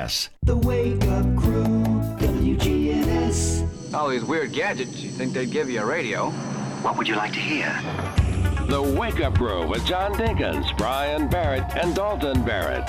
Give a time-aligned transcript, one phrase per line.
[0.00, 1.62] The Wake Up Crew,
[2.16, 3.92] WGNS.
[3.92, 6.30] All these weird gadgets, you think they'd give you a radio.
[6.80, 7.66] What would you like to hear?
[8.68, 12.88] The Wake Up Crew with John Dinkins, Brian Barrett, and Dalton Barrett.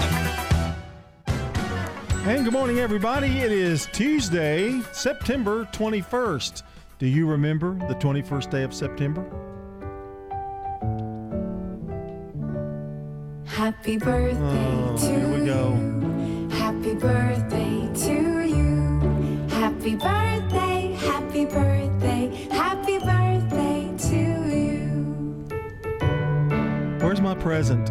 [2.25, 3.39] And good morning, everybody.
[3.39, 6.63] It is Tuesday, September 21st.
[6.97, 9.25] Do you remember the 21st day of September?
[13.45, 16.00] Happy birthday Oh, to here we go.
[16.83, 16.93] You.
[16.93, 18.99] Happy birthday to you.
[19.49, 24.15] Happy birthday, happy birthday, happy birthday to
[24.49, 24.79] you.
[26.99, 27.89] Where's my present?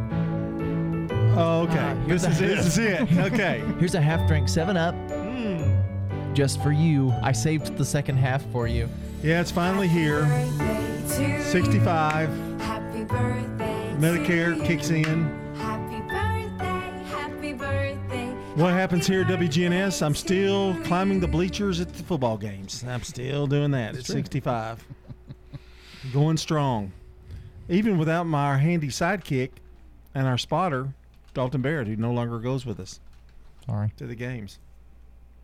[1.37, 1.79] Oh, okay.
[1.79, 2.47] Ah, this is it.
[2.57, 3.01] This is it.
[3.19, 3.63] Okay.
[3.79, 6.35] Here's a half drink 7 Up Mm.
[6.35, 7.13] just for you.
[7.23, 8.89] I saved the second half for you.
[9.23, 10.23] Yeah, it's finally here.
[10.25, 11.43] Birthday to you.
[11.43, 12.29] 65.
[12.61, 13.91] Happy birthday.
[13.91, 14.63] to Medicare you.
[14.65, 15.31] kicks in.
[18.61, 20.03] What happens here at WGNS?
[20.05, 22.85] I'm still climbing the bleachers at the football games.
[22.87, 24.85] I'm still doing that at 65.
[26.13, 26.93] Going strong.
[27.71, 29.53] Even without my handy sidekick
[30.15, 30.93] and our spotter,
[31.33, 33.01] Dalton Barrett, who no longer goes with us
[33.65, 33.93] Sorry.
[33.97, 34.59] to the games.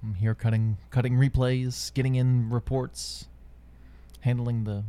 [0.02, 3.28] I'm here cutting cutting replays, getting in reports,
[4.20, 4.84] handling the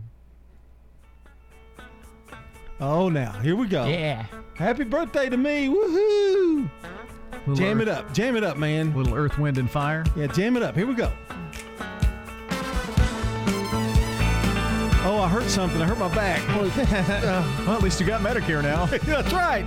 [2.81, 3.85] Oh, now, here we go.
[3.85, 4.25] Yeah.
[4.55, 5.69] Happy birthday to me.
[5.69, 6.69] Woohoo!
[7.45, 8.13] Little Jam earth, it up.
[8.13, 8.95] Jam it up, man.
[8.95, 10.03] Little Earth, Wind, and Fire.
[10.15, 10.75] Yeah, jam it up.
[10.75, 11.11] Here we go.
[15.09, 15.81] Oh, I hurt something.
[15.81, 16.41] I hurt my back.
[17.65, 18.85] Well, at least you got Medicare now.
[19.05, 19.65] That's right.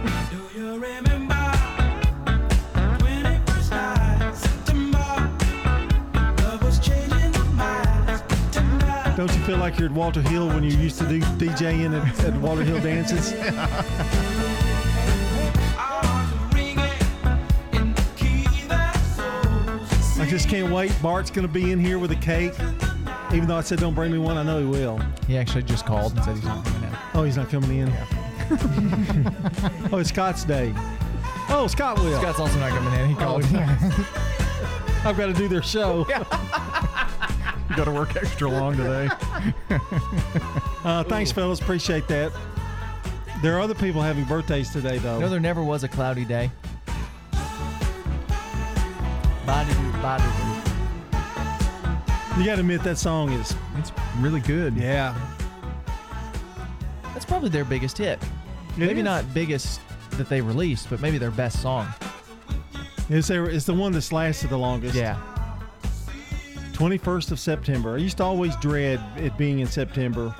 [9.16, 12.24] Don't you feel like you're at Walter Hill when you used to do DJing at,
[12.24, 13.32] at Walter Hill dances?
[20.30, 20.94] just can't wait.
[21.02, 22.52] Bart's going to be in here with a cake.
[23.34, 25.00] Even though I said don't bring me one, I know he will.
[25.26, 26.96] He actually just called and said he's not coming in.
[27.14, 27.88] Oh, he's not coming in?
[29.92, 30.72] oh, it's Scott's day.
[31.48, 32.16] Oh, Scott will.
[32.20, 33.08] Scott's also not coming in.
[33.08, 33.42] He called.
[35.04, 36.06] I've got to do their show.
[37.68, 39.08] You got to work extra long today.
[40.82, 41.60] Uh, thanks, fellas.
[41.60, 42.32] Appreciate that.
[43.42, 45.20] There are other people having birthdays today, though.
[45.20, 46.50] no, there never was a cloudy day.
[50.02, 50.30] Ba-da-doo,
[51.12, 52.40] ba-da-doo.
[52.40, 54.74] you got to admit that song is, It's really good.
[54.76, 55.14] yeah.
[57.12, 58.22] That's probably their biggest hit.
[58.22, 59.04] It maybe is.
[59.04, 59.80] not biggest
[60.12, 61.86] that they released, but maybe their best song.
[63.08, 64.94] It's, their, it's the one that's lasted the longest.
[64.94, 65.20] Yeah.
[66.72, 67.94] 21st of September.
[67.94, 70.34] I used to always dread it being in September.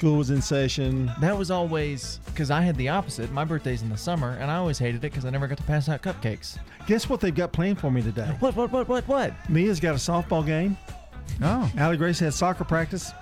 [0.00, 1.12] School was in session.
[1.20, 3.30] That was always because I had the opposite.
[3.32, 5.64] My birthday's in the summer, and I always hated it because I never got to
[5.64, 6.56] pass out cupcakes.
[6.86, 8.34] Guess what they've got planned for me today?
[8.40, 9.50] What, what, what, what, what?
[9.50, 10.78] Mia's got a softball game.
[11.42, 13.12] Oh, Allie Grace has soccer practice.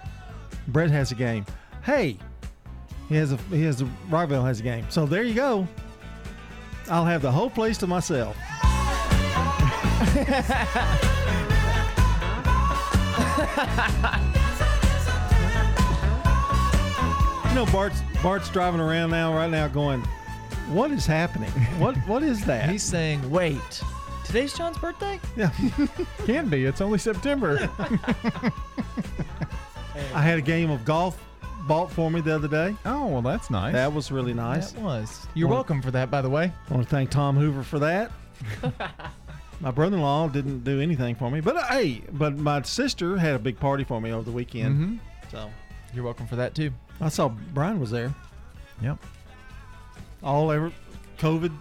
[0.69, 1.45] Brett has a game.
[1.83, 2.17] Hey,
[3.09, 4.87] he has a he has a Rockville has a game.
[4.89, 5.67] So there you go.
[6.89, 8.37] I'll have the whole place to myself.
[17.65, 20.01] know, Bart's Bart's driving around now, right now, going,
[20.69, 21.51] "What is happening?
[21.81, 23.83] What what is that?" He's saying, wait,
[24.25, 25.19] today's John's birthday?
[25.37, 25.51] yeah.
[26.25, 26.67] can be.
[26.67, 27.69] It's only September.
[30.15, 31.21] I had a game of golf
[31.67, 32.77] bought for me the other day.
[32.87, 33.73] oh, well, that's nice.
[33.73, 34.71] That was really nice.
[34.71, 35.27] That was.
[35.35, 36.53] You're welcome for that, by the way.
[36.71, 38.13] I want to thank Tom Hoover for that.
[39.61, 43.39] my brother-in-law didn't do anything for me, but uh, hey, but my sister had a
[43.41, 44.77] big party for me over the weekend.
[44.77, 44.97] Mm-hmm.
[45.33, 45.51] So
[45.93, 46.71] You're welcome for that too.
[47.01, 48.15] I saw Brian was there.
[48.83, 48.99] Yep.
[50.23, 50.73] All ever
[51.19, 51.53] COVID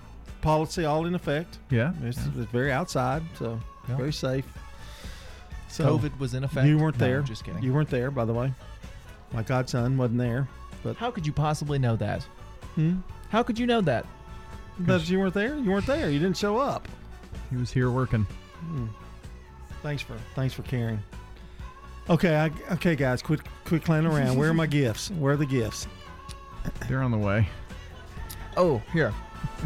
[0.41, 1.59] policy all in effect.
[1.69, 1.93] Yeah.
[2.03, 3.97] It's, it's very outside, so Yeah.
[3.97, 4.45] very safe.
[5.67, 6.67] So COVID was in effect.
[6.67, 7.21] you weren't No, there.
[7.21, 7.61] just kidding.
[7.61, 8.53] You weren't there, by the way.
[9.33, 10.47] My godson wasn't there,
[10.83, 12.23] but How could you possibly know that?
[12.75, 12.97] Hmm?
[13.29, 14.05] How could you know that?
[14.79, 15.57] Because you weren't there.
[15.57, 16.09] You weren't there.
[16.09, 16.87] You didn't show up.
[17.49, 18.25] He was here working.
[19.83, 20.99] Thanks for thanks for caring.
[22.09, 24.37] Okay, I, okay, guys, quit quit clowning around.
[24.37, 25.11] Where are my gifts?
[25.11, 25.87] Where are the gifts?
[26.87, 27.47] They're on the way.
[28.55, 29.13] Oh, here.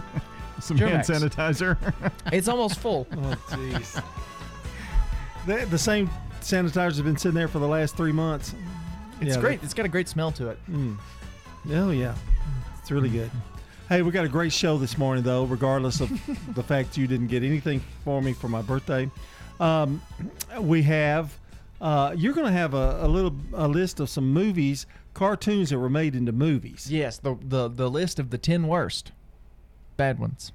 [0.59, 1.09] Some hand Germ-X.
[1.37, 2.11] sanitizer.
[2.31, 3.07] It's almost full.
[3.11, 4.03] Oh, jeez.
[5.47, 6.09] the, the same
[6.41, 8.53] sanitizers have been sitting there for the last three months.
[9.19, 9.63] It's Yeah, great.
[9.63, 10.59] It's got a great smell to it.
[10.69, 10.97] Mm.
[11.71, 12.15] Oh yeah,
[12.79, 13.29] it's really good.
[13.89, 15.43] Hey, we got a great show this morning, though.
[15.45, 16.09] Regardless of
[16.55, 19.09] the fact you didn't get anything for me for my birthday,
[19.59, 20.01] um,
[20.59, 21.37] we have.
[21.81, 24.85] Uh, you're going to have a, a little a list of some movies,
[25.15, 26.87] cartoons that were made into movies.
[26.89, 29.11] Yes, the the the list of the ten worst
[29.97, 30.51] bad ones.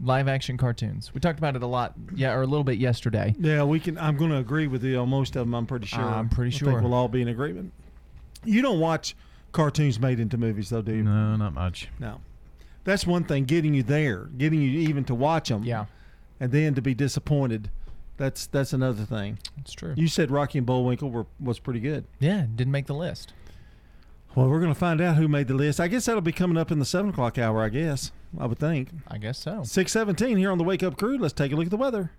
[0.00, 1.12] live action cartoons.
[1.12, 3.34] We talked about it a lot, yeah, or a little bit yesterday.
[3.38, 3.98] Yeah, we can.
[3.98, 5.54] I'm going to agree with you on most of them.
[5.56, 6.00] I'm pretty sure.
[6.04, 6.68] I'm pretty I sure.
[6.70, 7.72] think we'll all be in agreement.
[8.44, 9.16] You don't watch
[9.50, 11.02] cartoons made into movies, though, do you?
[11.02, 11.88] No, not much.
[11.98, 12.20] No.
[12.84, 13.44] That's one thing.
[13.44, 15.64] Getting you there, getting you even to watch them.
[15.64, 15.86] Yeah,
[16.38, 17.70] And then to be disappointed.
[18.18, 19.38] That's that's another thing.
[19.58, 19.94] it's true.
[19.96, 22.04] You said Rocky and Bullwinkle were was pretty good.
[22.20, 23.32] yeah, didn't make the list.
[24.34, 25.80] Well, we're going to find out who made the list.
[25.80, 27.62] I guess that'll be coming up in the seven o'clock hour.
[27.62, 28.90] I guess I would think.
[29.08, 29.62] I guess so.
[29.64, 31.16] Six seventeen here on the Wake Up Crew.
[31.16, 32.12] Let's take a look at the weather.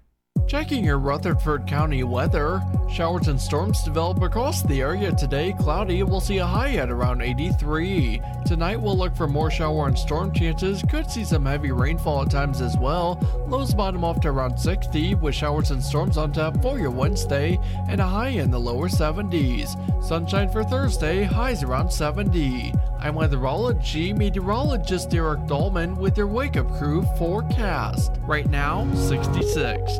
[0.48, 2.62] Checking your Rutherford County weather.
[2.90, 5.54] Showers and storms develop across the area today.
[5.60, 8.20] Cloudy, we'll see a high at around 83.
[8.46, 10.82] Tonight, we'll look for more shower and storm chances.
[10.90, 13.20] Could see some heavy rainfall at times as well.
[13.48, 17.60] Lows bottom off to around 60, with showers and storms on tap for your Wednesday,
[17.88, 20.04] and a high in the lower 70s.
[20.04, 22.74] Sunshine for Thursday, highs around 70.
[23.00, 28.18] I'm weatherology meteorologist Derek Dolman with your Wake Up Crew forecast.
[28.22, 30.00] Right now, 66.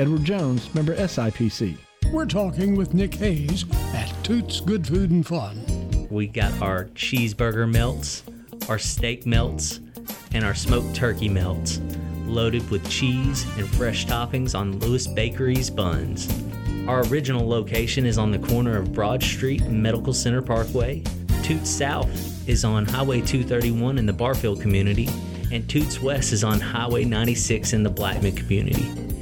[0.00, 1.76] Edward Jones, member SIPC.
[2.10, 6.08] We're talking with Nick Hayes at Toots Good Food and Fun.
[6.08, 8.22] We got our cheeseburger melts,
[8.70, 9.80] our steak melts,
[10.32, 11.82] and our smoked turkey melts,
[12.24, 16.32] loaded with cheese and fresh toppings on Lewis Bakery's buns.
[16.88, 21.02] Our original location is on the corner of Broad Street and Medical Center Parkway.
[21.42, 25.10] Toots South is on Highway 231 in the Barfield community,
[25.52, 29.09] and Toots West is on Highway 96 in the Blackman community.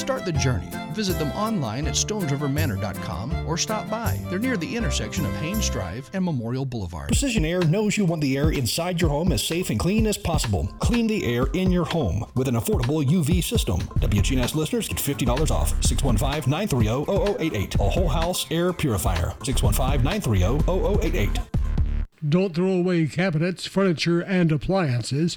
[0.00, 0.70] Start the journey.
[0.92, 4.18] Visit them online at stonesrivermanor.com or stop by.
[4.30, 7.08] They're near the intersection of Haynes Drive and Memorial Boulevard.
[7.08, 10.16] Precision Air knows you want the air inside your home as safe and clean as
[10.16, 10.68] possible.
[10.78, 13.78] Clean the air in your home with an affordable UV system.
[14.00, 15.78] WGNS listeners get $50 off.
[15.82, 17.74] 615-930-0088.
[17.74, 19.34] A whole house air purifier.
[19.40, 21.46] 615-930-0088.
[22.26, 25.36] Don't throw away cabinets, furniture, and appliances.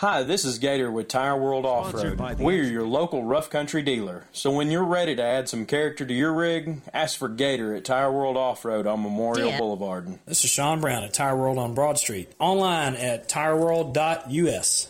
[0.00, 2.18] Hi, this is Gator with Tire World Off Road.
[2.38, 4.24] We're your local rough country dealer.
[4.32, 7.84] So when you're ready to add some character to your rig, ask for Gator at
[7.84, 9.58] Tire World Off Road on Memorial Yeah.
[9.58, 10.18] Boulevard.
[10.24, 12.32] This is Sean Brown at Tire World on Broad Street.
[12.38, 14.88] Online at tireworld.us.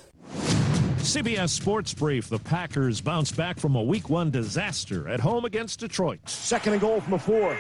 [0.99, 2.29] CBS Sports Brief.
[2.29, 6.21] The Packers bounce back from a week one disaster at home against Detroit.
[6.29, 7.59] Second and goal from a four.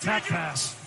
[0.00, 0.85] Tap pass.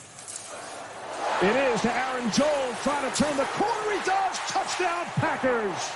[1.42, 3.92] It is to Aaron Jones trying to turn the corner.
[3.94, 4.38] He does.
[4.50, 5.90] Touchdown, Packers.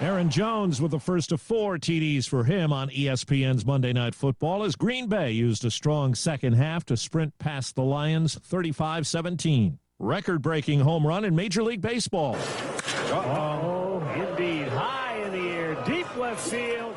[0.00, 4.62] Aaron Jones with the first of four TDs for him on ESPN's Monday Night Football
[4.62, 9.78] as Green Bay used a strong second half to sprint past the Lions 35 17.
[10.00, 12.36] Record breaking home run in Major League Baseball.
[13.08, 14.68] Oh, indeed.
[14.68, 16.94] High in the air, deep left field.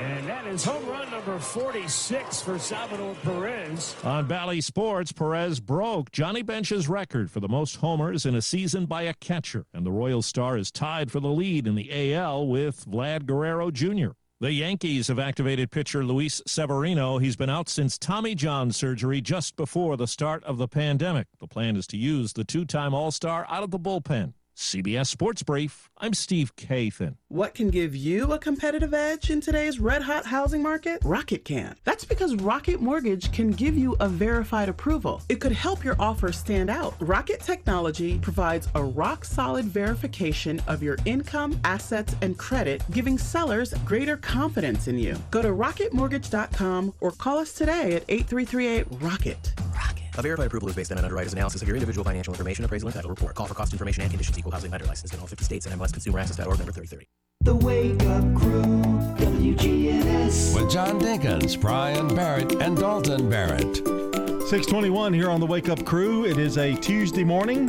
[0.00, 3.94] And that is home run number 46 for Salvador Perez.
[4.02, 8.86] On Bally Sports, Perez broke Johnny Bench's record for the most homers in a season
[8.86, 12.46] by a catcher, and the Royal Star is tied for the lead in the AL
[12.46, 14.12] with Vlad Guerrero Jr.
[14.40, 17.18] The Yankees have activated pitcher Luis Severino.
[17.18, 21.26] He's been out since Tommy John surgery just before the start of the pandemic.
[21.40, 24.32] The plan is to use the two time All Star out of the bullpen.
[24.56, 27.16] CBS Sports Brief, I'm Steve Kathan.
[27.28, 31.00] What can give you a competitive edge in today's red hot housing market?
[31.02, 31.76] Rocket can.
[31.84, 35.22] That's because Rocket Mortgage can give you a verified approval.
[35.30, 36.94] It could help your offer stand out.
[37.00, 43.72] Rocket Technology provides a rock solid verification of your income, assets, and credit, giving sellers
[43.86, 45.16] greater confidence in you.
[45.30, 49.54] Go to rocketmortgage.com or call us today at 8338 Rocket.
[49.72, 49.99] Rocket.
[50.18, 52.88] A verified approval is based on an underwriter's analysis of your individual financial information, appraisal,
[52.88, 53.34] and title report.
[53.34, 54.38] Call for cost information and conditions.
[54.38, 57.06] Equal housing lender licensed in all 50 states and MLSConsumerAccess.org number 3030.
[57.42, 58.82] The Wake Up Crew,
[59.16, 60.54] WGNS.
[60.54, 63.76] With John Dinkins, Brian Barrett, and Dalton Barrett.
[63.76, 66.26] 621 here on the Wake Up Crew.
[66.26, 67.68] It is a Tuesday morning.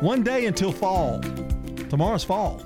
[0.00, 1.20] One day until fall.
[1.90, 2.62] Tomorrow's fall.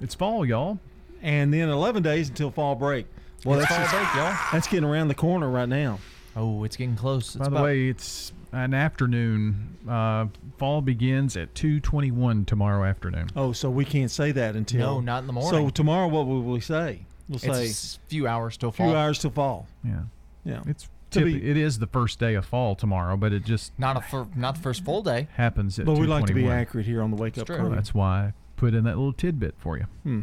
[0.00, 0.78] It's fall, y'all.
[1.22, 3.06] And then 11 days until fall break.
[3.44, 4.36] Well, that's fall break, y'all.
[4.52, 5.98] That's getting around the corner right now.
[6.36, 7.34] Oh, it's getting close.
[7.34, 9.76] It's By the way, it's an afternoon.
[9.88, 13.28] Uh, fall begins at 2:21 tomorrow afternoon.
[13.34, 14.80] Oh, so we can't say that until.
[14.80, 15.50] No, not in the morning.
[15.66, 17.00] So tomorrow, what will we say?
[17.28, 19.66] We'll It's say a s- few hours till a few hours till fall.
[19.84, 20.02] Yeah.
[20.44, 20.62] Yeah.
[20.66, 23.96] It's To be- it is the first day of fall tomorrow, but it just Not
[23.96, 25.28] a fir- not the first full day.
[25.34, 27.56] happens at But we like to be accurate here on the Wake Up true.
[27.56, 27.70] Crew.
[27.74, 29.84] That's why I put in that little tidbit for you.
[30.04, 30.20] Hmm.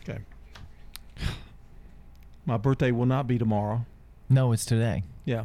[0.00, 0.18] Okay.
[2.46, 3.84] My birthday will not be tomorrow.
[4.30, 5.04] No, it's today.
[5.28, 5.44] Yeah.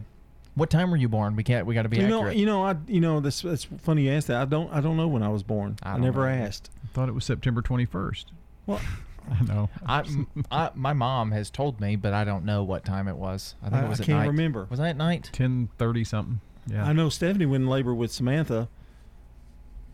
[0.55, 1.35] What time were you born?
[1.35, 1.65] We can't.
[1.65, 3.43] We got to be you know, you know, I, you know, this.
[3.43, 4.37] It's funny you asked that.
[4.41, 5.77] I don't, I don't know when I was born.
[5.83, 6.43] I, don't never know.
[6.45, 6.69] asked.
[6.83, 8.25] I thought it was September 21st.
[8.67, 8.79] Well,
[9.31, 9.69] I know.
[9.85, 10.03] I,
[10.51, 13.55] I, my mom has told me, but I don't know what time it was.
[13.63, 14.27] I think I- it was I at can't night.
[14.27, 14.67] remember.
[14.69, 15.29] Was that at night?
[15.33, 16.41] 10:30 something.
[16.67, 16.85] Yeah.
[16.85, 18.69] I know Stephanie went in labor with Samantha,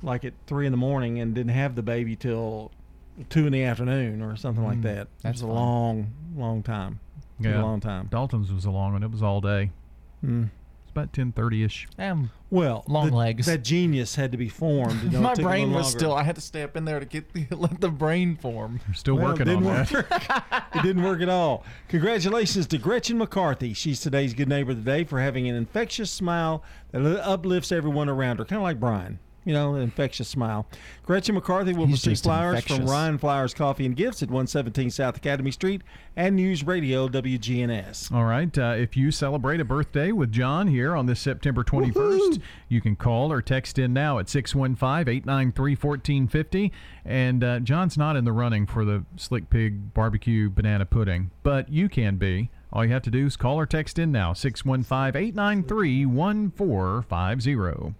[0.03, 2.72] like at three in the morning, and didn't have the baby till
[3.29, 5.08] two in the afternoon or something like Mm, that.
[5.24, 7.00] that's it was a long, long time.
[7.39, 7.62] It was Yeah.
[7.62, 8.08] a long time.
[8.12, 9.03] Dalton's was a long one.
[9.03, 9.72] It was all day.
[10.25, 10.50] Mm.
[10.84, 11.88] It's about 10:30 ish.
[12.00, 13.46] Um, Well, Long the- legs.
[13.46, 15.03] That genius had to be formed.
[15.03, 16.13] You know, my brain was still.
[16.13, 17.25] I had to stay up in there to get
[17.58, 18.79] let the brain form.
[18.88, 20.65] We're still Well, working on didn't that.
[20.75, 21.63] it didn't work at all.
[21.89, 23.74] Congratulations to Gretchen McCarthy.
[23.74, 28.10] She's today's good neighbor of the day for having an infectious smile that uplifts everyone
[28.10, 29.19] around her, kind of like Brian.
[29.46, 30.67] You know, an infectious smile.
[31.05, 32.86] Gretchen McCarthy will He's receive flowers from.
[32.86, 35.81] Ryan Flowers Coffee and Gifts at 117 South Academy Street
[36.15, 38.12] and News Radio WGNS.
[38.12, 38.55] All right.
[38.58, 42.96] Uh, if you celebrate a birthday with John here on this September 21st, you can
[42.96, 46.72] call or text in now at 615 893 1450.
[47.05, 51.69] And uh, John's not in the running for the Slick Pig Barbecue Banana Pudding, but
[51.69, 52.50] you can be.
[52.72, 57.96] All you have to do is call or text in now 615 893 1450.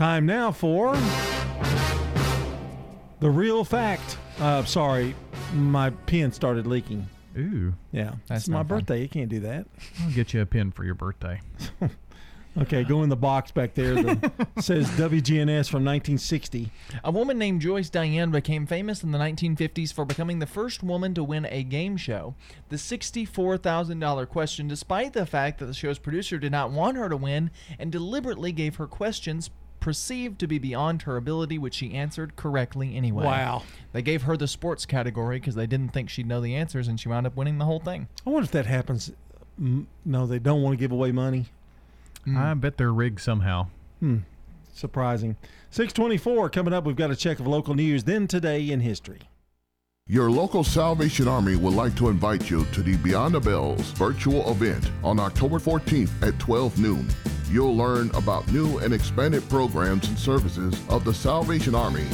[0.00, 0.94] Time now for
[3.20, 4.16] the real fact.
[4.38, 5.14] Uh, sorry,
[5.52, 7.06] my pen started leaking.
[7.36, 7.74] Ooh.
[7.92, 8.78] Yeah, That's it's my not fun.
[8.78, 9.02] birthday.
[9.02, 9.66] You can't do that.
[10.02, 11.42] I'll get you a pen for your birthday.
[12.60, 16.68] Okay, go in the box back there that says WGNS from 1960.
[17.04, 21.14] A woman named Joyce Diane became famous in the 1950s for becoming the first woman
[21.14, 22.34] to win a game show.
[22.68, 27.16] The $64,000 question, despite the fact that the show's producer did not want her to
[27.16, 32.36] win and deliberately gave her questions perceived to be beyond her ability, which she answered
[32.36, 33.24] correctly anyway.
[33.24, 33.62] Wow.
[33.92, 37.00] They gave her the sports category because they didn't think she'd know the answers, and
[37.00, 38.08] she wound up winning the whole thing.
[38.26, 39.12] I wonder if that happens.
[39.60, 41.46] Mm, No, they don't want to give away money.
[42.36, 43.68] I bet they're rigged somehow.
[43.98, 44.18] Hmm.
[44.72, 45.36] Surprising.
[45.70, 46.84] 624 coming up.
[46.84, 48.04] We've got a check of local news.
[48.04, 49.20] Then today in history.
[50.10, 54.50] Your local Salvation Army would like to invite you to the Beyond the Bells virtual
[54.50, 57.08] event on October 14th at 12 noon.
[57.48, 62.08] You'll learn about new and expanded programs and services of the Salvation Army.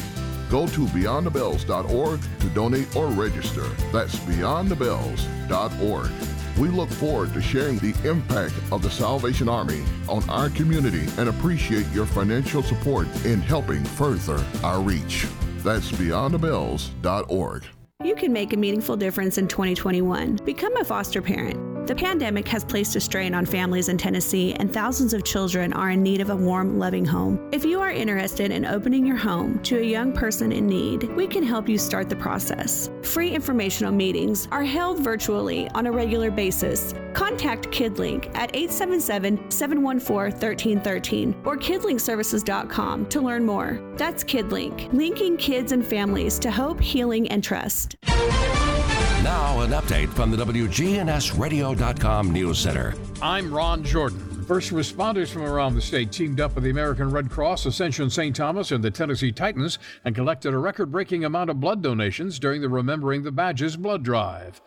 [0.50, 3.67] Go to beyondthebells.org to donate or register.
[3.95, 6.11] That's beyondthebells.org.
[6.59, 11.31] We look forward to sharing the impact of the Salvation Army on our community and
[11.31, 15.26] appreciate your financial support in helping further our reach.
[15.65, 17.65] That's beyondthebells.org.
[18.06, 20.36] You can make a meaningful difference in 2021.
[20.44, 21.88] Become a foster parent.
[21.88, 25.90] The pandemic has placed a strain on families in Tennessee, and thousands of children are
[25.90, 27.48] in need of a warm, loving home.
[27.52, 31.28] If you are interested in opening your home to a young person in need, we
[31.28, 32.90] can help you start the process.
[33.02, 36.92] Free informational meetings are held virtually on a regular basis.
[37.12, 43.80] Contact KidLink at 877 714 1313 or kidlinkservices.com to learn more.
[43.96, 47.96] That's KidLink, linking kids and families to hope, healing, and trust.
[48.05, 52.95] Now, an update from the WGNSradio.com News Center.
[53.21, 54.45] I'm Ron Jordan.
[54.45, 58.37] First responders from around the state teamed up with the American Red Cross, Ascension St.
[58.37, 62.62] Thomas, and the Tennessee Titans and collected a record breaking amount of blood donations during
[62.62, 64.61] the Remembering the Badges blood drive.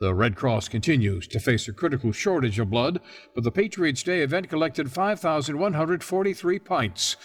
[0.00, 3.00] The Red Cross continues to face a critical shortage of blood,
[3.34, 7.16] but the Patriots Day event collected 5,143 pints.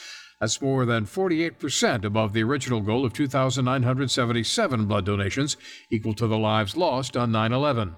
[0.44, 5.56] That's more than 48% above the original goal of 2,977 blood donations,
[5.90, 7.96] equal to the lives lost on 9 11.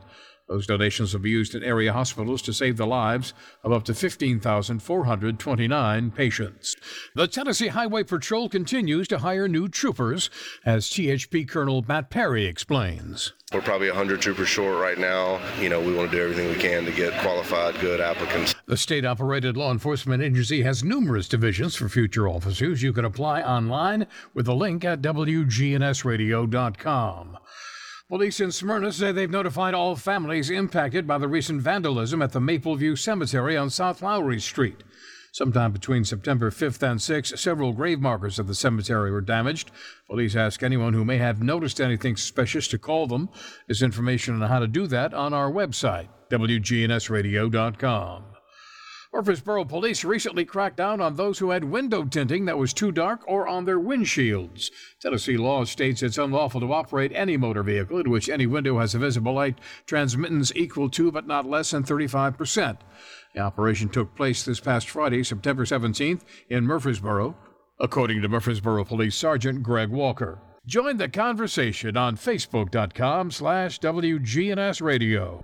[0.48, 3.34] Those donations will be used in area hospitals to save the lives
[3.64, 6.76] of up to 15,429 patients.
[7.16, 10.30] The Tennessee Highway Patrol continues to hire new troopers,
[10.64, 13.34] as THP Colonel Matt Perry explains.
[13.56, 15.40] We're probably 100 troopers short right now.
[15.62, 18.54] You know, we want to do everything we can to get qualified, good applicants.
[18.66, 22.84] The state operated law enforcement agency has numerous divisions for future officers.
[22.84, 27.38] You can apply online with a link at WGNSradio.com.
[28.10, 32.42] Police in Smyrna say they've notified all families impacted by the recent vandalism at the
[32.42, 34.84] Mapleview Cemetery on South Lowry Street.
[35.36, 39.70] Sometime between September 5th and 6th, several grave markers of the cemetery were damaged.
[40.08, 43.28] Police ask anyone who may have noticed anything suspicious to call them.
[43.68, 48.24] There's information on how to do that on our website, WGNSradio.com.
[49.16, 53.22] Murfreesboro police recently cracked down on those who had window tinting that was too dark
[53.28, 54.70] or on their windshields.
[55.02, 58.96] Tennessee law states it's unlawful to operate any motor vehicle in which any window has
[58.96, 62.78] a visible light transmittance equal to but not less than 35%.
[63.36, 67.36] The operation took place this past Friday, September 17th, in Murfreesboro,
[67.80, 70.40] according to Murfreesboro Police Sergeant Greg Walker.
[70.66, 75.44] Join the conversation on Facebook.com slash WGNS Radio.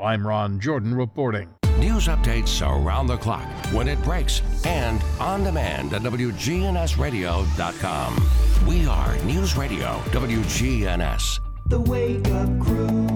[0.00, 1.52] I'm Ron Jordan reporting.
[1.78, 8.66] News updates around the clock, when it breaks, and on demand at WGNSradio.com.
[8.68, 11.40] We are News Radio WGNS.
[11.66, 13.06] The Wake Up Crew,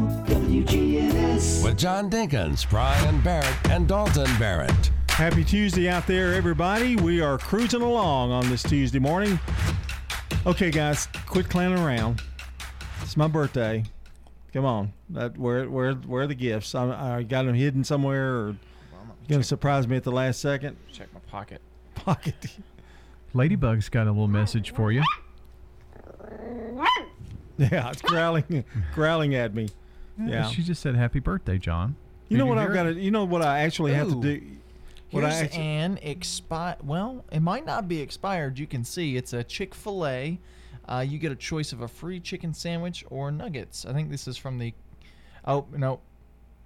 [0.49, 1.63] WGNS.
[1.63, 4.91] With John Dinkins, Brian Barrett, and Dalton Barrett.
[5.11, 6.97] Happy Tuesday out there, everybody.
[6.97, 9.39] We are cruising along on this Tuesday morning.
[10.47, 12.23] Okay, guys, quit clowning around.
[13.03, 13.85] It's my birthday.
[14.55, 16.75] Come on, that where where where are the gifts?
[16.75, 18.57] I, I got them hidden somewhere, or
[19.29, 20.79] going to surprise me at the last second.
[20.91, 21.61] Check my pocket.
[21.95, 22.57] Pocket.
[23.35, 25.03] Ladybug's got a little message for you.
[27.61, 28.65] Yeah, it's growling,
[28.95, 29.69] growling at me.
[30.19, 30.49] Yeah.
[30.49, 31.97] She just said happy birthday, John.
[32.29, 32.95] You Did know what I've got to.
[32.95, 34.23] You know what I actually have to Ooh.
[34.23, 34.43] do.
[35.11, 36.87] What I Here's actually, an expired.
[36.87, 38.59] Well, it might not be expired.
[38.59, 40.39] You can see it's a Chick Fil A.
[40.87, 43.87] Uh, you get a choice of a free chicken sandwich or nuggets.
[43.87, 44.75] I think this is from the.
[45.47, 46.01] Oh no,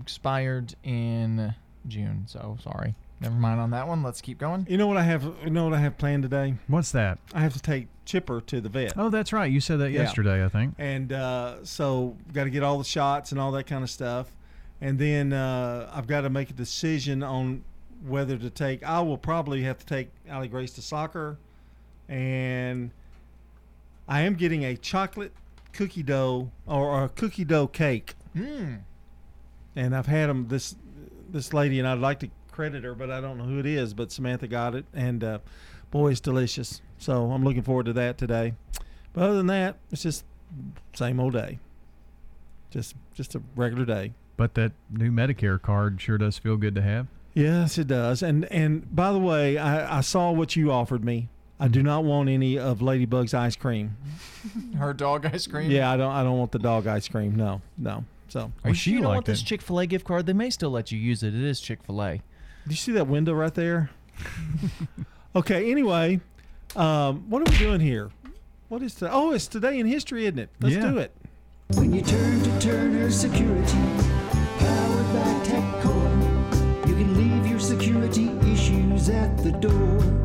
[0.01, 1.55] expired in
[1.87, 2.25] June.
[2.27, 2.95] So sorry.
[3.23, 4.03] Never mind on that one.
[4.03, 4.67] Let's keep going.
[4.69, 5.23] you know what I have.
[5.45, 6.55] You know what I have planned today.
[6.67, 7.19] What's that?
[7.33, 8.95] I have to take Chipper to the vet.
[8.97, 9.51] Oh, that's right.
[9.51, 10.03] You said that Yeah.
[10.03, 10.75] yesterday, I think.
[10.79, 14.27] and uh, so got to get all the shots and all that kind of stuff
[14.81, 17.63] and then uh, i've got to make a decision on
[18.05, 21.39] whether to take i will probably have to take Allie grace to soccer
[22.09, 22.91] and
[24.09, 25.33] i am getting a chocolate
[25.73, 28.75] cookie dough or a cookie dough cake Hmm.
[29.77, 30.75] and i've had them this
[31.31, 33.95] this lady and i'd like to credit her but i don't know who it is
[33.95, 35.39] but samantha got it and uh,
[35.91, 36.81] boy it's delicious.
[36.99, 38.55] So i'm looking forward to that today.
[39.13, 40.25] But other than that it's just
[40.95, 41.59] same old day.
[42.71, 44.13] Just just a regular day.
[44.37, 47.07] But that new Medicare card sure does feel good to have.
[47.35, 48.23] yes it does.
[48.23, 51.29] And and by the way i, I saw what you offered me.
[51.61, 53.97] I do not want any of ladybug's ice cream.
[54.79, 55.71] Her dog ice cream.
[55.71, 57.37] yeah i don't i don't want the dog ice cream.
[57.37, 58.05] No no.
[58.29, 58.51] So.
[58.65, 60.25] Well, you don't want this Chick Fil A gift card?
[60.25, 61.35] They may still let you use it.
[61.35, 62.23] It is Chick Fil A.
[62.67, 63.91] Do you see that window right there?
[65.37, 65.71] okay.
[65.71, 66.21] Anyway,
[66.77, 68.11] um, what are we doing here?
[68.69, 69.11] What is today?
[69.13, 70.51] Oh, it's today in history, isn't it?
[70.61, 70.91] Let's Yeah.
[70.91, 71.13] do it.
[71.75, 73.79] When you turn to Turner Security,
[74.59, 80.22] powered by TechCore, you can leave your security issues at the door.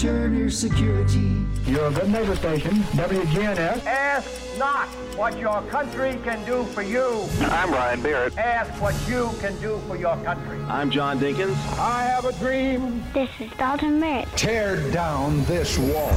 [0.00, 1.44] Turn Turner Security.
[1.66, 3.84] You're a good neighbor station, WGNS.
[3.84, 7.28] Ask not what your country can do for you.
[7.42, 8.38] I'm Ryan Barrett.
[8.38, 10.58] Ask what you can do for your country.
[10.68, 11.54] I'm John Dinkins.
[11.78, 13.04] I have a dream.
[13.12, 14.26] This is Dalton Merritt.
[14.36, 16.16] Tear down this wall.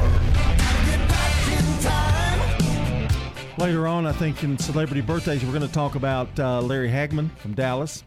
[3.58, 7.36] Later on, I think in celebrity birthdays, we're going to talk about uh, Larry Hagman
[7.38, 8.06] from Dallas.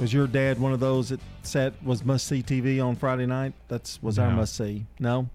[0.00, 3.54] Was your dad one of those that sat was must see TV on Friday night?
[3.68, 4.84] That's was our must see.
[4.98, 5.28] No,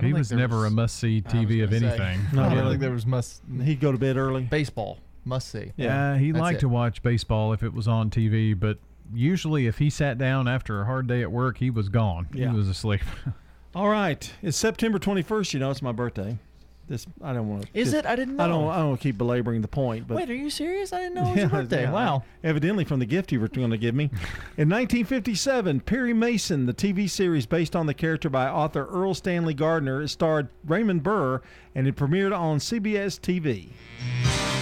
[0.00, 2.02] He was never was- a must see TV of gonna say.
[2.04, 2.38] anything.
[2.38, 3.42] I don't think there was must.
[3.62, 4.42] He'd go to bed early.
[4.42, 5.72] Baseball must see.
[5.76, 6.60] Yeah, uh, he That's liked it.
[6.62, 8.78] to watch baseball if it was on TV, but
[9.14, 12.26] usually if he sat down after a hard day at work, he was gone.
[12.32, 12.50] Yeah.
[12.50, 13.02] He was asleep.
[13.74, 15.54] All right, it's September twenty first.
[15.54, 16.38] You know, it's my birthday.
[16.88, 17.68] This I don't want to.
[17.78, 18.06] Is it?
[18.06, 18.68] I didn't I don't.
[18.70, 20.92] I don't keep belaboring the point, but Wait, are you serious?
[20.92, 21.82] I didn't know it was your birthday.
[21.82, 22.24] yeah, Wow.
[22.42, 24.04] Evidently from the gift you were going to give me.
[24.56, 29.54] In 1957, Perry Mason, the TV series based on the character by author Erle Stanley
[29.54, 31.42] Gardner, starred Raymond Burr
[31.74, 34.57] and it premiered on CBS TV.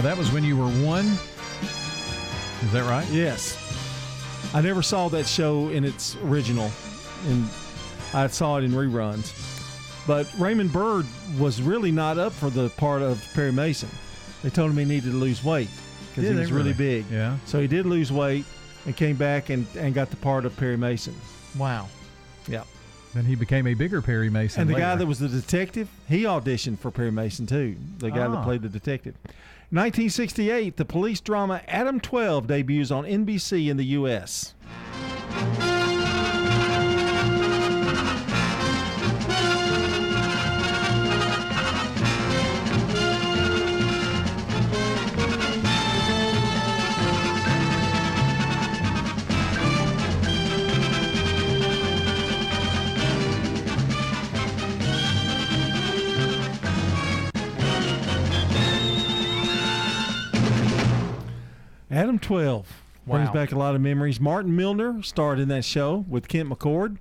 [0.00, 1.04] Now that was when you were one.
[2.64, 3.06] Is that right?
[3.10, 3.58] Yes.
[4.54, 6.70] I never saw that show in its original,
[7.26, 7.46] and
[8.14, 9.36] I saw it in reruns.
[10.06, 11.04] But Raymond Burr
[11.38, 13.90] was really not up for the part of Perry Mason.
[14.42, 15.68] They told him he needed to lose weight
[16.08, 17.02] because Did he was really really?
[17.02, 17.10] big.
[17.10, 17.36] Yeah.
[17.44, 18.46] So he did lose weight
[18.86, 21.14] and came back and, and got the part of Perry Mason.
[21.58, 21.88] Wow.
[22.48, 22.62] Yeah.
[23.12, 24.62] Then he became a bigger Perry Mason.
[24.62, 24.86] And the later.
[24.86, 27.76] guy that was the detective, he auditioned for Perry Mason too.
[27.98, 28.28] The guy Ah.
[28.36, 29.14] that played the detective.
[29.72, 34.54] 1968, the police drama Adam 12 debuts on NBC in the U.S.
[61.90, 62.66] Adam 12
[63.06, 64.20] brings back a lot of memories.
[64.20, 66.98] Martin Milner starred in that show with Kent McCord.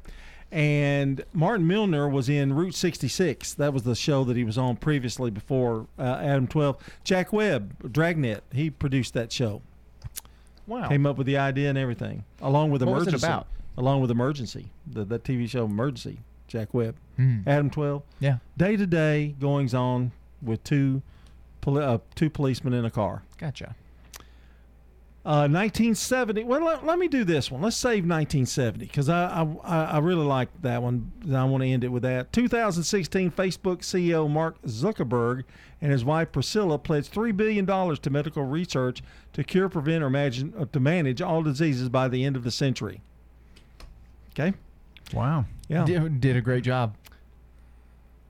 [0.52, 3.54] And Martin Milner was in Route 66.
[3.54, 6.76] That was the show that he was on previously before uh, Adam 12.
[7.04, 9.62] Jack Webb, Dragnet, he produced that show.
[10.66, 10.88] Wow.
[10.88, 13.28] Came up with the idea and everything, along with What was it Emergency.
[13.28, 13.48] about?
[13.78, 16.20] Along with Emergency, the, that TV show Emergency.
[16.48, 17.42] Jack Webb, Hmm.
[17.46, 18.02] Adam 12.
[18.20, 18.38] Yeah.
[18.58, 21.04] Day to day goings on with two,
[21.62, 23.22] poli- uh, two policemen in a car.
[23.38, 23.76] Gotcha.
[25.26, 26.46] Uh, 1970.
[26.46, 27.62] Well, let, let me do this one.
[27.62, 31.12] Let's save 1970 because I, I I really like that one.
[31.24, 32.32] and I want to end it with that.
[32.32, 35.44] 2016, Facebook CEO Mark Zuckerberg
[35.82, 39.04] and his wife Priscilla pledged three billion dollars to medical research
[39.34, 42.52] to cure, prevent, or imagine, uh, to manage all diseases by the end of the
[42.52, 43.02] century.
[44.32, 44.54] Okay.
[45.14, 45.46] Wow.
[45.68, 45.84] Yeah.
[45.84, 46.96] Did, did a great job.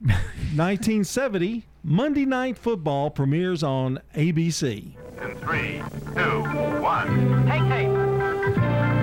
[0.02, 4.94] 1970, Monday Night Football premieres on ABC.
[5.22, 5.82] In three,
[6.14, 6.42] two,
[6.80, 7.46] one.
[7.46, 9.00] Take tape.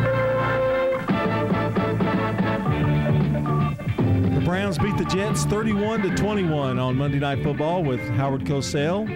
[4.34, 9.08] The Browns beat the Jets 31 to 21 on Monday Night Football with Howard Cosell,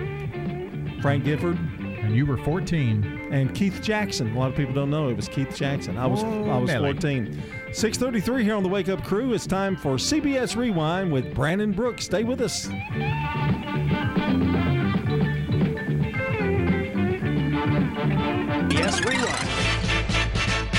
[1.02, 4.36] Frank Gifford, and you were 14, and Keith Jackson.
[4.36, 5.98] A lot of people don't know it was Keith Jackson.
[5.98, 6.94] I was Oh, I was Nelly.
[6.94, 7.42] 14.
[7.72, 9.34] 6:33 here on the Wake Up Crew.
[9.34, 12.06] It's time for CBS Rewind with Brandon Brooks.
[12.06, 12.70] Stay with us.
[18.82, 19.48] Yes, Rewind.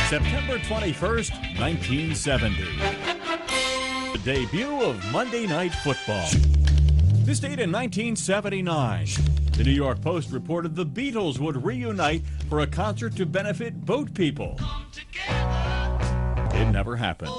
[0.08, 2.64] September 21st, 1970.
[4.12, 6.28] The debut of Monday Night Football.
[7.24, 9.06] This date in 1979.
[9.52, 14.12] The New York Post reported the Beatles would reunite for a concert to benefit boat
[14.14, 14.58] people.
[15.28, 17.30] It never happened.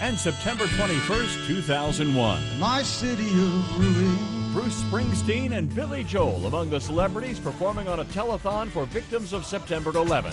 [0.00, 2.60] And September 21st, 2001.
[2.60, 4.33] My city of ruin.
[4.54, 9.44] Bruce Springsteen and Billy Joel among the celebrities performing on a telethon for victims of
[9.44, 10.32] September 11th.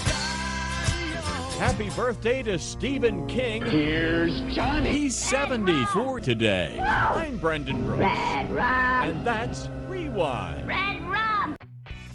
[1.57, 3.65] Happy birthday to Stephen King.
[3.65, 4.91] Here's Johnny.
[4.91, 6.79] He's 74 today.
[6.79, 8.03] I'm Brendan Brooks.
[8.03, 10.67] And that's Rewind.
[10.67, 11.57] Red Rum.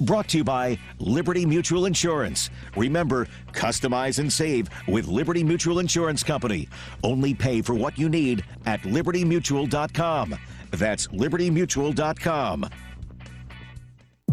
[0.03, 2.51] Brought to you by Liberty Mutual Insurance.
[2.77, 6.69] Remember, customize and save with Liberty Mutual Insurance Company.
[7.03, 10.37] Only pay for what you need at libertymutual.com.
[10.71, 12.71] That's libertymutual.com.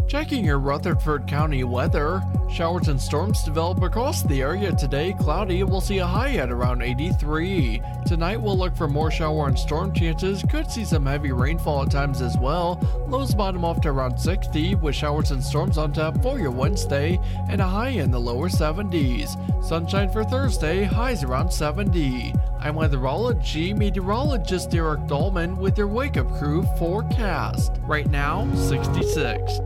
[0.06, 2.22] Checking your Rutherford County weather.
[2.50, 5.14] Showers and storms develop across the area today.
[5.18, 7.80] Cloudy, we'll see a high at around 83.
[8.06, 10.44] Tonight, we'll look for more shower and storm chances.
[10.48, 12.78] Could see some heavy rainfall at times as well.
[13.08, 17.18] Lows bottom off to around 60, with showers and storms on tap for your Wednesday,
[17.48, 19.64] and a high in the lower 70s.
[19.64, 22.34] Sunshine for Thursday, highs around 70.
[22.60, 27.72] I'm weatherology meteorologist Derek Dolman with your Wake Up Crew forecast.
[27.86, 29.60] Right now, 66.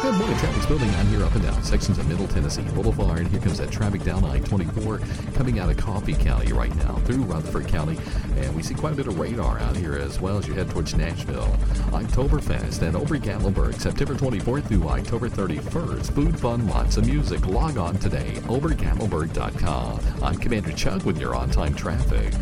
[0.00, 3.18] Good morning, traffic's building on here up and down sections of Middle Tennessee Boulevard.
[3.18, 7.22] And here comes that traffic down I-24 coming out of Coffee County right now through
[7.22, 7.98] Rutherford County.
[8.36, 10.70] And we see quite a bit of radar out here as well as you head
[10.70, 11.56] towards Nashville.
[11.92, 16.12] Oktoberfest and Ober Gatlinburg, September 24th through October 31st.
[16.12, 17.46] Food, fun, lots of music.
[17.46, 20.00] Log on today, obergatlinburg.com.
[20.22, 22.32] I'm Commander Chuck with your on-time traffic.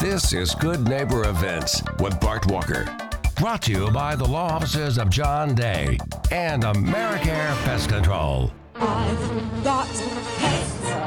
[0.00, 3.09] This is Good Neighbor Events with Bart Walker.
[3.40, 5.98] Brought to you by the law offices of John Day
[6.30, 8.52] and Americare Pest Control.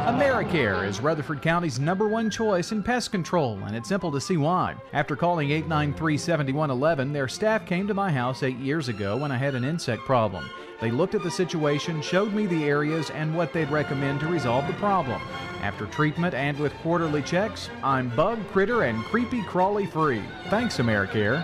[0.08, 4.38] AmeriCare is Rutherford County's number one choice in pest control, and it's simple to see
[4.38, 4.74] why.
[4.94, 9.38] After calling 893 7111, their staff came to my house eight years ago when I
[9.38, 10.50] had an insect problem.
[10.84, 14.68] They looked at the situation, showed me the areas, and what they'd recommend to resolve
[14.68, 15.22] the problem.
[15.62, 20.22] After treatment and with quarterly checks, I'm bug, critter, and creepy crawly free.
[20.50, 21.42] Thanks, AmeriCare.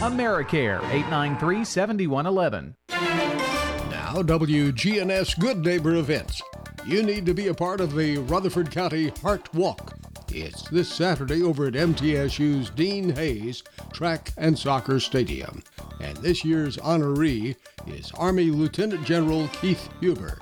[0.00, 2.74] AmeriCare, 893 7111.
[2.88, 6.40] Now, WGNS Good Neighbor events.
[6.86, 10.01] You need to be a part of the Rutherford County Heart Walk.
[10.34, 15.62] It's this Saturday over at MTSU's Dean Hayes Track and Soccer Stadium.
[16.00, 17.54] And this year's honoree
[17.86, 20.38] is Army Lieutenant General Keith Huber.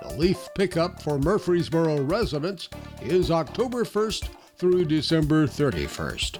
[0.00, 2.68] The leaf pickup for Murfreesboro residents
[3.02, 6.38] is October 1st through December 31st.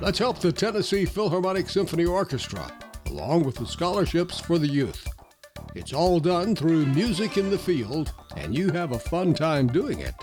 [0.00, 2.72] Let's help the Tennessee Philharmonic Symphony Orchestra,
[3.06, 5.06] along with the scholarships for the youth.
[5.76, 10.00] It's all done through Music in the Field, and you have a fun time doing
[10.00, 10.14] it.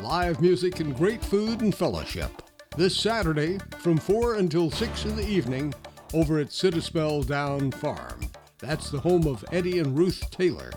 [0.00, 2.30] Live music and great food and fellowship.
[2.76, 5.72] This Saturday from 4 until 6 in the evening
[6.12, 8.20] over at Citispell Down Farm.
[8.58, 10.70] That's the home of Eddie and Ruth Taylor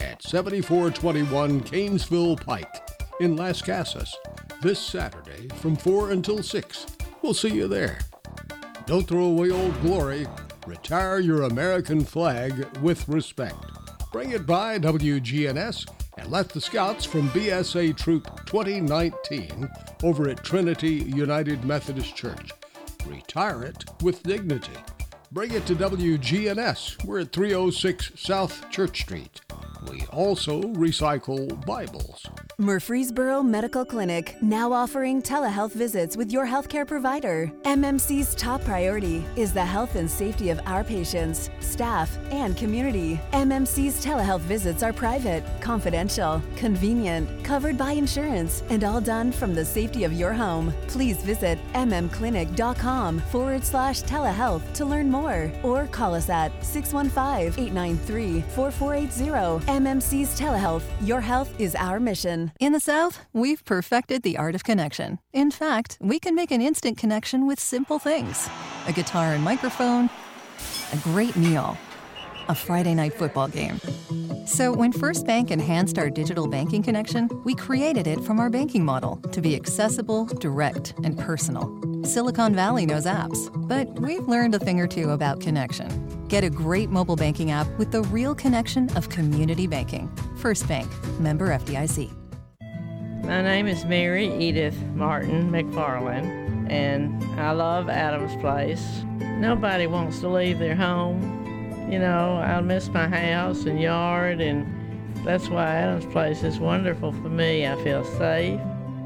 [0.00, 4.12] at 7421 Canesville Pike in Lascassas
[4.60, 6.86] this Saturday from 4 until 6.
[7.22, 8.00] We'll see you there.
[8.86, 10.26] Don't throw away old glory.
[10.66, 13.54] Retire your American flag with respect.
[14.10, 19.68] Bring it by WGNS and let the scouts from BSA Troop 2019
[20.02, 22.50] over at Trinity United Methodist Church
[23.06, 24.72] retire it with dignity.
[25.34, 27.04] Bring it to WGNS.
[27.04, 29.40] We're at 306 South Church Street.
[29.90, 32.24] We also recycle Bibles.
[32.56, 37.50] Murfreesboro Medical Clinic now offering telehealth visits with your healthcare provider.
[37.64, 43.20] MMC's top priority is the health and safety of our patients, staff, and community.
[43.32, 49.64] MMC's telehealth visits are private, confidential, convenient, covered by insurance, and all done from the
[49.64, 50.72] safety of your home.
[50.86, 55.23] Please visit mmclinic.com forward slash telehealth to learn more
[55.62, 59.66] or call us at 615 893 4480.
[59.66, 60.84] MMC's Telehealth.
[61.00, 62.52] Your health is our mission.
[62.60, 65.18] In the South, we've perfected the art of connection.
[65.32, 68.48] In fact, we can make an instant connection with simple things
[68.86, 70.10] a guitar and microphone,
[70.92, 71.76] a great meal,
[72.48, 73.80] a Friday night football game.
[74.46, 78.84] So, when First Bank enhanced our digital banking connection, we created it from our banking
[78.84, 81.72] model to be accessible, direct, and personal.
[82.04, 85.88] Silicon Valley knows apps, but we've learned a thing or two about connection.
[86.28, 90.14] Get a great mobile banking app with the real connection of community banking.
[90.36, 92.10] First Bank, member FDIC.
[93.24, 99.02] My name is Mary Edith Martin McFarland, and I love Adams Place.
[99.38, 101.33] Nobody wants to leave their home.
[101.94, 104.66] You know, I'll miss my house and yard, and
[105.24, 107.68] that's why Adams Place is wonderful for me.
[107.68, 108.58] I feel safe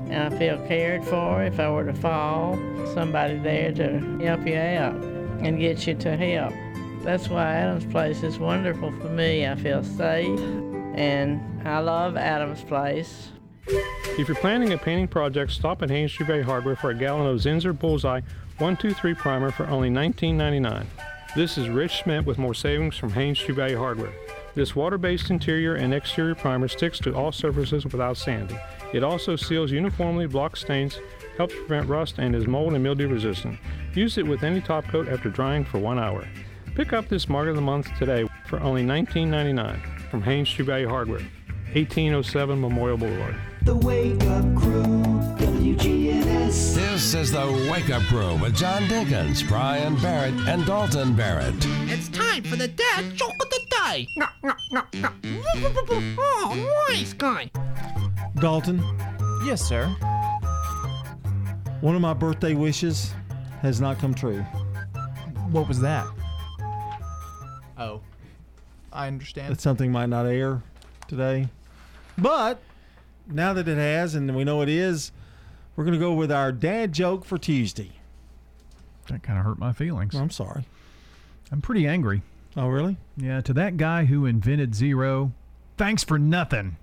[0.08, 1.42] and I feel cared for.
[1.44, 2.58] If I were to fall,
[2.94, 6.54] somebody there to help you out and get you to help.
[7.04, 9.46] That's why Adams Place is wonderful for me.
[9.46, 10.40] I feel safe
[10.94, 13.28] and I love Adams Place.
[13.66, 17.36] If you're planning a painting project, stop at Haynes Bay Hardware for a gallon of
[17.36, 18.22] Zinsser Bullseye
[18.56, 20.86] 123 primer for only $19.99.
[21.36, 24.14] This is Rich Schmidt with more savings from Haynes Bay Hardware.
[24.54, 28.58] This water-based interior and exterior primer sticks to all surfaces without sanding.
[28.94, 30.98] It also seals uniformly, blocks stains,
[31.36, 33.58] helps prevent rust, and is mold and mildew resistant.
[33.94, 36.26] Use it with any top coat after drying for one hour.
[36.74, 41.20] Pick up this Mark of the Month today for only $19.99 from Haynes Bay Hardware,
[41.74, 43.36] 1807 Memorial Boulevard.
[43.62, 44.82] The Wake Up Crew,
[45.36, 46.07] WGNS.
[46.58, 51.54] This is the Wake Up Crew with John Dinkins, Brian Barrett, and Dalton Barrett.
[51.88, 54.08] It's time for the dad joke of the day.
[54.16, 55.08] No, no, no, no.
[56.18, 57.48] Oh, nice guy.
[58.40, 58.82] Dalton,
[59.44, 59.86] Yes, sir.
[61.80, 63.12] one of my birthday wishes
[63.62, 64.40] has not come true.
[65.52, 66.08] What was that?
[67.78, 68.00] Oh,
[68.92, 69.52] I understand.
[69.52, 70.60] That something might not air
[71.06, 71.46] today.
[72.18, 72.60] But
[73.28, 75.12] now that it has and we know it is,
[75.78, 77.92] we're going to go with our dad joke for Tuesday.
[79.08, 80.12] That kind of hurt my feelings.
[80.16, 80.64] I'm sorry.
[81.52, 82.22] I'm pretty angry.
[82.56, 82.96] Oh, really?
[83.16, 85.30] Yeah, to that guy who invented zero,
[85.76, 86.78] thanks for nothing.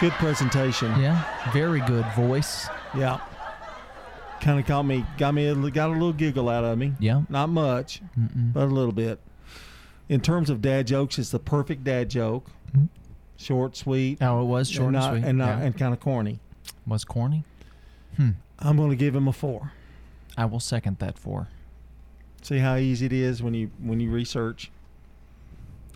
[0.00, 1.00] Good presentation.
[1.00, 2.66] Yeah, very good voice.
[2.96, 3.20] Yeah.
[4.40, 6.94] Kind of got me, got me, a, got a little giggle out of me.
[6.98, 7.22] Yeah.
[7.28, 8.52] Not much, Mm-mm.
[8.52, 9.20] but a little bit.
[10.08, 12.50] In terms of dad jokes, it's the perfect dad joke.
[12.76, 12.86] Mm-hmm.
[13.36, 14.18] Short, sweet.
[14.20, 15.64] Oh, it was short and, and sweet, and, not, yeah.
[15.64, 16.38] and kind of corny.
[16.86, 17.44] Was corny?
[18.16, 18.30] Hmm.
[18.58, 19.72] I'm going to give him a four.
[20.36, 21.48] I will second that four.
[22.42, 24.70] See how easy it is when you when you research.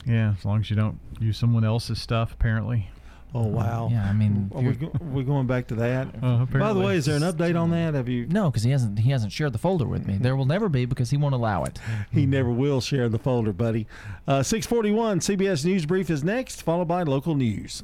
[0.07, 2.91] Yeah, as long as you don't use someone else's stuff, apparently.
[3.35, 3.89] Oh wow!
[3.91, 6.09] Yeah, I mean, are we, go, we going back to that?
[6.29, 7.95] Uh, By the way, is there an update on that?
[7.95, 8.27] Have you?
[8.27, 8.99] No, because he hasn't.
[8.99, 10.17] He hasn't shared the folder with me.
[10.19, 11.79] There will never be because he won't allow it.
[12.11, 13.87] He never will share the folder, buddy.
[14.27, 17.83] Uh, 641 CBS News Brief is next, followed by local news.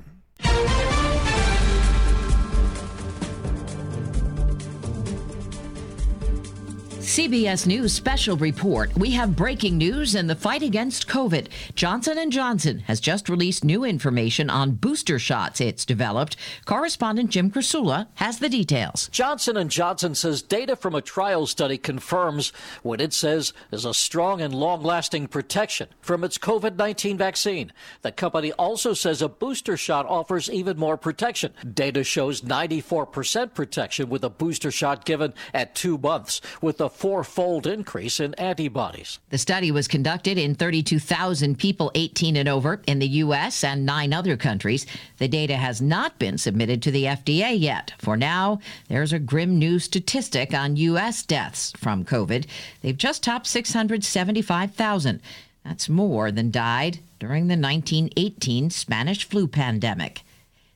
[7.04, 8.96] CBS News special report.
[8.96, 11.48] We have breaking news in the fight against COVID.
[11.74, 16.36] Johnson & Johnson has just released new information on booster shots it's developed.
[16.64, 19.10] Correspondent Jim Krasula has the details.
[19.12, 23.92] Johnson & Johnson says data from a trial study confirms what it says is a
[23.92, 27.70] strong and long-lasting protection from its COVID-19 vaccine.
[28.00, 31.52] The company also says a booster shot offers even more protection.
[31.74, 37.66] Data shows 94% protection with a booster shot given at 2 months with a fourfold
[37.66, 39.18] increase in antibodies.
[39.30, 43.64] The study was conducted in 32,000 people 18 and over in the U.S.
[43.64, 44.86] and nine other countries.
[45.18, 47.92] The data has not been submitted to the FDA yet.
[47.98, 51.22] For now, there's a grim new statistic on U.S.
[51.22, 52.46] deaths from COVID.
[52.80, 55.20] They've just topped 675,000.
[55.64, 60.22] That's more than died during the 1918 Spanish flu pandemic.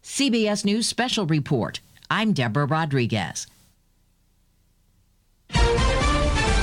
[0.02, 1.80] CBS News Special Report.
[2.10, 3.46] I'm Deborah Rodriguez.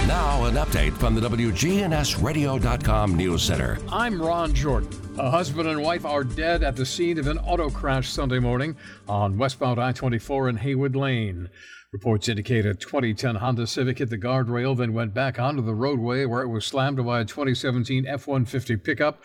[0.08, 3.80] Now, an update from the WGNSradio.com News Center.
[3.90, 4.90] I'm Ron Jordan.
[5.18, 8.78] A husband and wife are dead at the scene of an auto crash Sunday morning
[9.10, 11.50] on westbound I 24 in Haywood Lane.
[11.92, 16.26] Reports indicate a 2010 Honda Civic hit the guardrail, then went back onto the roadway
[16.26, 19.24] where it was slammed by a 2017 F 150 pickup.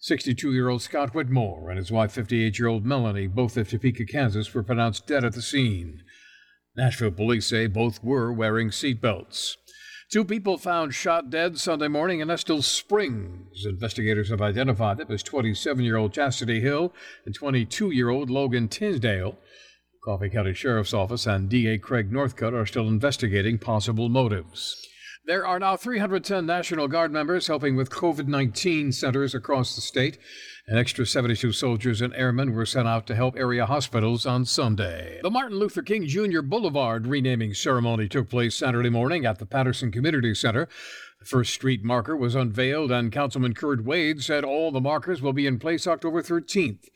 [0.00, 4.04] 62 year old Scott Whitmore and his wife, 58 year old Melanie, both of Topeka,
[4.04, 6.02] Kansas, were pronounced dead at the scene.
[6.76, 9.56] Nashville police say both were wearing seatbelts.
[10.10, 13.64] Two people found shot dead Sunday morning in Estill Springs.
[13.64, 16.92] Investigators have identified them as 27 year old Chastity Hill
[17.24, 19.38] and 22 year old Logan Tinsdale.
[20.04, 24.84] Coffee County Sheriff's Office and DA Craig Northcutt are still investigating possible motives.
[25.26, 30.18] There are now 310 National Guard members helping with COVID 19 centers across the state.
[30.70, 35.18] An extra 72 soldiers and airmen were sent out to help area hospitals on Sunday.
[35.20, 36.42] The Martin Luther King Jr.
[36.42, 40.68] Boulevard renaming ceremony took place Saturday morning at the Patterson Community Center.
[41.18, 45.32] The first street marker was unveiled, and Councilman Kurt Wade said all the markers will
[45.32, 46.88] be in place October 13th.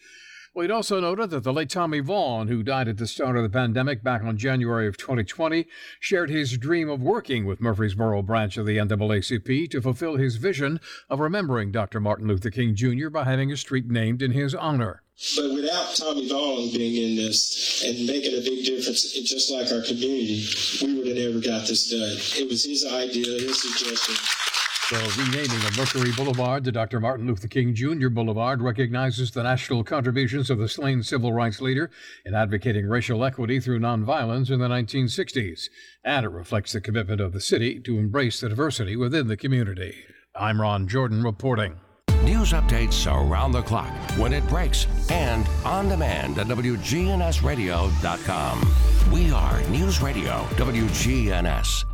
[0.55, 3.49] Wade also noted that the late Tommy Vaughn, who died at the start of the
[3.49, 5.67] pandemic back on January of 2020,
[5.99, 10.79] shared his dream of working with Murfreesboro branch of the NAACP to fulfill his vision
[11.11, 11.99] of remembering Dr.
[11.99, 13.09] Martin Luther King Jr.
[13.09, 15.03] by having a street named in his honor.
[15.35, 19.83] But without Tommy Vaughn being in this and making a big difference, just like our
[19.83, 20.47] community,
[20.83, 22.17] we would have never got this done.
[22.41, 24.54] It was his idea, his suggestion.
[24.91, 27.01] The renaming of Mercury Boulevard to Dr.
[27.01, 28.11] Martin Luther King Jr.
[28.11, 31.91] Boulevard recognizes the national contributions of the slain civil rights leader
[32.27, 35.71] in advocating racial equity through nonviolence in the 1960s,
[36.05, 40.05] and it reflects the commitment of the city to embrace the diversity within the community.
[40.35, 41.81] I'm Ron Jordan reporting.
[42.23, 48.75] News updates around the clock, when it breaks, and on demand at WGNSradio.com.
[49.11, 51.94] We are News Radio WGNS.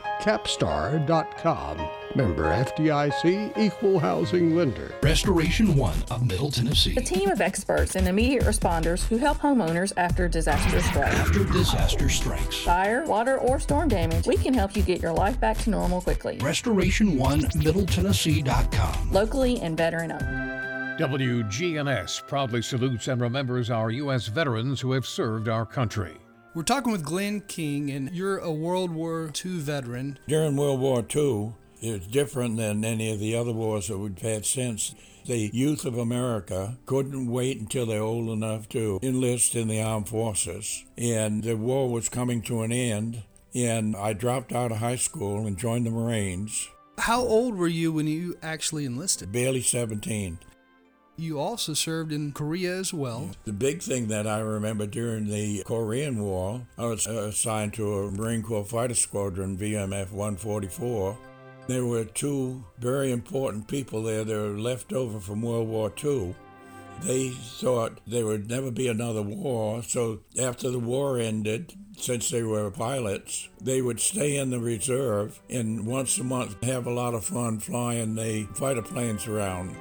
[0.21, 1.89] Capstar.com.
[2.15, 4.93] Member FDIC Equal Housing Lender.
[5.01, 6.95] Restoration One of Middle Tennessee.
[6.97, 11.15] A team of experts and immediate responders who help homeowners after disaster strikes.
[11.15, 12.57] After disaster strikes.
[12.63, 16.01] Fire, water, or storm damage, we can help you get your life back to normal
[16.01, 16.37] quickly.
[16.39, 19.11] Restoration One MiddleTennessee.com.
[19.11, 20.99] Locally and veteran owned.
[20.99, 24.27] WGNS proudly salutes and remembers our U.S.
[24.27, 26.17] veterans who have served our country.
[26.53, 30.19] We're talking with Glenn King, and you're a World War II veteran.
[30.27, 34.19] During World War II, it was different than any of the other wars that we've
[34.19, 34.93] had since.
[35.25, 40.09] The youth of America couldn't wait until they're old enough to enlist in the armed
[40.09, 40.83] forces.
[40.97, 43.23] And the war was coming to an end,
[43.55, 46.67] and I dropped out of high school and joined the Marines.
[46.97, 49.31] How old were you when you actually enlisted?
[49.31, 50.37] Barely 17.
[51.21, 53.29] You also served in Korea as well.
[53.45, 57.93] The big thing that I remember during the Korean War, I was uh, assigned to
[57.93, 61.15] a Marine Corps Fighter Squadron VMF 144.
[61.67, 66.33] There were two very important people there that were left over from World War II.
[67.03, 72.41] They thought there would never be another war, so after the war ended, since they
[72.41, 77.13] were pilots, they would stay in the reserve and once a month have a lot
[77.13, 79.75] of fun flying the fighter planes around.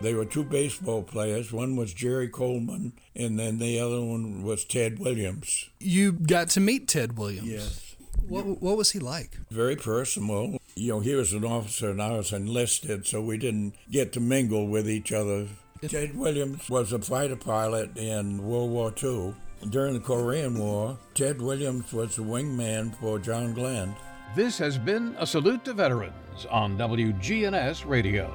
[0.00, 1.52] They were two baseball players.
[1.52, 5.68] One was Jerry Coleman, and then the other one was Ted Williams.
[5.78, 7.48] You got to meet Ted Williams.
[7.48, 7.96] Yes.
[8.26, 9.36] What, what was he like?
[9.50, 10.58] Very personal.
[10.74, 14.20] You know, he was an officer and I was enlisted, so we didn't get to
[14.20, 15.48] mingle with each other.
[15.86, 19.34] Ted Williams was a fighter pilot in World War II.
[19.68, 23.94] During the Korean War, Ted Williams was the wingman for John Glenn.
[24.34, 28.34] This has been a salute to veterans on WGNS Radio.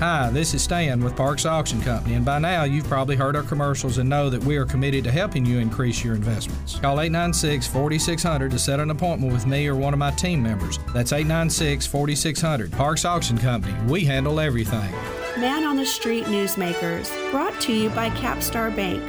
[0.00, 3.44] Hi, this is Stan with Parks Auction Company, and by now you've probably heard our
[3.44, 6.80] commercials and know that we are committed to helping you increase your investments.
[6.80, 10.80] Call 896 4600 to set an appointment with me or one of my team members.
[10.92, 12.72] That's 896 4600.
[12.72, 14.90] Parks Auction Company, we handle everything.
[15.38, 19.00] Man on the Street Newsmakers, brought to you by Capstar Bank.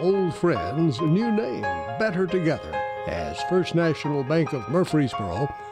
[0.00, 1.62] Old friends, new name,
[2.00, 2.74] better together.
[3.06, 5.48] As First National Bank of Murfreesboro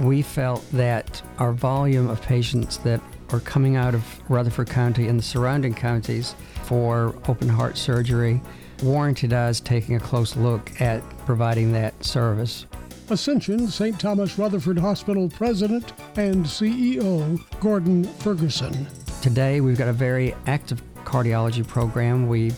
[0.00, 3.00] we felt that our volume of patients that
[3.32, 6.34] are coming out of Rutherford County and the surrounding counties
[6.64, 8.40] for open heart surgery
[8.82, 12.66] warranted us taking a close look at providing that service.
[13.10, 13.98] Ascension St.
[14.00, 18.86] Thomas Rutherford Hospital President and CEO Gordon Ferguson.
[19.20, 22.28] Today, we've got a very active cardiology program.
[22.28, 22.52] We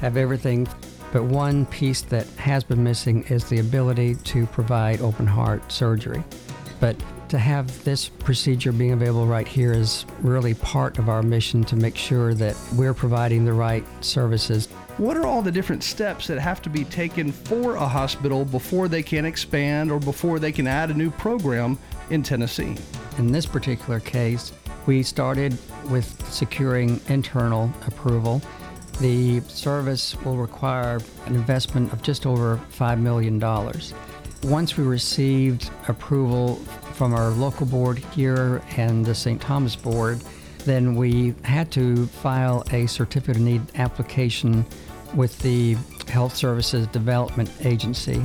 [0.00, 0.66] have everything,
[1.12, 6.24] but one piece that has been missing is the ability to provide open heart surgery.
[6.80, 6.96] But
[7.28, 11.76] to have this procedure being available right here is really part of our mission to
[11.76, 14.68] make sure that we're providing the right services.
[14.98, 18.88] What are all the different steps that have to be taken for a hospital before
[18.88, 21.78] they can expand or before they can add a new program
[22.10, 22.76] in Tennessee?
[23.18, 24.52] In this particular case,
[24.86, 25.58] we started
[25.90, 28.40] with securing internal approval.
[29.00, 33.38] The service will require an investment of just over $5 million.
[34.46, 36.54] Once we received approval
[36.94, 39.40] from our local board here and the St.
[39.40, 40.20] Thomas board,
[40.58, 44.64] then we had to file a certificate of need application
[45.16, 45.76] with the
[46.06, 48.22] Health Services Development Agency.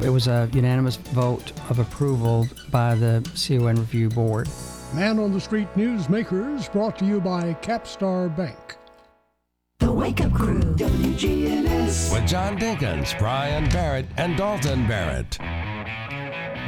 [0.00, 4.48] It was a unanimous vote of approval by the CON Review Board.
[4.94, 8.65] Man on the Street Newsmakers brought to you by Capstar Bank.
[9.96, 12.12] The Wake Up Crew, WGNS.
[12.12, 15.38] With John Dinkins, Brian Barrett, and Dalton Barrett.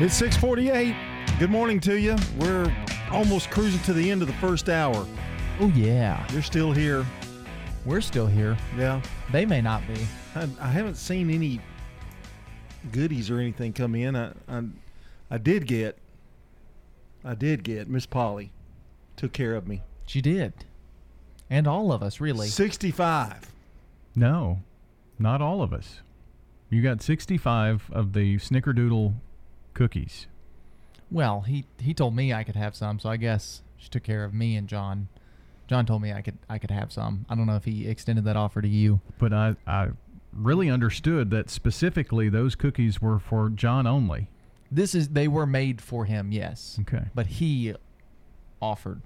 [0.01, 0.97] It's 648.
[1.39, 2.17] Good morning to you.
[2.39, 2.75] We're
[3.11, 5.07] almost cruising to the end of the first hour.
[5.61, 6.27] Oh, yeah.
[6.33, 7.05] You're still here.
[7.85, 8.57] We're still here.
[8.79, 9.03] Yeah.
[9.31, 10.07] They may not be.
[10.35, 11.61] I, I haven't seen any
[12.93, 14.17] goodies or anything come in.
[14.17, 14.63] I, I,
[15.31, 15.99] I did get,
[17.23, 18.53] I did get Miss Polly
[19.17, 19.83] took care of me.
[20.07, 20.55] She did.
[21.51, 22.49] And all of us, really.
[22.49, 23.53] 65.
[24.15, 24.61] No,
[25.19, 26.01] not all of us.
[26.71, 29.15] You got 65 of the Snickerdoodle
[29.75, 30.27] cookies.
[31.11, 34.25] Well, he he told me I could have some, so I guess she took care
[34.25, 35.09] of me and John.
[35.67, 37.25] John told me I could I could have some.
[37.31, 39.01] I don't know if he extended that offer to you.
[39.19, 39.89] But I I
[40.33, 44.29] really understood that specifically those cookies were for John only.
[44.71, 46.79] This is they were made for him, yes.
[46.83, 47.05] Okay.
[47.15, 47.75] But he
[48.61, 49.01] offered.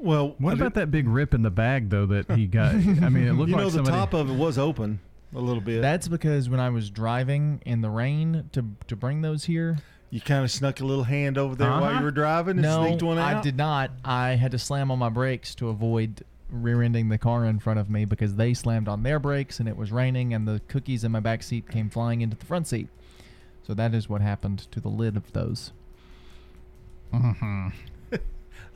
[0.00, 2.74] Well, What about did- that big rip in the bag though that he got?
[2.74, 2.78] I
[3.08, 5.00] mean, it looked you like know, the top of it was open
[5.34, 5.82] a little bit.
[5.82, 9.78] That's because when I was driving in the rain to to bring those here,
[10.10, 11.98] you kind of snuck a little hand over there while Uh-huh.
[11.98, 13.36] you were driving and no, sneaked one out.
[13.36, 13.90] I did not.
[14.04, 17.90] I had to slam on my brakes to avoid rear-ending the car in front of
[17.90, 21.12] me because they slammed on their brakes and it was raining and the cookies in
[21.12, 22.88] my back seat came flying into the front seat.
[23.66, 25.72] So that is what happened to the lid of those.
[27.12, 27.68] Mm-hmm.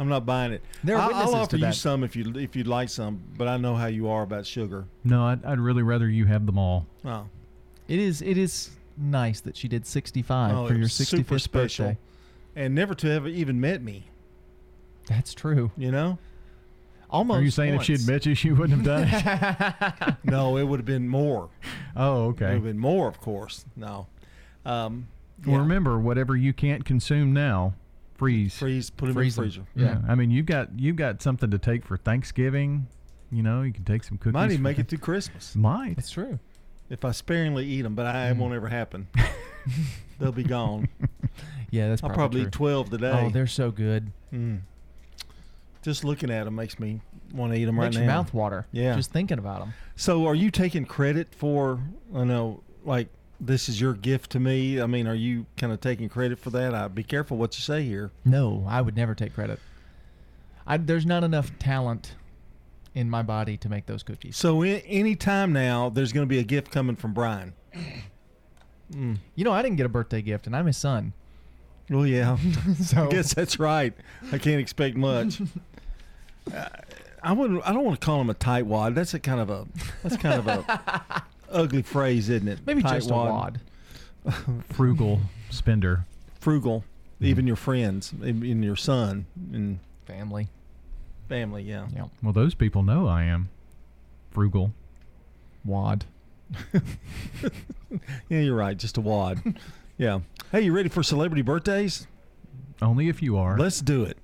[0.03, 0.63] I'm not buying it.
[0.85, 3.57] There are I'll, I'll offer you some if you if you'd like some, but I
[3.57, 4.85] know how you are about sugar.
[5.05, 6.87] No, I'd, I'd really rather you have them all.
[7.05, 7.27] Oh,
[7.89, 11.41] It is it is nice that she did 65 oh for your was super 65th
[11.41, 11.99] special, birthday.
[12.57, 14.05] and never to have even met me.
[15.07, 15.71] That's true.
[15.77, 16.19] You know,
[17.11, 17.39] Almost.
[17.39, 20.15] Are you saying if she had met you, she wouldn't have done it?
[20.25, 21.51] no, it would have been more.
[21.95, 22.53] oh, It would okay.
[22.55, 23.67] have been more, of course.
[23.77, 24.07] No,
[24.65, 25.09] um,
[25.47, 27.75] Well, remember, whatever you can't consume now,
[28.23, 28.57] freeze.
[28.59, 29.49] freeze, put them Freeze in 'em.
[29.51, 29.67] the freezer.
[30.05, 30.11] Yeah.
[30.11, 32.87] I mean, you've got you've got something to take for Thanksgiving.
[33.31, 34.35] You know, you can take some cookies.
[34.35, 35.97] Might even make Thank- it through Christmas Might.
[35.97, 36.39] That's true.
[36.91, 39.09] if I sparingly eat them, but I, it won't ever happen.
[40.19, 40.89] They'll be gone.
[41.71, 42.47] Yeah, that's I'll probably, probably true.
[42.49, 43.23] eat twelve today.
[43.25, 44.13] Oh, they're so good.
[44.31, 44.61] Mm.
[45.81, 47.01] Just looking at them makes me
[47.33, 48.03] want to eat them right Makes now.
[48.03, 48.67] your mouth water.
[48.73, 48.95] Yeah.
[48.95, 49.73] Just thinking about them.
[49.97, 51.81] So, are you taking credit for?
[52.15, 53.09] I know, like
[53.45, 54.81] this is your gift to me.
[54.81, 56.75] I mean, are you kind of taking credit for that?
[56.75, 58.13] I be careful what you say here.
[58.25, 59.59] No, I would never take credit.
[60.67, 62.15] I, there's not enough talent
[62.95, 64.37] in my body to make those cookies.
[64.37, 67.53] So in, any time now, there's going to be a gift coming from Brian.
[68.93, 69.17] Mm.
[69.37, 71.15] You know, I didn't get a birthday gift, and I'm his son.
[71.89, 72.37] Well, yeah.
[72.83, 73.95] So- I guess that's right.
[74.31, 75.41] I can't expect much.
[76.53, 76.67] Uh,
[77.23, 77.65] I wouldn't.
[77.65, 78.97] I don't want to call him a tightwad.
[78.97, 79.65] That's a kind of a.
[80.03, 81.23] That's kind of a
[81.53, 82.61] ugly phrase, isn't it?
[82.67, 83.31] Maybe just a Tightwad.
[83.31, 83.61] wad.
[84.71, 86.05] Frugal spender.
[86.41, 86.81] Frugal.
[87.17, 87.25] Mm-hmm.
[87.27, 90.49] Even your friends, even your son and Family.
[91.29, 91.63] family.
[91.63, 91.87] Yeah.
[91.95, 92.07] Yeah.
[92.23, 93.49] Well, those people know I am
[94.31, 94.73] frugal.
[95.65, 96.05] Wad.
[98.31, 98.77] Yeah, you're right.
[98.77, 99.43] Just a wad.
[99.99, 100.21] yeah.
[100.51, 102.07] Hey, you ready for celebrity birthdays?
[102.81, 103.59] Only if you are.
[103.59, 104.17] Let's do it.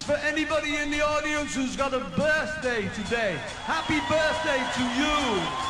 [0.00, 5.69] For anybody in the audience who's got a birthday today, happy birthday to you.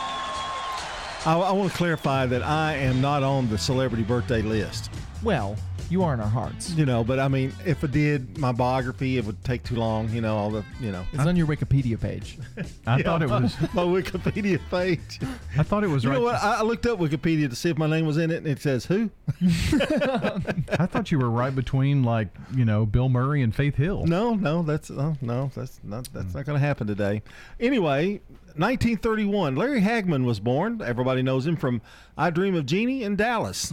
[1.27, 4.91] I, I want to clarify that I am not on the celebrity birthday list.
[5.23, 5.55] Well,
[5.91, 6.71] you are in our hearts.
[6.71, 10.09] You know, but I mean, if I did my biography, it would take too long.
[10.11, 11.05] You know, all the you know.
[11.13, 12.39] It's on your Wikipedia page.
[12.87, 13.61] I Yeah, thought it my- was.
[13.75, 15.19] my Wikipedia page.
[15.59, 16.17] I thought it was right.
[16.19, 16.33] You right.
[16.33, 16.43] know what?
[16.43, 18.61] I I looked up Wikipedia to see if my name was in it, and it
[18.63, 19.11] says who.
[19.43, 24.07] I thought you were right between like you know Bill Murray and Faith Hill.
[24.07, 27.21] No, no, that's oh, no, that's not that's not going to happen today.
[27.59, 28.21] Anyway,
[28.57, 30.83] 1931, Larry Hagman was born.
[30.83, 31.81] Everybody knows him from
[32.17, 33.73] I Dream of Jeannie in Dallas.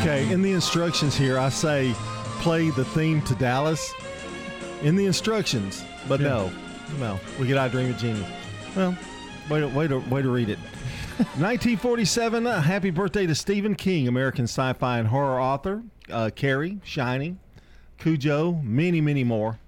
[0.00, 1.94] Okay, in the instructions here, I say
[2.40, 3.94] play the theme to Dallas.
[4.82, 6.52] In the instructions, but no,
[6.98, 8.26] no, we get I Dream of Jeannie.
[8.76, 8.96] Well,
[9.48, 10.58] way to, way to, way to read it.
[11.18, 15.82] 1947, uh, happy birthday to Stephen King, American sci fi and horror author.
[16.10, 17.38] Uh, Carrie, Shining,
[17.98, 19.58] Cujo, many, many more.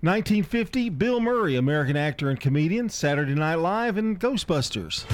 [0.00, 5.04] 1950, Bill Murray, American actor and comedian, Saturday Night Live, and Ghostbusters.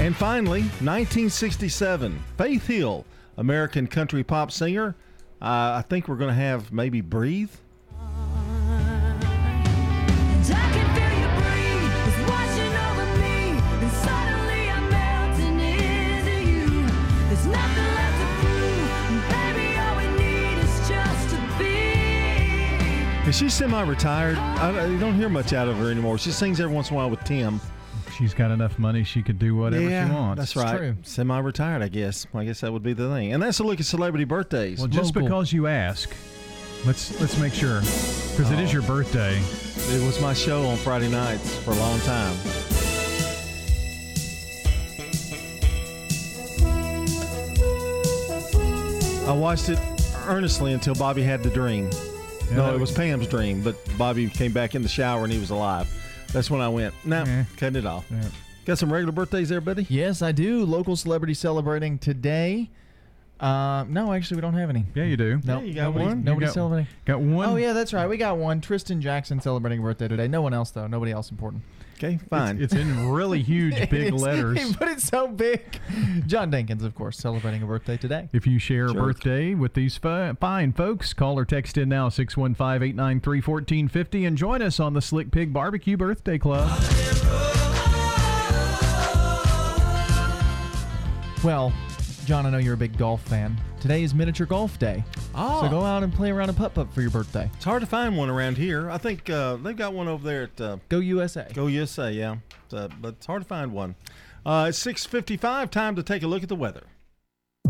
[0.00, 3.04] And finally, 1967, Faith Hill,
[3.36, 4.96] American country pop singer.
[5.42, 7.50] Uh, I think we're going to have maybe Breathe.
[23.26, 24.38] Is she semi-retired?
[24.38, 26.16] I, you don't hear much out of her anymore.
[26.16, 27.60] She sings every once in a while with Tim.
[28.20, 30.40] She's got enough money; she could do whatever yeah, she wants.
[30.40, 30.94] That's right.
[31.00, 32.26] Semi-retired, I guess.
[32.34, 33.32] I guess that would be the thing.
[33.32, 34.78] And that's a look at celebrity birthdays.
[34.78, 36.14] Well, just because you ask,
[36.84, 38.72] let's let's make sure because it is oh.
[38.74, 39.38] your birthday.
[39.38, 42.36] It was my show on Friday nights for a long time.
[49.26, 49.78] I watched it
[50.26, 51.88] earnestly until Bobby had the dream.
[52.50, 55.32] Yeah, no, it was- was Pam's dream, but Bobby came back in the shower and
[55.32, 55.88] he was alive.
[56.32, 57.24] That's when I went, nah,
[57.56, 58.04] cutting it off.
[58.64, 59.86] Got some regular birthdays there, buddy?
[59.88, 60.64] Yes, I do.
[60.64, 62.70] Local celebrity celebrating today.
[63.40, 64.84] Uh, no, actually, we don't have any.
[64.94, 65.40] Yeah, you do.
[65.44, 66.18] No, Yeah, you got nobody's- one?
[66.18, 66.86] You Nobody's got- celebrating.
[67.06, 67.48] Got one.
[67.48, 68.06] Oh yeah, that's right.
[68.06, 68.60] We got one.
[68.60, 70.28] Tristan Jackson celebrating birthday today.
[70.28, 70.86] No one else though.
[70.86, 71.62] Nobody else important.
[72.02, 72.62] Okay, fine.
[72.62, 74.22] It's in really huge, big is.
[74.22, 74.58] letters.
[74.70, 75.78] He put it so big.
[76.26, 78.26] John Dinkins, of course, celebrating a birthday today.
[78.32, 82.08] If you share a birthday with these fi- fine folks, call or text in now
[82.08, 86.70] 615 893 1450 and join us on the Slick Pig Barbecue Birthday Club.
[91.44, 91.72] Well,
[92.30, 93.60] John, I know you're a big golf fan.
[93.80, 95.02] Today is miniature golf day.
[95.34, 95.62] Oh.
[95.62, 97.50] So go out and play around a putt putt for your birthday.
[97.56, 98.88] It's hard to find one around here.
[98.88, 101.48] I think uh, they've got one over there at uh, Go USA.
[101.52, 102.36] Go USA, yeah.
[102.72, 103.96] Uh, but it's hard to find one.
[104.46, 106.84] Uh, it's 6.55, time to take a look at the weather.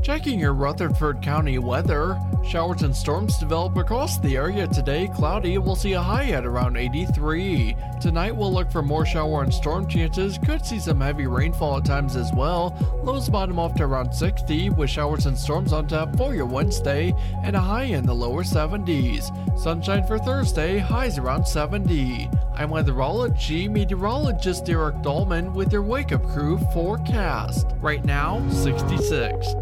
[0.02, 2.18] Checking your Rutherford County weather.
[2.44, 5.08] Showers and storms develop across the area today.
[5.14, 7.76] Cloudy, we'll see a high at around 83.
[8.00, 10.38] Tonight, we'll look for more shower and storm chances.
[10.38, 12.74] Could see some heavy rainfall at times as well.
[13.04, 17.14] Lows bottom off to around 60, with showers and storms on tap for your Wednesday,
[17.44, 19.30] and a high in the lower 70s.
[19.58, 22.30] Sunshine for Thursday, highs around 70.
[22.54, 27.66] I'm weatherology meteorologist Derek Dolman with your Wake Up Crew forecast.
[27.80, 29.54] Right now, 66.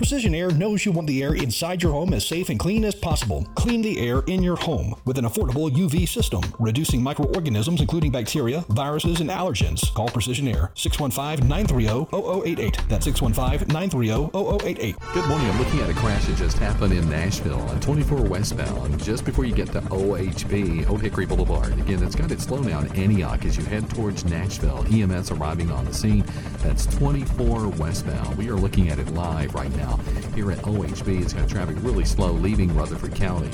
[0.00, 2.94] Precision Air knows you want the air inside your home as safe and clean as
[2.94, 3.46] possible.
[3.54, 8.64] Clean the air in your home with an affordable UV system, reducing microorganisms including bacteria,
[8.70, 9.92] viruses, and allergens.
[9.92, 12.78] Call Precision Air 615 930 0088.
[12.88, 14.30] That's 615 930
[14.64, 14.96] 0088.
[15.12, 15.50] Good morning.
[15.50, 19.44] I'm looking at a crash that just happened in Nashville on 24 westbound, just before
[19.44, 21.78] you get to OHB, Old Hickory Boulevard.
[21.78, 24.82] Again, it's got its slowdown Antioch as you head towards Nashville.
[24.90, 26.24] EMS arriving on the scene.
[26.62, 28.38] That's 24 westbound.
[28.38, 29.89] We are looking at it live right now
[30.34, 31.22] here at OHB.
[31.22, 33.50] It's got traffic really slow leaving Rutherford County.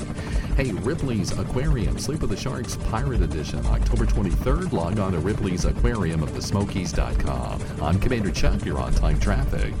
[0.55, 4.71] Hey, Ripley's Aquarium, Sleep of the Sharks Pirate Edition, October 23rd.
[4.71, 7.61] Log on to Ripley's Aquarium of the Smokies.com.
[7.81, 8.65] I'm Commander Chuck.
[8.65, 9.73] You're on time traffic.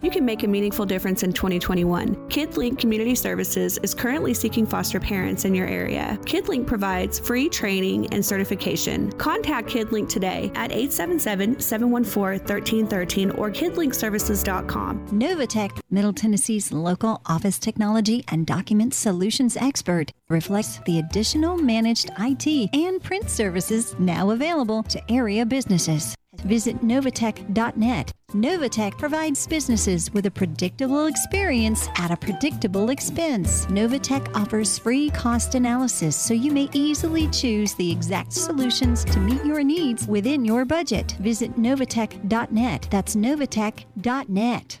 [0.00, 2.14] You can make a meaningful difference in 2021.
[2.28, 6.16] KidLink Community Services is currently seeking foster parents in your area.
[6.22, 9.10] KidLink provides free training and certification.
[9.12, 15.08] Contact KidLink today at 877-714-1313 or kidlinkservices.com.
[15.08, 22.70] Novatech, Middle Tennessee's local office technology and document solutions expert, reflects the additional managed IT
[22.72, 26.14] and print services now available to area businesses.
[26.44, 28.12] Visit Novatech.net.
[28.34, 33.64] Novatech provides businesses with a predictable experience at a predictable expense.
[33.66, 39.42] Novatech offers free cost analysis so you may easily choose the exact solutions to meet
[39.46, 41.12] your needs within your budget.
[41.20, 42.88] Visit Novatech.net.
[42.90, 44.80] That's Novatech.net.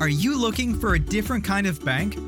[0.00, 2.18] Are you looking for a different kind of bank?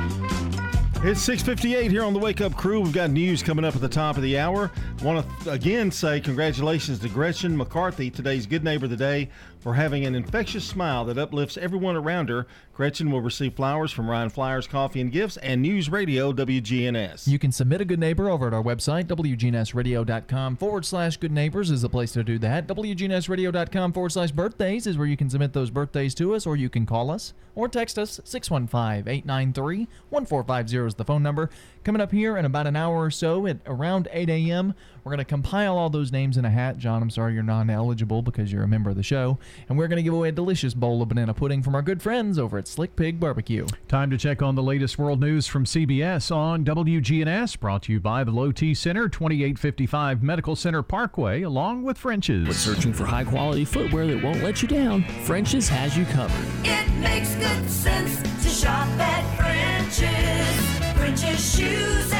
[1.03, 2.81] It's 6:58 here on the Wake Up Crew.
[2.81, 4.71] We've got news coming up at the top of the hour.
[5.03, 9.29] Want to again say congratulations to Gretchen McCarthy, today's Good Neighbor of the Day,
[9.65, 12.45] for having an infectious smile that uplifts everyone around her.
[12.71, 17.27] Gretchen will receive flowers from Ryan Flyers Coffee and Gifts and News Radio WGNS.
[17.27, 21.71] You can submit a good neighbor over at our website, WGNSradio.com forward slash good neighbors
[21.71, 22.67] is the place to do that.
[22.67, 26.69] WGNSradio.com forward slash birthdays is where you can submit those birthdays to us, or you
[26.69, 31.49] can call us or text us 615 893 1450 is the phone number.
[31.83, 34.75] Coming up here in about an hour or so at around 8 a.m.,
[35.05, 36.79] we're going to compile all those names in a hat.
[36.79, 39.37] John, I'm sorry you're non eligible because you're a member of the show.
[39.69, 42.01] And we're going to give away a delicious bowl of banana pudding from our good
[42.01, 43.67] friends over at Slick Pig Barbecue.
[43.87, 47.99] Time to check on the latest world news from CBS on WGNS, brought to you
[47.99, 52.47] by the Low T Center, 2855 Medical Center Parkway, along with French's.
[52.47, 56.45] When searching for high quality footwear that won't let you down, French's has you covered.
[56.65, 60.95] It makes good sense to shop at French's.
[60.97, 62.14] French's shoes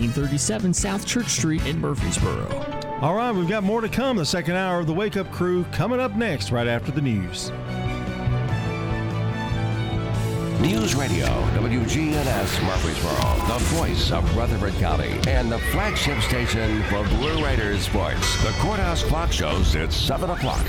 [0.00, 0.48] and boots.
[0.48, 2.98] 1837 South Church Street in Murfreesboro.
[3.00, 4.16] All right, we've got more to come.
[4.16, 7.50] The second hour of the Wake Up Crew coming up next, right after the news.
[10.60, 17.44] News Radio, WGNS Murfreesboro, the voice of Rutherford County, and the flagship station for Blue
[17.44, 18.42] Raiders sports.
[18.42, 20.66] The Courthouse Clock shows it's 7 o'clock.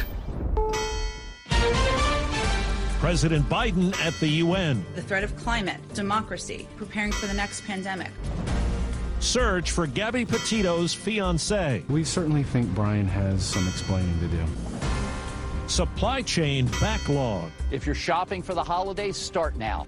[2.99, 4.83] President Biden at the UN.
[4.95, 8.09] The threat of climate, democracy, preparing for the next pandemic.
[9.19, 11.83] Search for Gabby Petito's fiance.
[11.89, 14.45] We certainly think Brian has some explaining to do.
[15.67, 17.51] Supply chain backlog.
[17.71, 19.87] If you're shopping for the holidays, start now.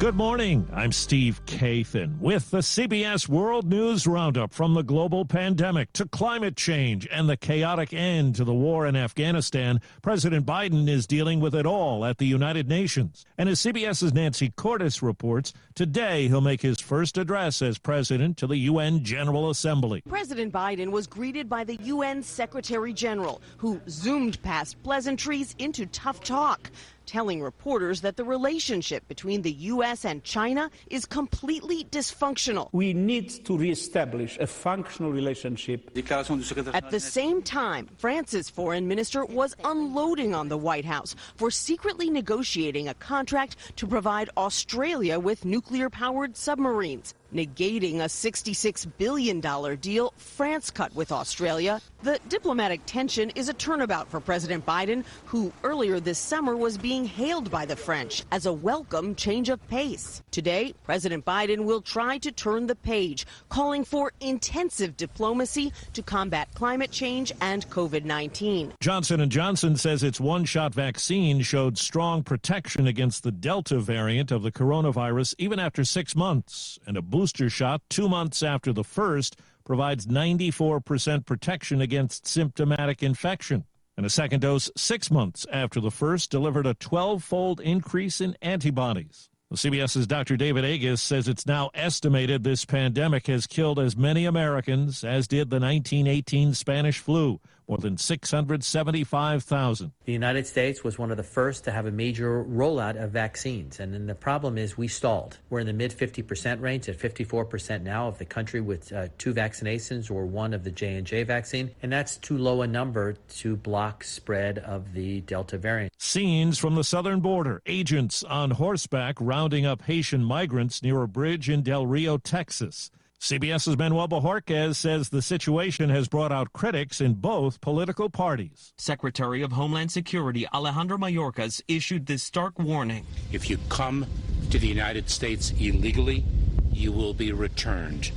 [0.00, 0.66] Good morning.
[0.72, 6.56] I'm Steve Kathan with the CBS World News Roundup from the global pandemic to climate
[6.56, 9.78] change and the chaotic end to the war in Afghanistan.
[10.00, 13.26] President Biden is dealing with it all at the United Nations.
[13.36, 18.46] And as CBS's Nancy Cordes reports, today he'll make his first address as president to
[18.46, 20.02] the UN General Assembly.
[20.08, 26.24] President Biden was greeted by the UN Secretary General, who zoomed past pleasantries into tough
[26.24, 26.70] talk,
[27.10, 30.04] telling reporters that the relationship between the U.S.
[30.04, 32.68] and China is completely dysfunctional.
[32.70, 35.90] We need to reestablish a functional relationship.
[35.98, 42.10] At the same time, France's foreign minister was unloading on the White House for secretly
[42.10, 49.40] negotiating a contract to provide Australia with nuclear powered submarines, negating a $66 billion
[49.76, 51.80] deal France cut with Australia.
[52.02, 57.04] The diplomatic tension is a turnabout for President Biden, who earlier this summer was being
[57.04, 60.22] hailed by the French as a welcome change of pace.
[60.30, 66.48] Today, President Biden will try to turn the page, calling for intensive diplomacy to combat
[66.54, 68.72] climate change and COVID-19.
[68.80, 74.42] Johnson & Johnson says its one-shot vaccine showed strong protection against the Delta variant of
[74.42, 79.38] the coronavirus even after 6 months, and a booster shot 2 months after the first
[79.62, 83.66] provides 94% protection against symptomatic infection.
[83.98, 89.28] And a second dose 6 months after the first delivered a 12-fold increase in antibodies.
[89.50, 90.38] Well, CBS's Dr.
[90.38, 95.50] David Agus says it's now estimated this pandemic has killed as many Americans as did
[95.50, 97.38] the 1918 Spanish flu,
[97.70, 99.92] more than 675,000.
[100.04, 103.78] The United States was one of the first to have a major rollout of vaccines.
[103.78, 105.38] And then the problem is we stalled.
[105.50, 109.32] We're in the mid 50% range at 54% now of the country with uh, two
[109.32, 111.70] vaccinations or one of the J&J vaccine.
[111.80, 115.92] And that's too low a number to block spread of the Delta variant.
[115.96, 117.62] Scenes from the southern border.
[117.66, 122.90] Agents on horseback rounding up Haitian migrants near a bridge in Del Rio, Texas.
[123.20, 128.72] CBS's Manuel Bojorquez says the situation has brought out critics in both political parties.
[128.78, 133.04] Secretary of Homeland Security Alejandro Mayorkas issued this stark warning.
[133.30, 134.06] If you come
[134.50, 136.24] to the United States illegally,
[136.72, 138.10] you will be returned.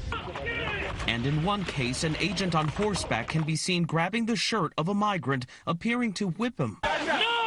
[1.06, 4.88] And in one case, an agent on horseback can be seen grabbing the shirt of
[4.88, 6.78] a migrant, appearing to whip him.
[6.84, 7.43] No!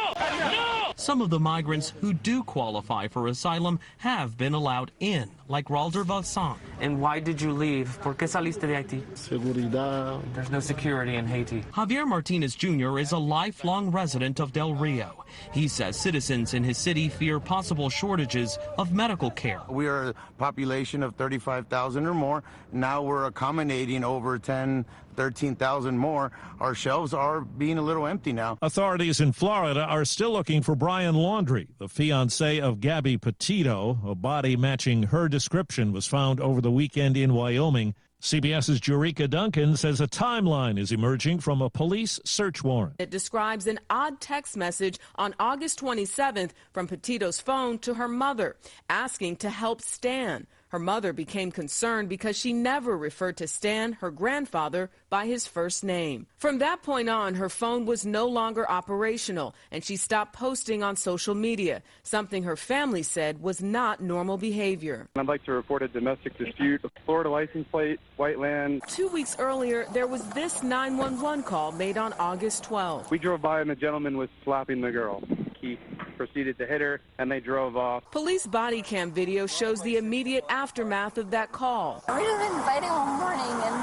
[0.97, 1.03] No!
[1.03, 6.03] Some of the migrants who do qualify for asylum have been allowed in, like Ralder
[6.03, 6.57] Valsan.
[6.81, 7.97] And why did you leave?
[8.01, 9.01] ¿Por qué saliste de Haití?
[9.13, 10.21] Seguridad.
[10.33, 11.63] There's no security in Haiti.
[11.73, 12.99] Javier Martinez Jr.
[12.99, 15.23] is a lifelong resident of Del Rio.
[15.53, 19.61] He says citizens in his city fear possible shortages of medical care.
[19.69, 22.43] We are a population of 35,000 or more.
[22.71, 24.85] Now we're accommodating over 10,
[25.17, 26.31] 13,000 more.
[26.61, 28.57] Our shelves are being a little empty now.
[28.61, 33.99] Authorities in Florida are still looking for Brian Laundrie, the fiance of Gabby Petito.
[34.05, 37.95] A body matching her description was found over the weekend in Wyoming.
[38.19, 42.95] CBS's Jericka Duncan says a timeline is emerging from a police search warrant.
[42.97, 48.55] It describes an odd text message on August 27th from Petito's phone to her mother,
[48.89, 50.47] asking to help Stan.
[50.69, 55.83] Her mother became concerned because she never referred to Stan, her grandfather, by his first
[55.83, 56.27] name.
[56.37, 60.95] From that point on, her phone was no longer operational and she stopped posting on
[60.95, 65.07] social media, something her family said was not normal behavior.
[65.15, 66.81] I'd like to report a domestic dispute.
[66.83, 68.81] a Florida license plate, white land.
[68.87, 73.09] Two weeks earlier, there was this 911 call made on August 12th.
[73.09, 75.23] We drove by and the gentleman was slapping the girl.
[75.67, 75.77] He
[76.15, 78.09] proceeded to hit her and they drove off.
[78.11, 82.03] Police body cam video shows the immediate aftermath of that call.
[82.07, 83.75] We'd have been fighting all morning and,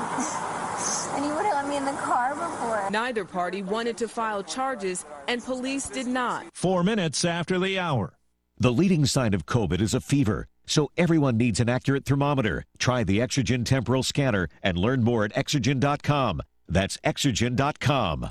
[1.14, 2.88] and he would have let me in the car before.
[2.90, 6.46] Neither party wanted to file charges and police did not.
[6.54, 8.16] Four minutes after the hour.
[8.58, 12.64] The leading sign of COVID is a fever, so everyone needs an accurate thermometer.
[12.78, 16.40] Try the Exergen temporal scanner and learn more at exergen.com.
[16.68, 18.30] That's exergen.com.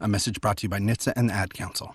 [0.00, 1.94] A message brought to you by NHTSA and the Ad Council.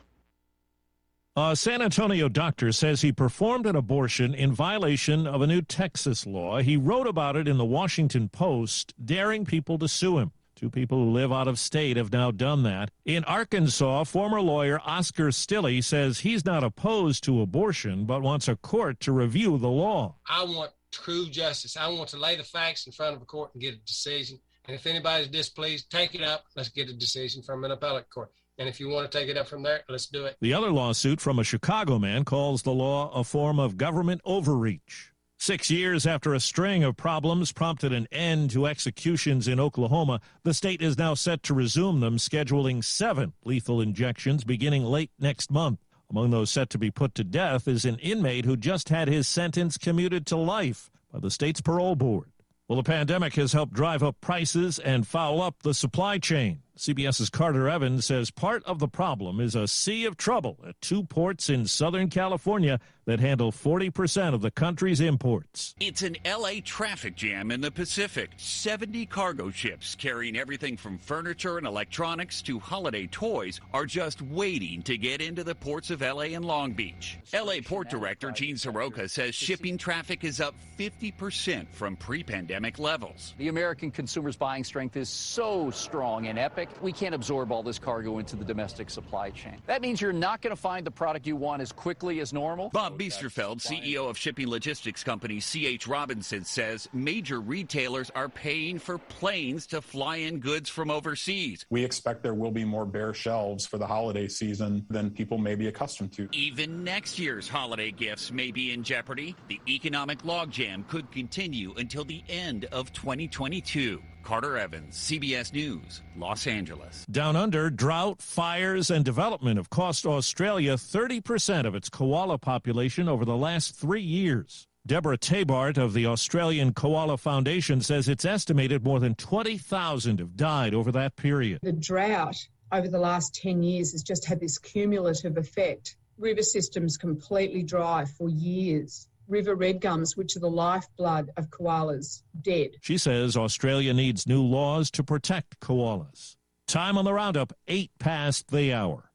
[1.36, 6.26] A San Antonio doctor says he performed an abortion in violation of a new Texas
[6.26, 6.60] law.
[6.60, 10.32] He wrote about it in the Washington Post, daring people to sue him.
[10.56, 12.90] Two people who live out of state have now done that.
[13.04, 18.56] In Arkansas, former lawyer Oscar Stilley says he's not opposed to abortion, but wants a
[18.56, 20.16] court to review the law.
[20.30, 21.76] I want true justice.
[21.76, 24.40] I want to lay the facts in front of a court and get a decision.
[24.68, 26.46] And if anybody's displeased, take it up.
[26.56, 28.32] Let's get a decision from an appellate court.
[28.58, 30.38] And if you want to take it up from there, let's do it.
[30.40, 35.12] The other lawsuit from a Chicago man calls the law a form of government overreach.
[35.38, 40.54] Six years after a string of problems prompted an end to executions in Oklahoma, the
[40.54, 45.80] state is now set to resume them, scheduling seven lethal injections beginning late next month.
[46.10, 49.28] Among those set to be put to death is an inmate who just had his
[49.28, 52.30] sentence commuted to life by the state's parole board.
[52.68, 56.64] Well, the pandemic has helped drive up prices and foul up the supply chain.
[56.76, 61.04] CBS's Carter Evans says part of the problem is a sea of trouble at two
[61.04, 65.76] ports in Southern California that handle 40% of the country's imports.
[65.80, 68.32] It's an LA traffic jam in the Pacific.
[68.38, 74.82] 70 cargo ships carrying everything from furniture and electronics to holiday toys are just waiting
[74.84, 77.18] to get into the ports of LA and Long Beach.
[77.34, 83.34] LA Port Director Gene Seroka says shipping traffic is up 50% from pre pandemic levels.
[83.38, 87.80] The American consumer's buying strength is so strong and epic, we can't absorb all this
[87.80, 89.62] cargo into the domestic supply chain.
[89.66, 92.70] That means you're not going to find the product you want as quickly as normal.
[92.70, 95.88] Bob Biesterfeld, CEO of shipping logistics company C.H.
[95.88, 101.66] Robinson, says major retailers are paying for planes to fly in goods from overseas.
[101.70, 105.56] We expect there will be more bare shelves for the holiday season than people may
[105.56, 106.30] be accustomed to.
[106.32, 109.36] Even next year's holiday gifts may be in jeopardy.
[109.48, 114.02] The economic logjam could continue until the end of 2022.
[114.26, 117.06] Carter Evans, CBS News, Los Angeles.
[117.12, 123.24] Down under, drought, fires, and development have cost Australia 30% of its koala population over
[123.24, 124.66] the last three years.
[124.88, 130.74] Deborah Tabart of the Australian Koala Foundation says it's estimated more than 20,000 have died
[130.74, 131.60] over that period.
[131.62, 135.98] The drought over the last 10 years has just had this cumulative effect.
[136.18, 142.24] River systems completely dry for years river red gums, which are the lifeblood of koalas,
[142.42, 142.72] dead.
[142.82, 146.36] She says Australia needs new laws to protect koalas.
[146.68, 149.12] Time on the roundup, eight past the hour.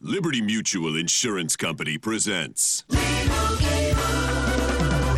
[0.00, 2.84] Liberty Mutual Insurance Company presents.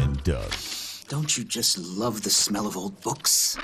[0.00, 0.52] And Doug.
[1.08, 3.58] Don't you just love the smell of old books?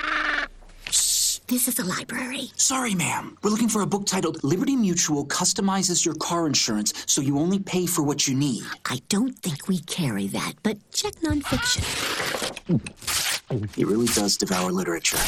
[1.53, 2.49] This is a library.
[2.55, 3.37] Sorry, ma'am.
[3.43, 7.59] We're looking for a book titled Liberty Mutual Customizes Your Car Insurance so you only
[7.59, 8.63] pay for what you need.
[8.85, 11.83] I don't think we carry that, but check nonfiction.
[13.75, 15.19] He really does devour literature.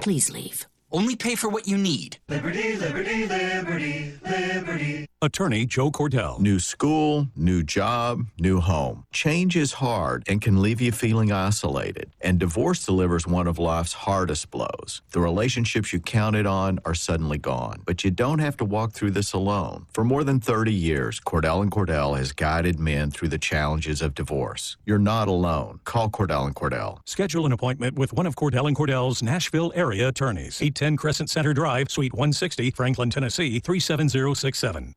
[0.00, 0.64] Please leave.
[0.92, 2.18] Only pay for what you need.
[2.28, 5.08] Liberty, liberty, liberty, liberty.
[5.24, 6.38] Attorney Joe Cordell.
[6.38, 9.04] New school, new job, new home.
[9.12, 12.10] Change is hard and can leave you feeling isolated.
[12.20, 15.00] And divorce delivers one of life's hardest blows.
[15.12, 17.82] The relationships you counted on are suddenly gone.
[17.86, 19.86] But you don't have to walk through this alone.
[19.92, 24.14] For more than 30 years, Cordell and Cordell has guided men through the challenges of
[24.14, 24.76] divorce.
[24.84, 25.80] You're not alone.
[25.84, 26.98] Call Cordell and Cordell.
[27.06, 30.60] Schedule an appointment with one of Cordell and Cordell's Nashville area attorneys.
[30.60, 34.94] 810 Crescent Center Drive, Suite 160, Franklin, Tennessee 37067.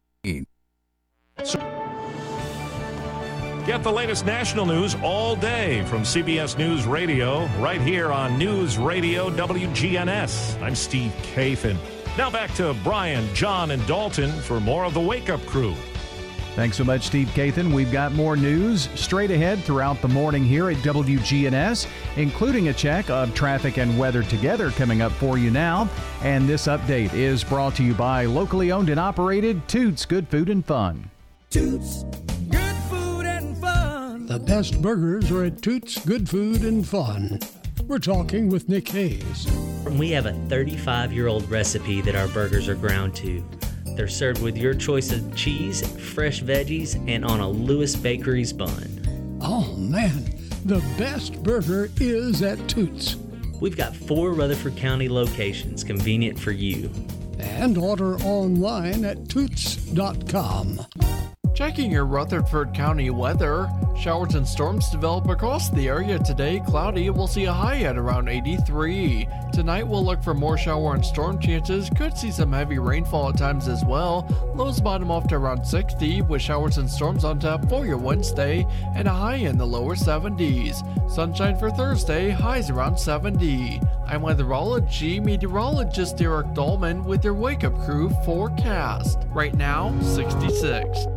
[3.68, 8.78] Get the latest national news all day from CBS News Radio, right here on News
[8.78, 10.62] Radio WGNS.
[10.62, 11.78] I'm Steve Kathan.
[12.18, 15.76] Now back to Brian, John, and Dalton for more of the Wake Up Crew.
[16.58, 17.72] Thanks so much, Steve Kathan.
[17.72, 21.86] We've got more news straight ahead throughout the morning here at WGNS,
[22.16, 25.88] including a check of traffic and weather together coming up for you now.
[26.24, 30.50] And this update is brought to you by locally owned and operated Toots Good Food
[30.50, 31.12] and Fun.
[31.52, 32.06] Toots
[32.50, 34.26] Good Food and Fun.
[34.26, 37.40] The best burgers are at Toots Good Food and Fun.
[37.86, 39.46] We're talking with Nick Hayes.
[39.92, 43.44] We have a 35 year old recipe that our burgers are ground to.
[43.98, 45.82] They're served with your choice of cheese,
[46.14, 49.40] fresh veggies, and on a Lewis Bakery's bun.
[49.42, 50.24] Oh man,
[50.66, 53.16] the best burger is at Toots.
[53.60, 56.92] We've got four Rutherford County locations convenient for you.
[57.40, 60.86] And order online at toots.com.
[61.58, 63.68] Checking your Rutherford County weather.
[63.98, 66.60] Showers and storms develop across the area today.
[66.60, 69.28] Cloudy, we'll see a high at around 83.
[69.52, 71.90] Tonight, we'll look for more shower and storm chances.
[71.90, 74.28] Could see some heavy rainfall at times as well.
[74.54, 78.64] Lows bottom off to around 60, with showers and storms on tap for your Wednesday,
[78.96, 81.10] and a high in the lower 70s.
[81.10, 83.82] Sunshine for Thursday, highs around 70.
[84.06, 89.26] I'm weatherology meteorologist Derek Dolman with your Wake Up Crew forecast.
[89.34, 91.17] Right now, 66.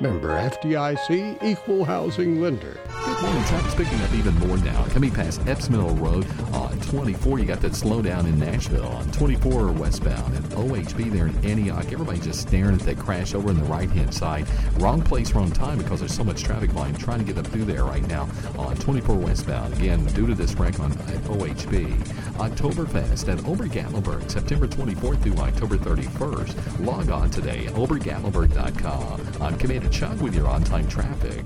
[0.00, 2.76] Member FDIC, equal housing lender.
[3.04, 3.44] Good morning.
[3.44, 4.84] Traffic's picking up even more now.
[4.86, 9.72] Coming past Epps Mill Road on 24, you got that slowdown in Nashville on 24
[9.72, 11.92] westbound and OHB there in Antioch.
[11.92, 14.46] Everybody just staring at that crash over in the right hand side.
[14.78, 17.64] Wrong place, wrong time because there's so much traffic volume trying to get up through
[17.64, 18.28] there right now
[18.58, 19.74] on 24 westbound.
[19.74, 21.94] Again, due to this wreck on at OHB.
[22.34, 26.84] Oktoberfest at Obergatlinburg, September 24th through October 31st.
[26.84, 29.20] Log on today, obergatlinburg.com.
[29.40, 31.44] I'm Commander Chuck with your on time traffic.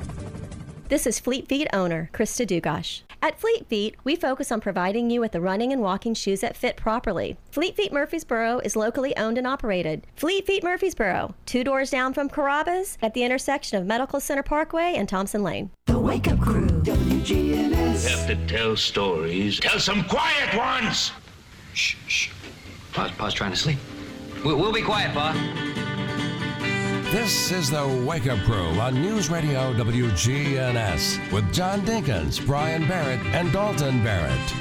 [0.89, 3.03] This is Fleet Feet owner Krista Dugash.
[3.20, 6.57] At Fleet Feet, we focus on providing you with the running and walking shoes that
[6.57, 7.36] fit properly.
[7.51, 10.07] Fleet Feet Murfreesboro is locally owned and operated.
[10.14, 14.95] Fleet Feet Murfreesboro, two doors down from Carrabba's at the intersection of Medical Center Parkway
[14.97, 15.70] and Thompson Lane.
[15.86, 18.09] The Wake Up Crew, WGNS.
[18.09, 19.59] have to tell stories.
[19.61, 21.11] Tell some quiet ones!
[21.74, 22.30] Shh, shh.
[22.93, 23.78] Pa's, Pa's trying to sleep.
[24.45, 25.34] We'll, we'll be quiet, Pa.
[27.11, 33.18] This is the Wake Up Crew on News Radio WGNS with John Dinkins, Brian Barrett,
[33.28, 34.52] and Dalton Barrett.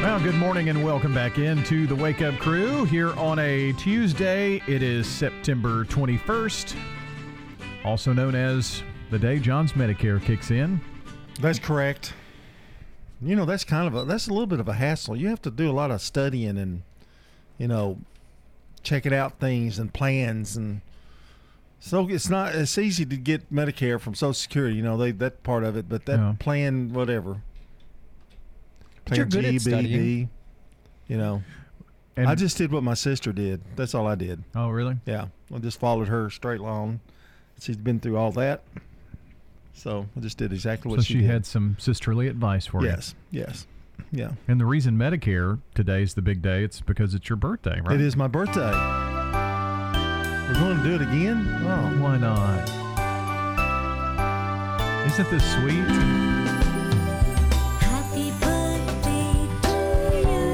[0.00, 4.62] Well, good morning and welcome back into the Wake Up Crew here on a Tuesday.
[4.66, 6.74] It is September 21st,
[7.84, 10.80] also known as the day John's Medicare kicks in.
[11.42, 12.14] That's correct.
[13.20, 15.14] You know, that's kind of a that's a little bit of a hassle.
[15.14, 16.84] You have to do a lot of studying and
[17.58, 17.98] you know,
[18.82, 20.80] checking out things and plans and
[21.78, 25.42] so it's not it's easy to get Medicare from Social Security, you know, they that
[25.42, 26.34] part of it, but that Yeah.
[26.38, 27.42] plan whatever.
[29.04, 30.30] But you're good at studying.
[31.06, 31.42] you know.
[32.16, 33.60] And- I just did what my sister did.
[33.76, 34.42] That's all I did.
[34.54, 34.96] Oh, really?
[35.06, 35.26] Yeah.
[35.54, 37.00] I just followed her straight along.
[37.60, 38.62] She's been through all that.
[39.74, 41.30] So I just did exactly what she So she, she did.
[41.30, 42.88] had some sisterly advice for you.
[42.88, 43.14] Yes.
[43.30, 43.66] Yes.
[44.10, 44.32] Yeah.
[44.48, 47.94] And the reason Medicare today is the big day, it's because it's your birthday, right?
[47.94, 48.72] It is my birthday.
[50.48, 51.44] We're going to do it again?
[51.64, 52.02] Oh.
[52.02, 52.68] Why not?
[55.06, 55.86] Isn't this sweet?
[57.82, 59.76] Happy birthday to
[60.22, 60.44] you.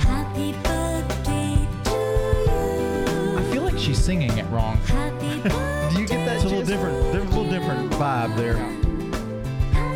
[0.00, 4.78] Happy birthday to I feel like she's singing it wrong.
[4.86, 6.36] Do you get that?
[6.36, 6.68] It's a little Jess?
[6.68, 8.56] different, there's a little different vibe there.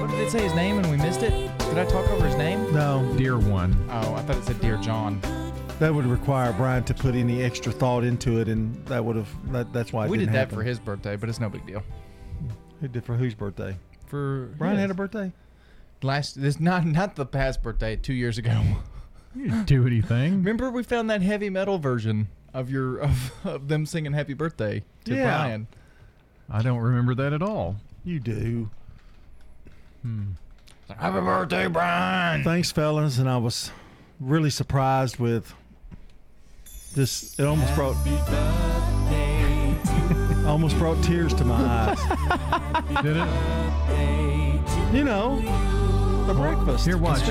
[0.01, 1.31] What did it say his name and we missed it?
[1.59, 2.71] Did I talk over his name?
[2.73, 3.15] No.
[3.17, 3.75] Dear one.
[3.91, 5.21] Oh, I thought it said Dear John.
[5.79, 9.53] That would require Brian to put any extra thought into it, and that would have,
[9.53, 10.57] that, that's why it we did didn't that happen.
[10.57, 11.83] for his birthday, but it's no big deal.
[12.81, 13.77] Who did for whose birthday?
[14.07, 14.83] For Brian his.
[14.83, 15.33] had a birthday?
[16.03, 16.41] last.
[16.41, 17.97] This not not the past birthday.
[17.97, 18.61] Two years ago.
[19.37, 20.33] You didn't do anything.
[20.37, 24.83] Remember we found that heavy metal version of your of, of them singing Happy Birthday
[25.05, 25.25] to Yeah.
[25.43, 25.67] Brian.
[26.51, 27.77] I don't remember that at all.
[28.05, 28.71] You do.
[30.03, 30.31] Hmm.
[30.89, 32.43] Happy birthday, Brian.
[32.43, 33.19] Thanks, fellas.
[33.19, 33.71] And I was
[34.19, 35.55] really surprised with
[36.99, 37.39] this.
[37.39, 37.97] It almost brought
[40.47, 42.01] almost brought tears to my eyes.
[43.03, 43.29] Did it?
[44.93, 45.41] You know,
[46.27, 46.85] the breakfast.
[46.85, 47.23] Here, watch.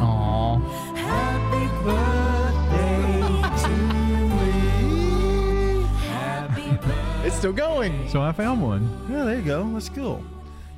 [0.00, 0.56] Aww.
[0.96, 3.20] Happy birthday
[3.62, 3.68] to
[4.38, 5.84] me.
[6.08, 7.26] Happy birthday.
[7.26, 8.08] It's still going.
[8.08, 8.88] So I found one.
[9.10, 9.70] Yeah, there you go.
[9.74, 10.24] That's cool.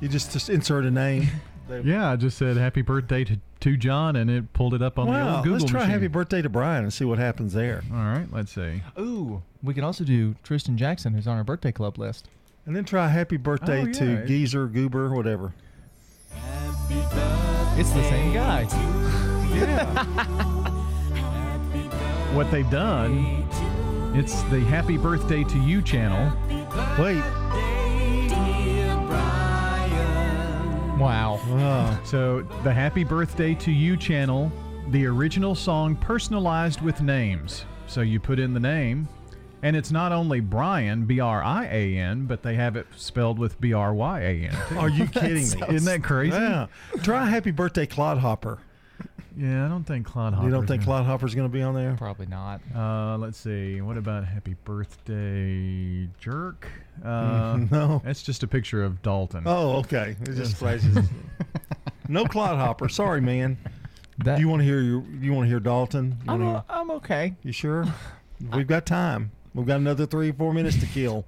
[0.01, 1.27] You just just insert a name.
[1.83, 5.07] Yeah, I just said happy birthday to, to John, and it pulled it up on
[5.07, 5.35] the Wow.
[5.37, 5.93] old Google Let's try machine.
[5.93, 7.83] happy birthday to Brian and see what happens there.
[7.91, 8.81] All right, let's see.
[8.99, 12.27] Ooh, we can also do Tristan Jackson, who's on our birthday club list.
[12.65, 14.25] And then try happy birthday Oh, to.
[14.25, 15.53] Geezer, Goober, whatever.
[17.77, 18.65] It's the same guy.
[22.33, 23.47] What they've done,
[24.15, 26.35] it's the Happy Birthday to You channel.
[26.99, 27.21] Wait.
[30.97, 31.39] Wow.
[31.47, 32.01] Oh.
[32.05, 34.51] So the Happy Birthday to You channel,
[34.89, 37.65] the original song personalized with names.
[37.87, 39.07] So you put in the name,
[39.63, 43.39] and it's not only Brian, B R I A N, but they have it spelled
[43.39, 44.77] with B R Y A N.
[44.77, 45.75] Are you kidding me?
[45.75, 46.37] Isn't that crazy?
[46.37, 46.67] Yeah.
[47.01, 48.59] Try happy birthday Clodhopper.
[49.35, 51.95] Yeah, I don't think Claude You don't think Claude Hopper's going to be on there?
[51.97, 52.61] Probably not.
[52.75, 53.81] Uh, let's see.
[53.81, 56.67] What about Happy Birthday, Jerk?
[57.03, 58.01] Uh, No.
[58.05, 59.43] That's just a picture of Dalton.
[59.45, 60.15] Oh, okay.
[60.21, 60.97] It just flashes.
[62.07, 62.89] no Clod Hopper.
[62.89, 63.57] Sorry, man.
[64.23, 65.03] Do you want to hear your?
[65.19, 66.17] You want to hear Dalton?
[66.25, 67.33] You I'm, hear- I'm okay.
[67.43, 67.85] You sure?
[68.53, 69.31] We've got time.
[69.55, 71.25] We've got another three, four minutes to kill.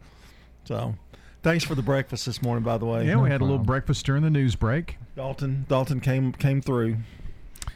[0.65, 0.95] So,
[1.41, 2.63] thanks for the breakfast this morning.
[2.63, 4.97] By the way, Yeah, we had a little breakfast during the news break.
[5.15, 5.65] Dalton.
[5.67, 6.97] Dalton came came through.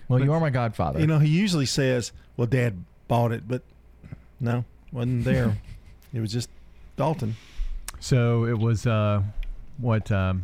[0.09, 0.99] Well, you are my godfather.
[0.99, 3.61] You know, he usually says, "Well, Dad bought it," but
[4.39, 5.57] no, wasn't there.
[6.13, 6.49] it was just
[6.97, 7.35] Dalton.
[7.99, 9.21] So it was uh,
[9.77, 10.43] what um,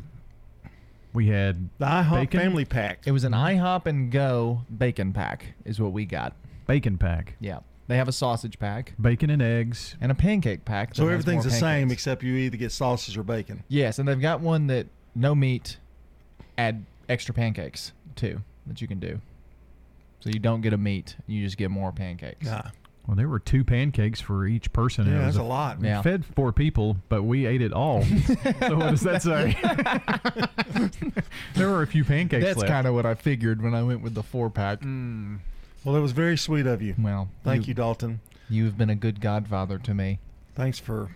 [1.13, 2.39] we had The IHOP bacon?
[2.39, 2.99] family pack.
[3.05, 6.33] It was an IHOP and Go bacon pack, is what we got.
[6.67, 7.59] bacon pack, Yeah.
[7.87, 9.95] They have a sausage pack bacon and eggs.
[10.01, 10.95] and a pancake pack.
[10.95, 13.63] So everything's the same except you either get sausage or bacon.
[13.67, 15.77] Yes, and they've got one that no meat,
[16.57, 19.21] add extra pancakes too that you can do.
[20.25, 22.47] So you don't get a meat, you just get more pancakes.
[22.47, 22.71] Yeah.
[23.05, 25.05] Well, there were two pancakes for each person.
[25.05, 25.77] Yeah, that's a lot.
[25.77, 26.01] we Yeah.
[26.01, 28.01] Fed four people, but we ate it all.
[28.59, 29.55] so what does that say?
[31.53, 34.15] there were a few pancakes That's kind of what I figured when I went with
[34.15, 34.81] the four pack.
[34.81, 35.41] Mm.
[35.83, 36.95] Well, it was very sweet of you.
[36.97, 38.19] Well, Thank you, Dalton.
[38.49, 40.17] You've been a good godfather to me.
[40.55, 41.11] Thanks for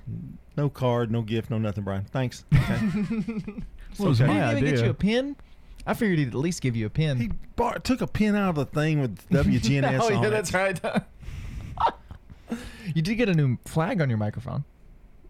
[0.55, 2.05] no card, no gift, no nothing, Brian.
[2.05, 2.45] Thanks.
[2.53, 3.64] Okay.
[3.97, 4.32] Well, it was Okay.
[4.32, 5.36] my Did he even get you a pin?
[5.89, 7.17] I figured he'd at least give you a pin.
[7.17, 10.31] He bar- took a pin out of the thing with WGNS oh on yeah, it.
[10.31, 10.79] that's right.
[12.95, 14.63] you did get a new flag on your microphone.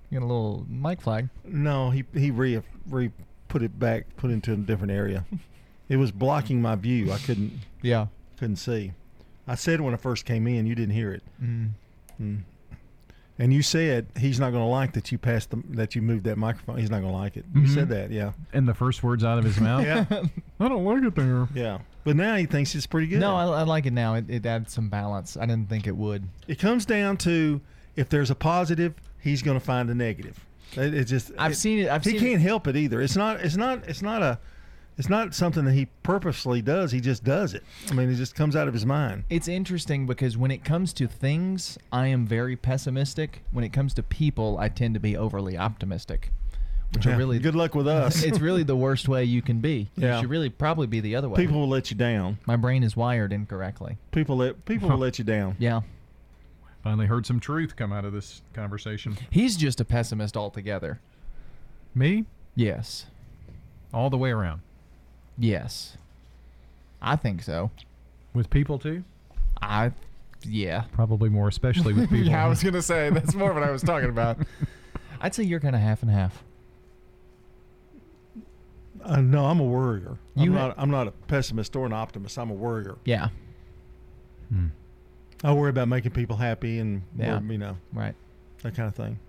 [0.09, 1.29] You got a little mic flag.
[1.45, 3.11] No, he he re re
[3.47, 5.25] put it back, put it into a different area.
[5.87, 7.11] it was blocking my view.
[7.11, 8.07] I couldn't Yeah.
[8.37, 8.91] couldn't see.
[9.47, 11.23] I said when I first came in, you didn't hear it.
[11.41, 11.69] Mm.
[12.21, 12.41] Mm.
[13.39, 16.25] And you said he's not going to like that you passed the, that you moved
[16.25, 16.77] that microphone.
[16.77, 17.45] He's not going to like it.
[17.55, 17.73] You Mhm.
[17.73, 19.85] said that, yeah, And the first words out of his mouth.
[19.85, 20.05] yeah,
[20.59, 21.47] I don't like it there.
[21.55, 21.79] yeah.
[22.03, 23.19] But now he thinks it's pretty good.
[23.21, 24.15] No, I, I like it now.
[24.15, 25.37] It, it adds some balance.
[25.37, 26.27] I didn't think it would.
[26.47, 27.61] it comes down to
[27.95, 30.45] if there's a positive, he's going to find a negative.
[30.73, 31.89] It, it just I've it- seen it.
[31.89, 32.39] I've he seen can't it.
[32.41, 33.01] help it either.
[33.01, 33.39] It's not.
[33.39, 33.87] It's not.
[33.87, 34.37] It's not a.
[34.99, 36.91] It's not something that he purposely does.
[36.91, 37.63] He just does it.
[37.89, 39.23] I mean, it just comes out of his mind.
[39.29, 43.41] It's interesting because when it comes to things, I am very pessimistic.
[43.51, 46.31] When it comes to people, I tend to be overly optimistic.
[46.93, 48.23] Which Yeah, are really good luck with us.
[48.25, 49.87] it's really the worst way you can be.
[49.95, 50.15] Yeah.
[50.17, 51.37] You should really probably be the other way.
[51.37, 52.39] People will let you down.
[52.45, 53.97] My brain is wired incorrectly.
[54.11, 55.55] People let people will let you down.
[55.59, 55.79] Yeah.
[56.83, 59.17] Finally heard some truth come out of this conversation.
[59.29, 60.99] He's just a pessimist altogether.
[61.95, 62.25] Me,
[62.55, 63.05] Yes.
[63.93, 64.59] all the way around.
[65.39, 65.97] Yes.
[67.01, 67.71] I think so.
[68.33, 69.03] With people too.
[69.61, 69.91] I
[70.43, 70.83] yeah.
[70.91, 72.27] Probably more, especially with people.
[72.27, 74.37] yeah, I was gonna say that's more what I was talking about.
[75.21, 76.43] I'd say you're kind of half and half.
[79.03, 80.17] Uh, no, I'm a worrier.
[80.35, 80.75] You I'm ha- not.
[80.77, 82.37] I'm not a pessimist or an optimist.
[82.37, 82.97] I'm a worrier.
[83.05, 83.29] Yeah.
[85.43, 87.39] I worry about making people happy and Yeah.
[87.41, 88.15] you know Right.
[88.63, 89.19] that kind of thing.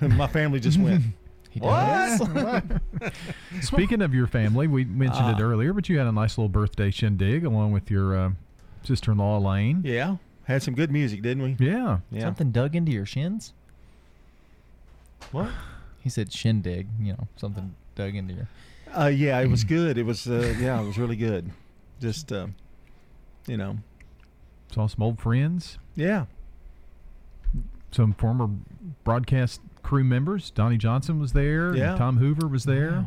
[0.16, 1.04] My family just went.
[1.54, 2.64] He What?
[3.62, 5.42] Speaking of your family, we mentioned it Ah.
[5.44, 8.30] earlier, but you had a nice little birthday shindig along with your uh,
[8.82, 9.82] sister-in-law Elaine.
[9.84, 11.56] yeah, had some good music, didn't we?
[11.64, 11.98] Yeah.
[12.10, 12.22] Yeah.
[12.22, 13.52] Something dug into your shins?
[15.30, 15.50] What?
[16.00, 18.48] He said shindig, you know, something dug into your
[18.92, 19.96] Uh, yeah, it was good.
[19.96, 20.26] It was.
[20.26, 21.50] Uh, yeah, it was really good.
[22.00, 22.48] Just, uh,
[23.46, 23.78] you know,
[24.72, 26.24] Saw some old friends, yeah.
[27.92, 28.48] some former
[29.04, 30.50] broadcast crew members.
[30.50, 31.68] Donnie Johnson was there.
[31.68, 31.96] and Yeah.
[31.96, 33.06] Tom Hoover was there.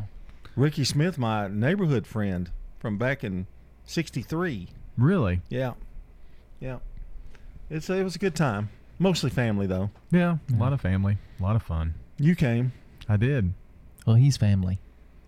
[0.55, 2.49] Ricky Smith, my neighborhood friend
[2.79, 3.47] from back in
[3.85, 4.69] '63.
[4.97, 5.41] Really?
[5.49, 5.73] Yeah,
[6.59, 6.77] yeah.
[7.69, 8.69] It's it was a good time.
[8.99, 9.89] Mostly family though.
[10.11, 10.37] Yeah.
[10.51, 11.17] A lot of family.
[11.39, 11.93] A lot of fun.
[12.17, 12.71] You came,
[13.07, 13.53] I did.
[14.05, 14.79] Well, he's family.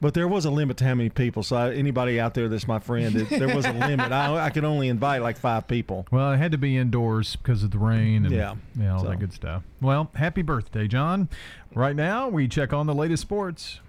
[0.01, 1.43] But there was a limit to how many people.
[1.43, 4.11] So I, anybody out there that's my friend, it, there was a limit.
[4.11, 6.05] I, I could only invite like five people.
[6.11, 8.55] Well, it had to be indoors because of the rain and Yeah.
[8.79, 9.63] yeah, all So- that good stuff.
[9.81, 11.29] Well, happy birthday, John.
[11.73, 13.79] Right now, we check on the latest sports.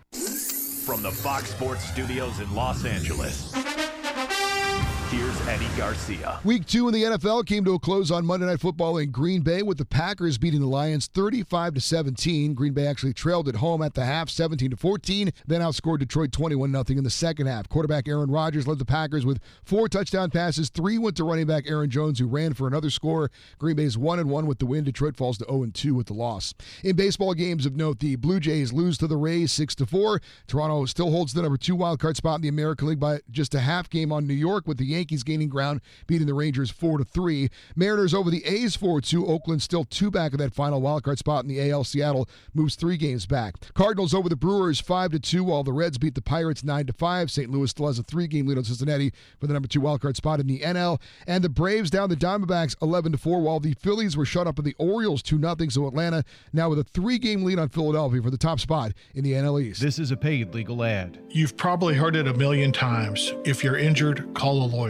[0.85, 3.53] From the Fox Sports Studios in Los Angeles,
[5.11, 6.39] here's Eddie Garcia.
[6.45, 9.41] Week two in the NFL came to a close on Monday Night Football in Green
[9.41, 12.55] Bay with the Packers beating the Lions 35 to 17.
[12.55, 16.31] Green Bay actually trailed at home at the half 17 to 14, then outscored Detroit
[16.31, 17.69] 21 0 in the second half.
[17.69, 20.71] Quarterback Aaron Rodgers led the Packers with four touchdown passes.
[20.71, 23.33] Three went to running back Aaron Jones, who ran for another score.
[23.59, 24.85] Green Bay's 1 and 1 with the win.
[24.85, 26.55] Detroit falls to 0 and 2 with the loss.
[26.85, 30.23] In baseball games of note, the Blue Jays lose to the Rays 6 to 4.
[30.47, 33.57] Toronto still holds the number two wild card spot in the American League by just
[33.57, 35.00] a half game on New York with the Yankees.
[35.01, 37.49] Yankees gaining ground, beating the Rangers 4 to 3.
[37.75, 39.27] Mariners over the A's 4 2.
[39.27, 41.85] Oakland still two back of that final wildcard spot in the AL.
[41.85, 43.55] Seattle moves three games back.
[43.73, 46.93] Cardinals over the Brewers 5 to 2, while the Reds beat the Pirates 9 to
[46.93, 47.31] 5.
[47.31, 47.51] St.
[47.51, 50.39] Louis still has a three game lead on Cincinnati for the number two wildcard spot
[50.39, 51.01] in the NL.
[51.27, 54.59] And the Braves down the Diamondbacks 11 to 4, while the Phillies were shut up
[54.59, 55.57] in the Orioles 2 0.
[55.71, 59.25] So Atlanta now with a three game lead on Philadelphia for the top spot in
[59.25, 59.81] the NL East.
[59.81, 61.19] This is a paid legal ad.
[61.31, 63.33] You've probably heard it a million times.
[63.45, 64.90] If you're injured, call a lawyer.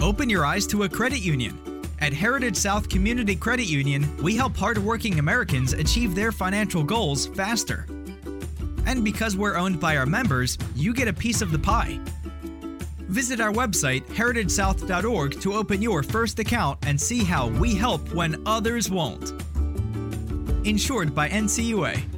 [0.00, 1.58] Open your eyes to a credit union.
[2.00, 7.84] At Heritage South Community Credit Union, we help hardworking Americans achieve their financial goals faster.
[8.86, 11.98] And because we're owned by our members, you get a piece of the pie.
[13.08, 18.40] Visit our website, heritagesouth.org, to open your first account and see how we help when
[18.46, 19.32] others won't.
[20.64, 22.17] Insured by NCUA.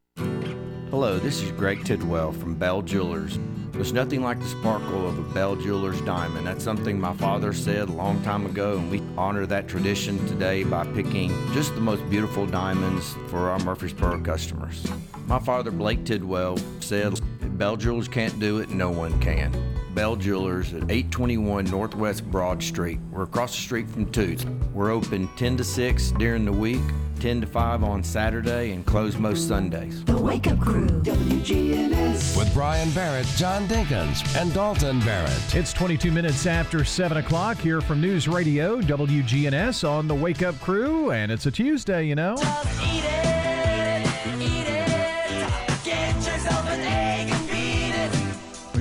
[0.91, 3.39] Hello, this is Greg Tidwell from Bell Jewelers.
[3.71, 6.45] There's nothing like the sparkle of a Bell Jewelers diamond.
[6.45, 10.65] That's something my father said a long time ago, and we honor that tradition today
[10.65, 14.85] by picking just the most beautiful diamonds for our Murfreesboro customers.
[15.27, 17.21] My father, Blake Tidwell, said,
[17.57, 19.53] Bell Jewelers can't do it, no one can.
[19.93, 22.99] Bell Jewelers at 821 Northwest Broad Street.
[23.11, 24.45] We're across the street from Toots.
[24.73, 26.81] We're open 10 to 6 during the week,
[27.19, 30.03] 10 to 5 on Saturday, and close most Sundays.
[30.05, 32.37] The Wake Up Crew, WGNS.
[32.37, 35.55] With Brian Barrett, John Dinkins, and Dalton Barrett.
[35.55, 40.59] It's 22 minutes after 7 o'clock here from News Radio, WGNS on the Wake Up
[40.61, 42.35] Crew, and it's a Tuesday, you know.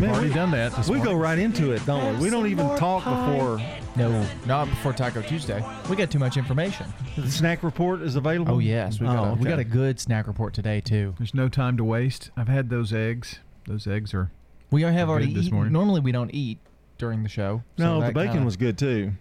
[0.00, 0.88] We've Man, already we- done that.
[0.88, 2.24] We go right into it, don't we?
[2.24, 3.60] We don't even talk before.
[3.96, 5.62] No, not before Taco Tuesday.
[5.90, 6.86] We got too much information.
[7.16, 8.54] The snack report is available.
[8.54, 11.14] Oh yes, we oh, got, Oh, a, we got a good snack report today too.
[11.18, 12.30] There's no time to waste.
[12.34, 13.40] I've had those eggs.
[13.66, 14.30] Those eggs are.
[14.70, 15.54] We have are already this eaten.
[15.56, 15.72] morning.
[15.74, 16.56] Normally we don't eat
[16.96, 17.62] during the show.
[17.76, 19.12] so No, the bacon kinda- was good too.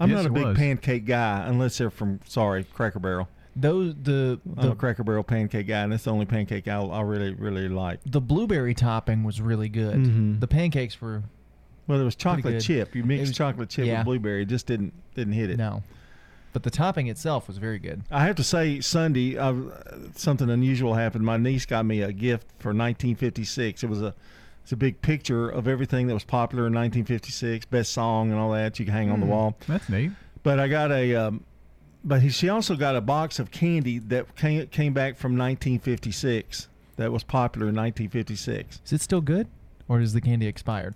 [0.00, 0.56] I'm Yes, not a big was.
[0.58, 3.28] pancake guy unless they're from sorry Cracker Barrel.
[3.56, 7.02] Those the I'm the, Cracker Barrel pancake guy, and that's the only pancake I, I
[7.02, 8.00] really really like.
[8.04, 9.96] the blueberry topping was really good.
[9.96, 10.40] Mhm.
[10.40, 11.22] The pancakes were
[11.86, 12.94] Well, it was chocolate chip.
[12.94, 13.98] You mixed was- chocolate chip yeah.
[13.98, 14.42] with blueberry.
[14.42, 15.56] It just didn't didn't hit it.
[15.58, 15.82] no,
[16.52, 18.02] but the topping itself was very good.
[18.10, 19.54] I have to say, Sunday, uh,
[20.16, 21.24] something unusual happened.
[21.24, 23.84] My niece got me a gift for 1956.
[23.84, 24.14] It was a
[24.62, 28.50] it's a big picture of everything that was popular in 1956, best song and all
[28.52, 28.78] that.
[28.78, 29.56] You can hang on the Hmm, wall.
[29.68, 30.10] That's neat.
[30.42, 31.44] But I got a, um,
[32.04, 36.68] but he, she also got a box of candy that came came back from 1956
[36.96, 38.80] that was popular in 1956.
[38.84, 39.48] Is it still good,
[39.88, 40.94] or is the candy expired?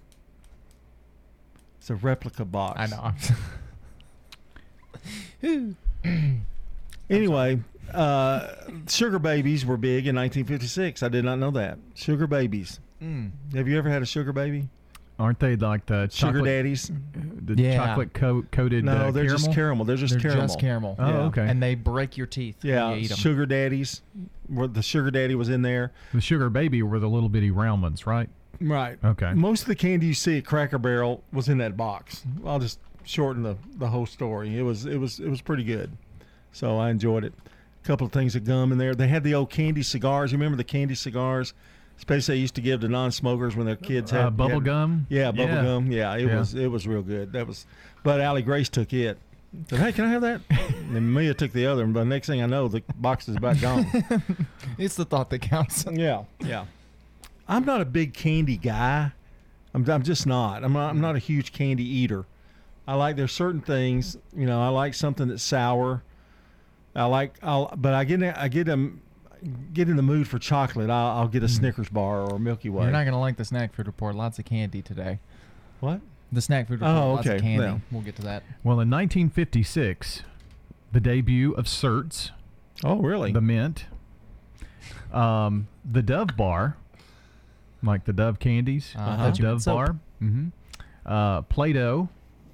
[1.78, 2.78] It's a replica box.
[2.80, 2.86] I
[5.42, 5.74] know.
[7.10, 7.58] Anyway,
[7.94, 8.48] uh,
[8.86, 11.02] sugar babies were big in 1956.
[11.02, 11.78] I did not know that.
[11.94, 12.80] Sugar babies.
[13.02, 13.30] Mm.
[13.54, 14.68] Have you ever had a sugar baby?
[15.18, 16.92] Aren't they like the Sugar chocolate, daddies?
[17.44, 17.76] The Yeah.
[17.76, 18.84] chocolate co- coated.
[18.84, 19.54] No, uh, they're just caramel?
[19.54, 19.84] caramel.
[19.86, 20.42] They're just They're caramel.
[20.46, 20.96] just caramel.
[20.98, 21.16] Oh, Yeah.
[21.22, 21.48] okay.
[21.48, 22.58] And they break your teeth.
[22.62, 23.16] when Yeah, you eat 'em.
[23.16, 24.02] sugar daddies.
[24.46, 25.92] Where the sugar daddy was in there.
[26.14, 28.28] The sugar baby were the little bitty round ones, right?
[28.60, 28.98] Right.
[29.04, 29.32] Okay.
[29.34, 32.24] Most of the candy you see at Cracker Barrel was in that box.
[32.46, 34.56] I'll just shorten the, the whole story.
[34.56, 35.90] It was it was it was pretty good.
[36.52, 37.34] So I enjoyed it.
[37.84, 38.94] A couple of things of gum in there.
[38.94, 40.32] They had the old candy cigars.
[40.32, 41.54] You remember the candy cigars?
[41.98, 45.06] Especially they used to give to non-smokers when their kids had Uh, bubble had- gum?
[45.10, 45.62] Yeah, bubble Yeah.
[45.62, 45.92] gum.
[45.92, 46.38] Yeah, it Yeah.
[46.38, 47.32] was it was real good.
[47.32, 47.66] That was,
[48.02, 49.18] but Allie Grace took it.
[49.68, 50.40] Said, hey, can I have that?
[50.50, 51.86] and Mia took the other.
[51.86, 53.86] But the next thing I know, the box is about gone.
[54.78, 55.84] It's the thought that counts.
[55.92, 56.66] Yeah, yeah.
[57.48, 59.12] I'm not a big candy guy.
[59.74, 60.62] I'm, I'm just not.
[60.64, 60.90] I'm not.
[60.90, 62.26] I'm not a huge candy eater.
[62.86, 64.16] I like there's certain things.
[64.36, 66.02] You know, I like something that's sour.
[66.94, 67.34] I like.
[67.42, 68.22] I'll, but I get.
[68.22, 69.00] I get them.
[69.72, 72.68] Get in the mood for chocolate, I'll, I'll get a Snickers bar or a Milky
[72.70, 72.84] Way.
[72.84, 74.14] You're not gonna like the snack food report.
[74.14, 75.18] Lots of candy today.
[75.80, 76.00] What?
[76.32, 76.96] The snack food report.
[76.96, 77.40] Oh, Lots of okay.
[77.42, 77.58] candy.
[77.66, 77.80] Well.
[77.90, 78.42] We'll get to that.
[78.62, 80.22] Well, in 1956,
[80.92, 82.30] the debut of Certs.
[82.84, 83.32] Oh, really?
[83.32, 83.86] The mint.
[85.12, 86.76] Um, the Dove Bar,
[87.82, 88.94] like the Dove candies.
[88.96, 89.74] Uh, I the thought you meant Dove.
[89.74, 89.96] Bar.
[90.22, 90.48] Mm-hmm.
[91.06, 92.08] Uh, Play-Doh.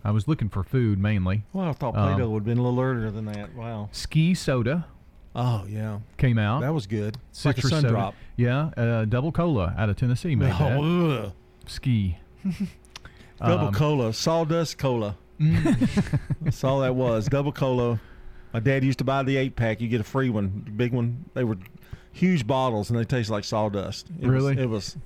[0.06, 1.44] I was looking for food mainly.
[1.52, 3.55] Well, I thought Um, Play-Doh would have been a little earlier than that.
[3.55, 3.89] Wow.
[3.90, 4.86] Ski Soda
[5.36, 5.98] Oh yeah.
[6.16, 6.61] came out.
[6.61, 7.19] That was good.
[7.31, 7.93] It's like a Citrus sun soda.
[7.93, 8.15] drop.
[8.36, 10.61] Yeah, uh, double cola out of Tennessee made that.
[10.78, 11.32] Oh, ugh.
[11.66, 12.19] Ski.
[13.40, 15.16] Double Um, cola, sawdust cola.
[15.40, 17.27] That's all that was.
[17.27, 18.01] Double cola.
[18.52, 19.81] My dad used to buy the eight pack.
[19.81, 21.24] You get a free one, big one.
[21.35, 21.56] They were
[22.12, 24.09] huge bottles, and they taste like sawdust.
[24.20, 24.55] It Really?
[24.55, 24.97] Was, it was.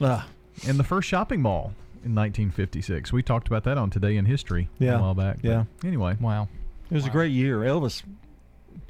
[0.00, 0.26] ah.
[0.66, 1.74] And the first shopping mall
[2.04, 3.12] in 1956.
[3.12, 4.98] We talked about that on Today in History Yeah.
[4.98, 5.38] a while back.
[5.42, 5.64] Yeah.
[5.84, 6.16] Anyway.
[6.20, 6.48] Wow.
[6.90, 7.58] It was a great year.
[7.60, 8.02] Elvis,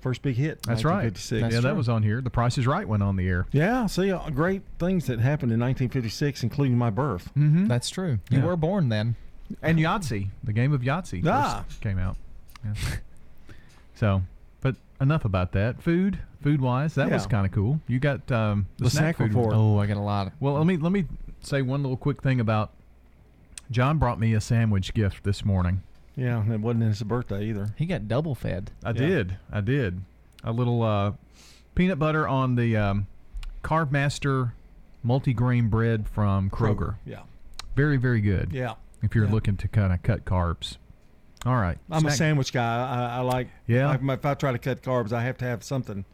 [0.00, 0.62] first big hit.
[0.62, 1.04] That's right.
[1.04, 1.54] 1956.
[1.54, 2.20] yeah, that was on here.
[2.20, 3.46] The Price is Right went on the air.
[3.52, 7.30] Yeah, see, uh, great things that happened in 1956, including my birth.
[7.36, 7.66] Mm-hmm.
[7.66, 8.18] That's true.
[8.30, 8.44] You Yeah.
[8.46, 9.16] were born then.
[9.62, 11.64] And Yahtzee, the game of Yahtzee, first Ah.
[11.80, 12.16] came out.
[12.64, 12.74] Yeah.
[13.94, 14.22] so,
[14.60, 15.82] but enough about that.
[15.82, 17.80] Food, food wise, that was kind of cool.
[17.86, 19.54] You got um, the, The snack food report.
[19.54, 20.28] Oh, I got a lot.
[20.28, 21.04] Of, Well, let me let me
[21.40, 22.72] say one little quick thing about.
[23.70, 25.82] John brought me a sandwich gift this morning.
[26.16, 27.74] Yeah, and it wasn't his birthday either.
[27.76, 28.70] he got double fed.
[28.84, 28.92] I Yeah.
[28.94, 29.36] did.
[29.52, 30.02] I did.
[30.44, 31.12] A little uh,
[31.74, 33.06] peanut butter on the um,
[33.62, 34.54] Carb Master
[35.04, 36.96] multigrain bread from Kroger.
[37.04, 37.20] Yeah.
[37.74, 38.52] Very, very good.
[38.52, 38.74] Yeah.
[39.02, 39.32] If you're Yeah.
[39.32, 40.76] looking to kind of cut carbs.
[41.44, 41.78] All right.
[41.90, 42.62] I'm a sandwich guy.
[42.88, 43.48] I, I like.
[43.66, 43.90] Yeah?
[43.90, 46.04] I- if I try to cut carbs, I have to have something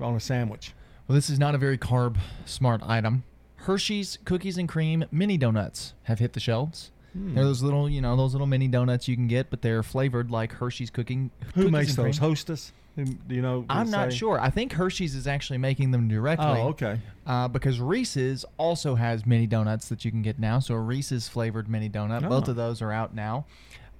[0.00, 0.72] on a sandwich.
[1.08, 2.16] Well, this is not a very carb
[2.46, 3.24] smart item.
[3.56, 6.90] Hershey's cookies and cream mini donuts have hit the shelves.
[7.12, 7.34] Hmm.
[7.34, 10.30] They're those little, you know, those little mini donuts you can get, but they're flavored
[10.30, 11.30] like Hershey's cooking.
[11.54, 12.18] Who makes those?
[12.18, 12.30] cream.
[12.30, 12.72] Hostess?
[12.96, 13.64] Who, do you know?
[13.70, 14.18] I'm not say?
[14.18, 14.40] sure.
[14.40, 16.46] I think Hershey's is actually making them directly.
[16.46, 17.00] Oh, okay.
[17.26, 20.58] Uh, because Reese's also has mini donuts that you can get now.
[20.58, 22.28] So a Reese's flavored mini donut.
[22.28, 22.50] Both Oh.
[22.50, 23.46] of those are out now.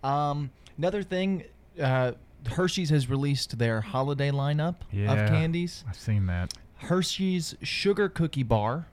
[0.03, 1.45] Um, another thing,
[1.81, 2.13] uh,
[2.47, 5.85] Hershey's has released their holiday lineup Yeah, of candies.
[5.89, 6.55] I've seen that.
[6.79, 8.87] Hershey's Sugar Cookie Bar.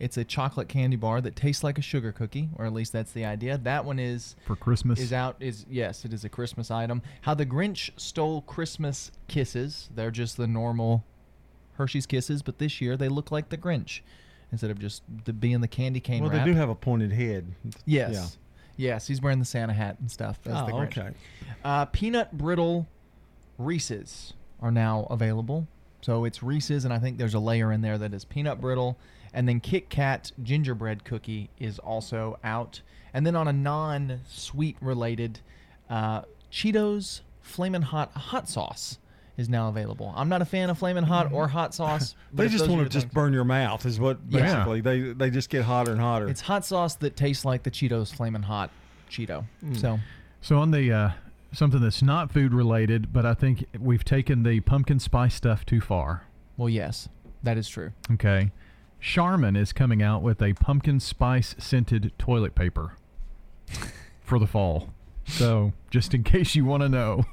[0.00, 3.12] It's a chocolate candy bar that tastes like a sugar cookie, or at least that's
[3.12, 3.58] the idea.
[3.58, 4.98] That one is For Christmas.
[4.98, 7.02] is out is yes, it is a Christmas item.
[7.20, 9.90] How the Grinch Stole Christmas Kisses.
[9.94, 11.04] They're just the normal
[11.74, 14.00] Hershey's Kisses, but this year they look like the Grinch
[14.50, 16.44] instead of just the, being the candy cane Well, wrap.
[16.46, 17.54] they do have a pointed head.
[17.84, 18.38] Yes.
[18.76, 20.42] Yes, he's wearing the Santa hat and stuff.
[20.42, 20.96] The Oh, Grinch.
[20.98, 21.10] okay.
[21.62, 22.88] Uh, peanut brittle
[23.58, 25.68] Reese's are now available.
[26.02, 28.98] So it's Reese's, and I think there's a layer in there that is peanut brittle.
[29.32, 32.80] And then Kit Kat gingerbread cookie is also out.
[33.14, 35.40] And then on a non sweet related,
[35.88, 38.98] uh, Cheetos Flamin' Hot hot sauce
[39.36, 40.12] is now available.
[40.16, 42.14] I'm not a fan of Flamin' Hot or hot sauce.
[42.32, 44.40] but They just want to just things- burn your mouth, is what Yeah.
[44.42, 46.28] basically they they just get hotter and hotter.
[46.28, 48.70] It's hot sauce that tastes like the Cheetos Flamin' Hot
[49.10, 49.44] Cheeto.
[49.74, 49.98] So
[50.40, 51.10] So on the uh,
[51.52, 55.80] something that's not food related, but I think we've taken the pumpkin spice stuff too
[55.80, 56.24] far.
[56.56, 57.08] Well, yes,
[57.42, 57.92] that is true.
[58.12, 58.50] Okay.
[59.00, 62.96] Charmin is coming out with a pumpkin spice scented toilet paper
[64.20, 64.90] for the fall.
[65.26, 67.24] So, just in case you want to know,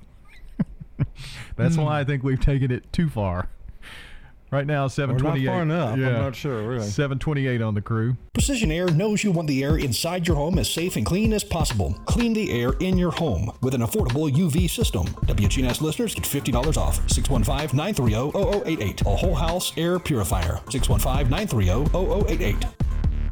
[1.56, 1.81] that's Hmm.
[1.81, 3.49] why I think we've taken it too far.
[4.49, 5.47] Right now, seven twenty-eight.
[5.47, 5.93] far enough.
[5.93, 6.11] I'm Yeah.
[6.19, 6.85] not sure, really.
[6.87, 8.15] Seven twenty-eight on the crew.
[8.33, 11.43] Precision Air knows you want the air inside your home as safe and clean as
[11.43, 11.97] possible.
[12.05, 15.05] Clean the air in your home with an affordable UV system.
[15.25, 17.05] WGNS listeners get $50 off.
[17.07, 19.01] 615-930-0088.
[19.05, 20.59] A whole house air purifier.
[20.69, 22.65] 615-930-0088.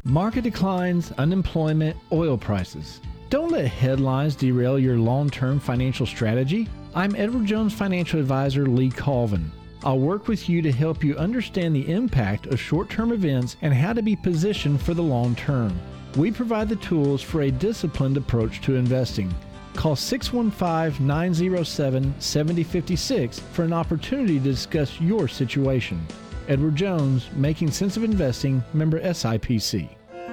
[0.04, 3.00] Market declines, unemployment, oil prices.
[3.30, 6.68] Don't let headlines derail your long term financial strategy.
[6.94, 9.50] I'm Edward Jones financial advisor Lee Colvin.
[9.86, 13.72] I'll work with you to help you understand the impact of short term events and
[13.72, 15.78] how to be positioned for the long term.
[16.16, 19.32] We provide the tools for a disciplined approach to investing.
[19.76, 26.04] Call 615 907 7056 for an opportunity to discuss your situation.
[26.48, 29.88] Edward Jones, Making Sense of Investing, member SIPC.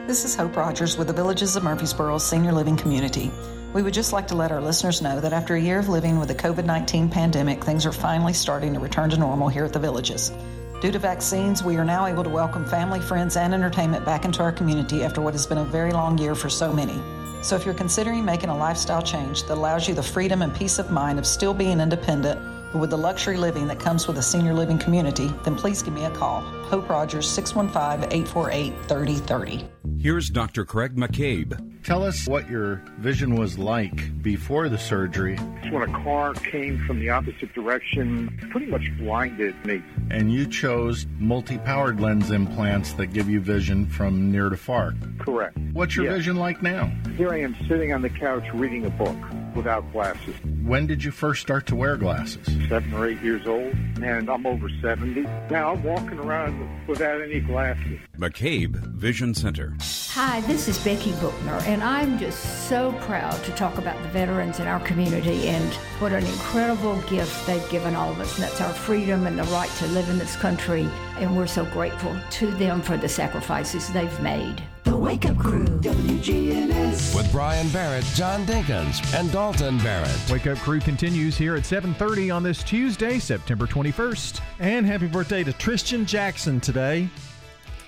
[0.07, 3.29] This is Hope Rogers with the Villages of Murfreesboro Senior Living Community.
[3.73, 6.19] We would just like to let our listeners know that after a year of living
[6.19, 9.73] with the COVID 19 pandemic, things are finally starting to return to normal here at
[9.73, 10.31] the Villages.
[10.79, 14.43] Due to vaccines, we are now able to welcome family, friends, and entertainment back into
[14.43, 17.01] our community after what has been a very long year for so many.
[17.41, 20.77] So, if you're considering making a lifestyle change that allows you the freedom and peace
[20.77, 22.39] of mind of still being independent
[22.73, 26.05] with the luxury living that comes with a senior living community, then please give me
[26.05, 26.41] a call.
[26.41, 29.67] Hope Rogers 615 848 3030.
[29.99, 30.65] Here's Dr.
[30.65, 31.57] Craig McCabe.
[31.83, 35.35] Tell us what your vision was like before the surgery.
[35.69, 39.81] When a car came from the opposite direction, pretty much blinded me.
[40.09, 44.93] And you chose multi powered lens implants that give you vision from near to far.
[45.19, 45.57] Correct.
[45.73, 46.15] What's your Yes.
[46.17, 46.91] vision like now?
[47.17, 49.17] Here I am sitting on the couch reading a book
[49.55, 50.35] without glasses.
[50.63, 52.45] When did you first start to wear glasses?
[52.69, 55.21] Seven or eight years old, and I'm over 70.
[55.49, 57.99] Now I'm walking around without any glasses.
[58.17, 59.75] McCabe Vision Center.
[60.11, 64.59] Hi, this is Becky Bookner, and I'm just so proud to talk about the veterans
[64.59, 68.35] in our community and what an incredible gift they've given all of us.
[68.35, 70.87] And that's our freedom and the right to live in this country.
[71.17, 74.63] And we're so grateful to them for the sacrifices they've made.
[74.83, 77.15] The Wake Up Crew, WGNS.
[77.15, 80.29] With Brian Barrett, John Dinkins, and Dalton Barrett.
[80.29, 84.41] Wake Up Crew continues here at 7:30 on this Tuesday, September 21st.
[84.59, 87.07] And happy birthday to Tristan Jackson today.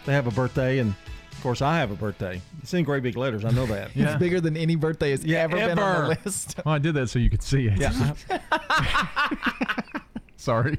[0.05, 0.95] They have a birthday, and
[1.33, 2.41] of course, I have a birthday.
[2.61, 3.43] It's in great big letters.
[3.43, 3.91] I know that.
[3.95, 4.11] yeah.
[4.11, 6.55] It's bigger than any birthday has ever, been on the list.
[6.65, 7.77] Well, I did that so you could see it.
[7.77, 8.13] Yeah.
[10.37, 10.77] Sorry.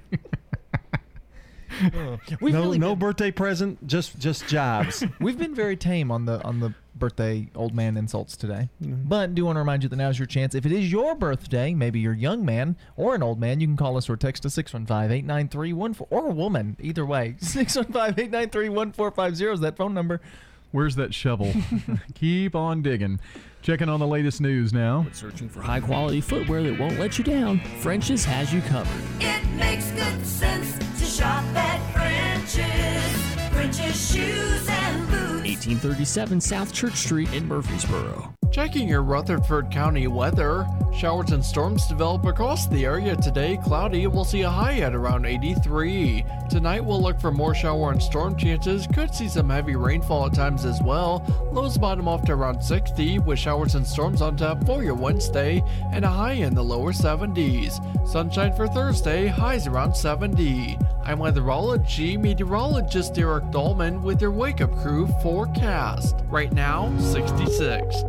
[2.40, 5.04] We've no, really no birthday present, just just jobs.
[5.20, 8.68] We've been very tame on the on the birthday old man insults today.
[8.82, 9.08] Mm-hmm.
[9.08, 10.54] But do want to remind you that now's your chance.
[10.54, 13.66] If it is your birthday, maybe you're a young man or an old man, you
[13.66, 17.36] can call us or text us 615-893-14 or a woman, either way.
[17.40, 20.20] 615-893-1450 is that phone number.
[20.72, 21.52] Where's that shovel?
[22.14, 23.20] Keep on digging.
[23.66, 25.04] Checking on the latest news now.
[25.10, 29.02] Searching for high quality footwear that won't let you down, French's has you covered.
[29.20, 33.52] It makes good sense to shop at French's.
[33.52, 35.35] French's shoes and boots.
[35.64, 38.34] 1837 South Church Street in Murfreesboro.
[38.52, 40.66] Checking your Rutherford County weather.
[40.94, 43.58] Showers and storms develop across the area today.
[43.62, 46.24] Cloudy, and we'll see a high at around 83.
[46.48, 48.86] Tonight, we'll look for more shower and storm chances.
[48.86, 51.22] Could see some heavy rainfall at times as well.
[51.52, 55.62] Lows bottom off to around 60, with showers and storms on tap for your Wednesday,
[55.92, 58.06] and a high in the lower 70s.
[58.08, 60.78] Sunshine for Thursday, highs around 70.
[61.04, 65.06] I'm weatherology meteorologist Derek Dolman with your Wake Up Crew
[65.46, 66.16] forecast.
[66.28, 68.02] Right now, 66.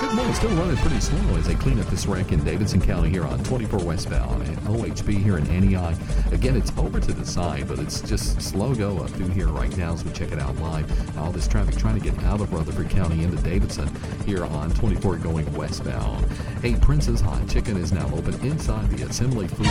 [0.00, 0.34] Good morning.
[0.34, 3.42] Still running pretty slow as they clean up this wreck in Davidson County here on
[3.44, 5.94] 24 westbound and OHB here in Antioch.
[6.32, 9.74] Again, it's over to the side, but it's just slow go up through here right
[9.76, 11.18] now as we check it out live.
[11.18, 13.90] All this traffic trying to get out of Rutherford County into Davidson
[14.24, 16.26] here on 24 going westbound.
[16.62, 19.66] Hey, Prince's Hot Chicken is now open inside the Assembly Food.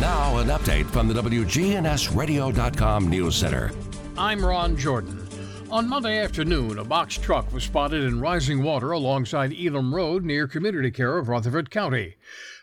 [0.00, 3.70] Now, an update from the WGNSradio.com News Center.
[4.16, 5.29] I'm Ron Jordan.
[5.70, 10.48] On Monday afternoon, a box truck was spotted in rising water alongside Elam Road near
[10.48, 12.16] Community Care of Rutherford County.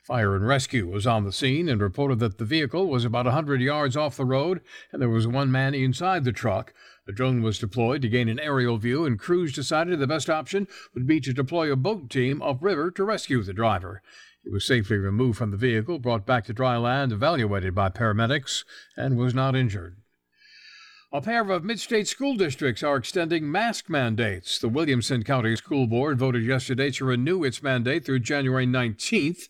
[0.04, 3.62] Fire and Rescue was on the scene and reported that the vehicle was about 100
[3.62, 4.60] yards off the road
[4.92, 6.74] and there was one man inside the truck.
[7.08, 10.68] A drone was deployed to gain an aerial view, and crews decided the best option
[10.94, 14.02] would be to deploy a boat team upriver to rescue the driver.
[14.44, 18.66] He was safely removed from the vehicle, brought back to dry land, evaluated by paramedics,
[18.98, 19.96] and was not injured.
[21.14, 24.60] A pair of mid state school districts are extending mask mandates.
[24.60, 29.48] The Williamson County School Board voted yesterday to renew its mandate through January 19th.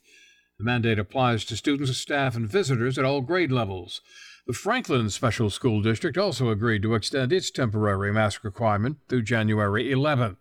[0.60, 4.02] The mandate applies to students, staff, and visitors at all grade levels.
[4.46, 9.86] The Franklin Special School District also agreed to extend its temporary mask requirement through January
[9.86, 10.38] 11th.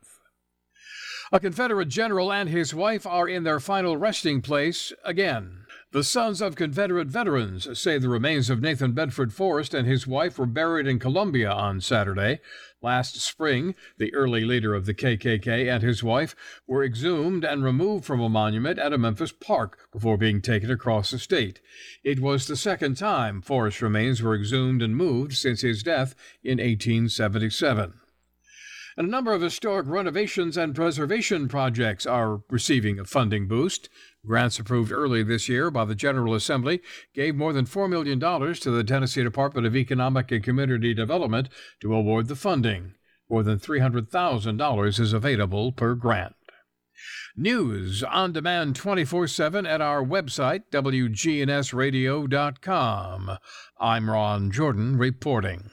[1.32, 5.65] A Confederate general and his wife are in their final resting place again.
[5.96, 10.38] The Sons of Confederate Veterans say the remains of Nathan Bedford Forrest and his wife
[10.38, 12.40] were buried in Columbia on Saturday.
[12.82, 16.36] Last spring, the early leader of the KKK and his wife
[16.66, 21.12] were exhumed and removed from a monument at a Memphis park before being taken across
[21.12, 21.62] the state.
[22.04, 26.14] It was the second time Forrest's remains were exhumed and moved since his death
[26.44, 27.94] in 1877.
[28.98, 33.90] And a number of historic renovations and preservation projects are receiving a funding boost.
[34.26, 36.80] Grants approved early this year by the General Assembly
[37.14, 41.48] gave more than $4 million to the Tennessee Department of Economic and Community Development
[41.80, 42.94] to award the funding.
[43.30, 46.34] More than $300,000 is available per grant.
[47.36, 53.38] News on demand 24 7 at our website, WGNSradio.com.
[53.78, 55.70] I'm Ron Jordan reporting.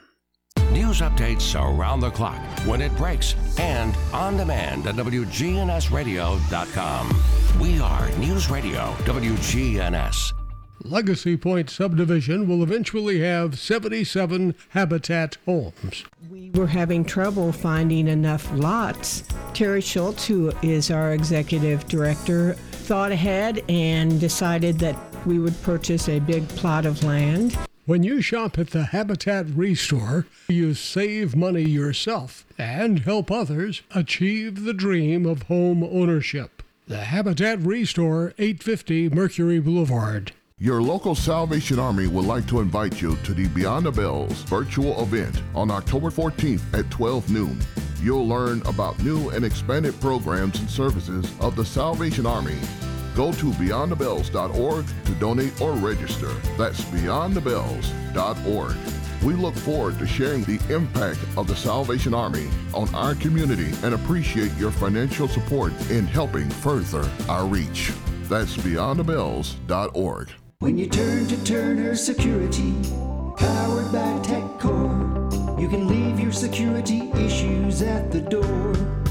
[0.74, 7.22] News updates around the clock, when it breaks, and on demand at WGNSradio.com.
[7.62, 10.34] We are News Radio WGNS.
[10.82, 16.06] Legacy Point subdivision will eventually have 77 habitat homes.
[16.32, 19.26] We were having trouble finding enough lots.
[19.54, 24.98] Terry Schultz, who is our executive director, thought ahead and decided that
[25.28, 27.56] we would purchase a big plot of land.
[27.86, 34.64] When you shop at the Habitat Restore, you save money yourself and help others achieve
[34.64, 36.64] the dream of home ownership.
[36.88, 40.32] The Habitat Restore, 850 Mercury Boulevard.
[40.58, 45.02] Your local Salvation Army would like to invite you to the Beyond the Bells virtual
[45.02, 47.60] event on October 14th at 12 noon.
[48.02, 52.56] You'll learn about new and expanded programs and services of the Salvation Army.
[53.15, 56.34] Go to beyondthebells.org to donate or register.
[56.57, 58.76] That's beyondthebells.org.
[59.23, 63.94] We look forward to sharing the impact of the Salvation Army on our community and
[63.94, 67.94] appreciate your financial support in helping further our reach.
[68.23, 70.31] That's beyondthebells.org.
[70.60, 72.73] When you turn to Turner Security,
[73.38, 79.03] powered by TechCore, you can leave your security issues at the door.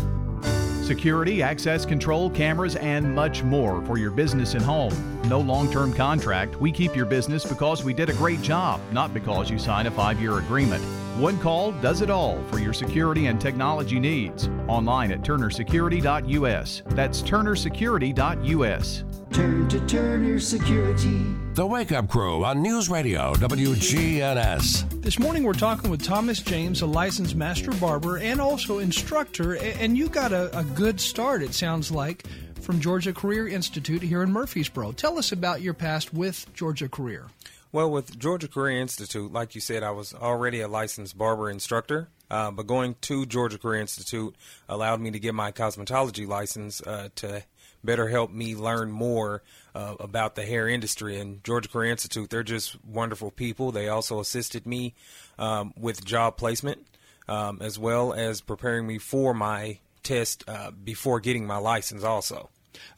[0.92, 4.92] Security, access control, cameras, and much more for your business and home.
[5.26, 6.60] No long term contract.
[6.60, 9.90] We keep your business because we did a great job, not because you signed a
[9.90, 10.84] five year agreement.
[11.16, 14.50] One call does it all for your security and technology needs.
[14.68, 16.82] Online at turnersecurity.us.
[16.88, 19.04] That's turnersecurity.us.
[19.32, 21.24] Turn to Turner Security.
[21.54, 25.02] The Wake Up Crew on News Radio WGNS.
[25.02, 29.96] This morning we're talking with Thomas James, a licensed master barber and also instructor, and
[29.96, 32.26] you got a, a good start, it sounds like,
[32.60, 34.92] from Georgia Career Institute here in Murfreesboro.
[34.92, 37.28] Tell us about your past with Georgia Career.
[37.72, 42.08] Well, with Georgia Career Institute, like you said, I was already a licensed barber instructor,
[42.30, 44.36] uh, but going to Georgia Career Institute
[44.68, 47.42] allowed me to get my cosmetology license uh, to
[47.84, 49.42] better help me learn more
[49.74, 51.18] uh, about the hair industry.
[51.18, 53.72] And Georgia Career Institute, they're just wonderful people.
[53.72, 54.94] They also assisted me
[55.38, 56.86] um, with job placement
[57.28, 62.50] um, as well as preparing me for my test uh, before getting my license, also.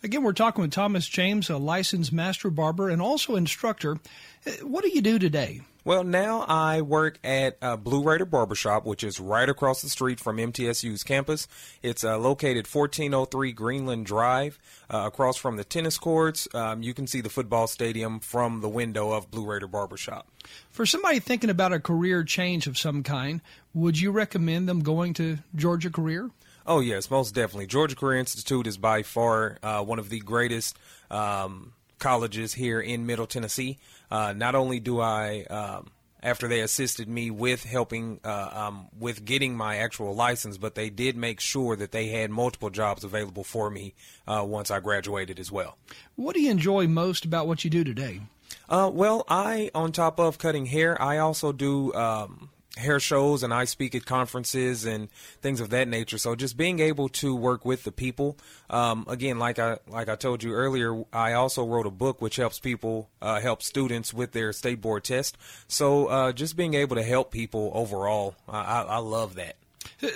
[0.03, 3.99] Again, we're talking with Thomas James, a licensed master barber and also instructor.
[4.47, 5.61] Uh, What do you do today?
[5.87, 10.19] Well, now I work at uh, Blue Raider Barbershop, which is right across the street
[10.19, 11.47] from MTSU's campus.
[11.83, 14.59] It's uh, located 1403 Greenland Drive,
[14.89, 16.49] uh, across from the tennis courts.
[16.55, 20.27] Um, you can see the football stadium from the window of Blue Raider Barbershop.
[20.71, 23.43] For somebody thinking about a career change of some kind,
[23.75, 26.31] would you recommend them going to Georgia Career?
[26.67, 27.67] Oh, yes, most definitely.
[27.67, 30.79] Georgia Career Institute is by far uh, one of the greatest
[31.11, 33.79] um, colleges here in Middle Tennessee.
[34.11, 35.91] Uh, not only do I, um,
[36.23, 40.91] after they assisted me with helping uh, um, with getting my actual license, but they
[40.91, 43.95] did make sure that they had multiple jobs available for me
[44.27, 45.77] uh, once I graduated as well.
[46.17, 48.23] What do you enjoy most about what you do today?
[48.69, 53.55] Uh, well, I, on top of cutting hair, I also do um, hair shows and
[53.55, 55.09] I speak at conferences and
[55.41, 56.19] things of that nature.
[56.19, 58.37] So just being able to work with the people.
[58.69, 62.37] Um, again, like I like I told you earlier, I also wrote a book which
[62.37, 65.37] helps people uh, help students with their state board test.
[65.69, 69.57] So uh, just being able to help people overall, I, I, I love that.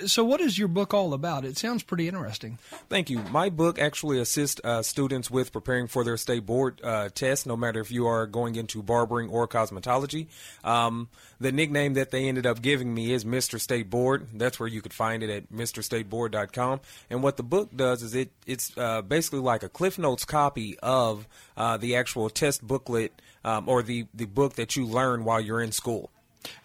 [0.05, 1.45] So, what is your book all about?
[1.45, 2.57] It sounds pretty interesting.
[2.89, 3.19] Thank you.
[3.31, 7.55] My book actually assists uh, students with preparing for their state board uh, test, no
[7.55, 10.27] matter if you are going into barbering or cosmetology.
[10.63, 11.09] Um,
[11.39, 13.59] the nickname that they ended up giving me is Mr.
[13.59, 14.27] State Board.
[14.33, 16.81] That's where you could find it at MrStateBoard.com.
[17.09, 20.77] And what the book does is it it's uh, basically like a Cliff Notes copy
[20.79, 25.39] of uh, the actual test booklet um, or the, the book that you learn while
[25.39, 26.11] you're in school.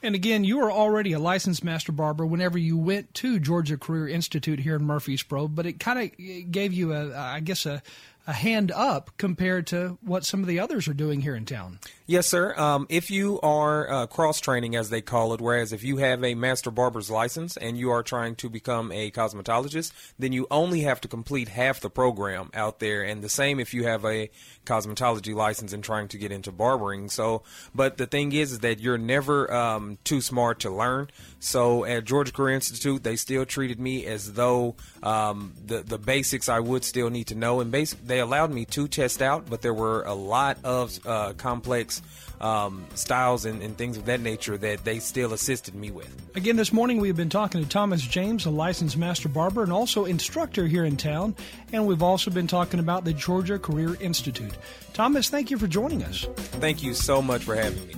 [0.03, 4.09] And again, you were already a licensed master barber whenever you went to Georgia Career
[4.09, 7.83] Institute here in Murfreesboro, but it kind of gave you a, I guess, a,
[8.27, 11.79] a hand up compared to what some of the others are doing here in town.
[12.07, 12.55] Yes, sir.
[12.59, 16.23] Um, if you are uh, cross training, as they call it, whereas if you have
[16.23, 20.83] a master barber's license and you are trying to become a cosmetologist, then you only
[20.83, 23.03] have to complete half the program out there.
[23.03, 24.29] And the same if you have a
[24.67, 27.09] cosmetology license and trying to get into barbering.
[27.09, 27.43] So,
[27.75, 31.09] but the thing is, is that you're never um, too smart to learn.
[31.41, 36.51] So at Georgia Career Institute, they still treated me as though um, the the basics
[36.51, 39.63] I would still need to know, and basic they allowed me to test out, but
[39.63, 41.94] there were a lot of uh, complex
[42.41, 46.15] um, styles and, and things of that nature that they still assisted me with.
[46.37, 50.05] Again, this morning we've been talking to Thomas James, a licensed master barber and also
[50.05, 51.35] instructor here in town,
[51.73, 54.57] and we've also been talking about the Georgia Career Institute.
[54.93, 56.27] Thomas, thank you for joining us.
[56.37, 57.95] Thank you so much for having me.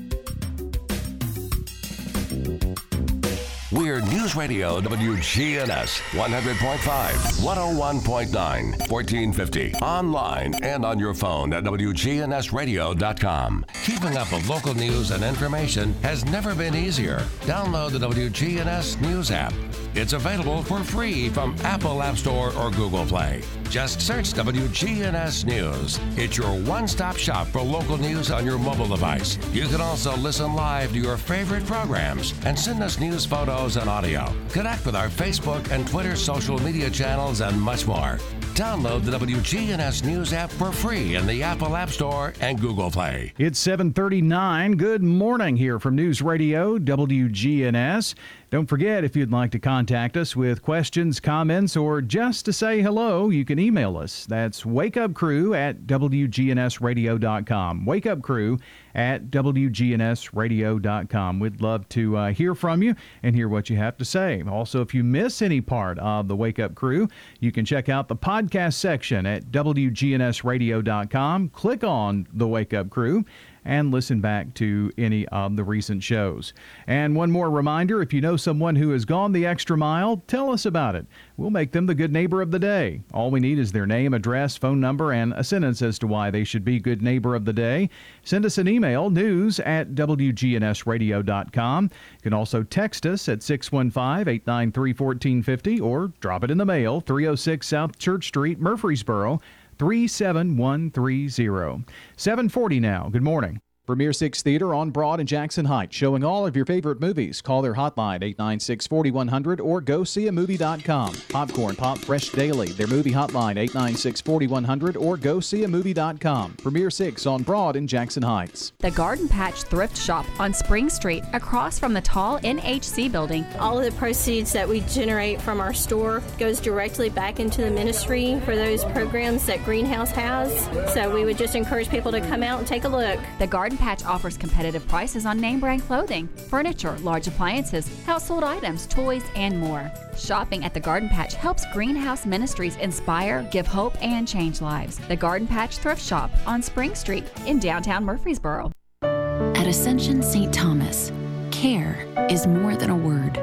[3.77, 9.75] We're News Radio WGNS 100.5, 101.9, 1450.
[9.75, 13.67] Online and on your phone at WGNSradio.com.
[13.85, 17.19] Keeping up with local news and information has never been easier.
[17.43, 19.53] Download the WGNS News app.
[19.95, 23.43] It's available for free from Apple App Store or Google Play.
[23.71, 26.01] Just search WGNS News.
[26.17, 29.39] It's your one stop shop for local news on your mobile device.
[29.53, 33.91] You can also listen live to your favorite programs and send us news photos and
[33.91, 34.33] audio.
[34.51, 38.19] Connect with our Facebook and Twitter social media channels and much more.
[38.55, 43.35] Download the WGNS News app for free in the Apple App Store and Google Play.
[43.37, 44.77] It's 7:39.
[44.79, 48.15] Good morning here from News Radio WGNS.
[48.49, 52.81] Don't forget if you'd like to contact us with questions, comments, or just to say
[52.81, 54.25] hello, you can email us.
[54.25, 57.85] That's wakeupcrew at wgnsradio.com.
[57.85, 58.61] Wakeupcrew
[58.95, 61.41] at wgnsradio.com.
[61.41, 62.95] We'd love to uh, hear from you
[63.25, 64.45] and hear what you have to say.
[64.49, 67.09] Also, if you miss any part of the Wake Up Crew,
[67.41, 71.49] you can check out the podcast section at wgnsradio.com.
[71.49, 73.25] Click on the Wake Up Crew
[73.67, 76.55] and listen back to any of the recent shows.
[76.87, 80.51] And one more reminder if you know someone who has gone the extra mile, tell
[80.51, 81.07] us about it.
[81.37, 83.03] We'll make them the good neighbor of the day.
[83.13, 86.31] All we need is their name, address, phone number, and a sentence as to why
[86.31, 87.91] they should be good neighbor of the day.
[88.23, 91.85] Send us an email, news at WGNSradio.com.
[91.85, 97.01] You can also text us at 615 893 1450 or drop it in the mail,
[97.01, 99.41] 306 South Church Street, Murfreesboro.
[99.79, 101.85] 37130.
[102.17, 103.09] 740 now.
[103.11, 103.61] Good morning.
[103.87, 107.41] Premier Six Theater on Broad and Jackson Heights, showing all of your favorite movies.
[107.41, 111.15] Call their hotline 896 4100 or go see a movie.com.
[111.29, 116.55] Popcorn Pop Fresh Daily, their movie hotline 896 4100 or go see a movie.com.
[116.55, 118.73] Premier Six on Broad and Jackson Heights.
[118.79, 123.47] The Garden Patch Thrift Shop on Spring Street, across from the tall NHC building.
[123.61, 127.71] All of the proceeds that we generate from our store goes directly back into the
[127.71, 130.53] ministry for those programs that Greenhouse has.
[130.93, 133.21] So we would just encourage people to come out and take a look.
[133.39, 138.87] The Garden Patch offers competitive prices on name brand clothing, furniture, large appliances, household items,
[138.87, 139.91] toys, and more.
[140.17, 144.99] Shopping at the Garden Patch helps Greenhouse Ministries inspire, give hope, and change lives.
[145.09, 148.73] The Garden Patch Thrift Shop on Spring Street in downtown Murfreesboro.
[149.03, 150.53] At Ascension St.
[150.53, 151.13] Thomas,
[151.51, 153.35] care is more than a word.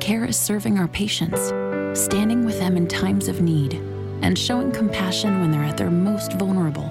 [0.00, 1.48] Care is serving our patients,
[1.98, 3.74] standing with them in times of need,
[4.22, 6.90] and showing compassion when they're at their most vulnerable.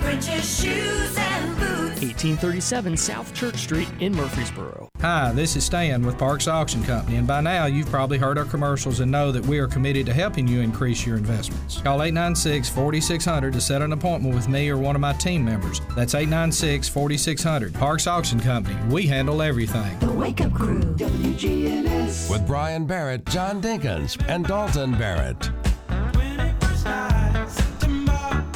[0.00, 2.00] French's Shoes and Boots.
[2.00, 4.88] 1837 South Church Street in Murfreesboro.
[5.00, 8.44] Hi, this is Stan with Parks Auction Company, and by now you've probably heard our
[8.46, 11.80] commercials and know that we are committed to helping you increase your investments.
[11.82, 15.80] Call 896 4600 to set an appointment with me or one of my team members.
[15.94, 17.74] That's 896 4600.
[17.74, 19.98] Parks Auction Company, we handle everything.
[19.98, 22.30] The Wake Up Crew, WGNS.
[22.30, 25.50] With Brian Barrett, John Dinkins, and Dalton Barrett.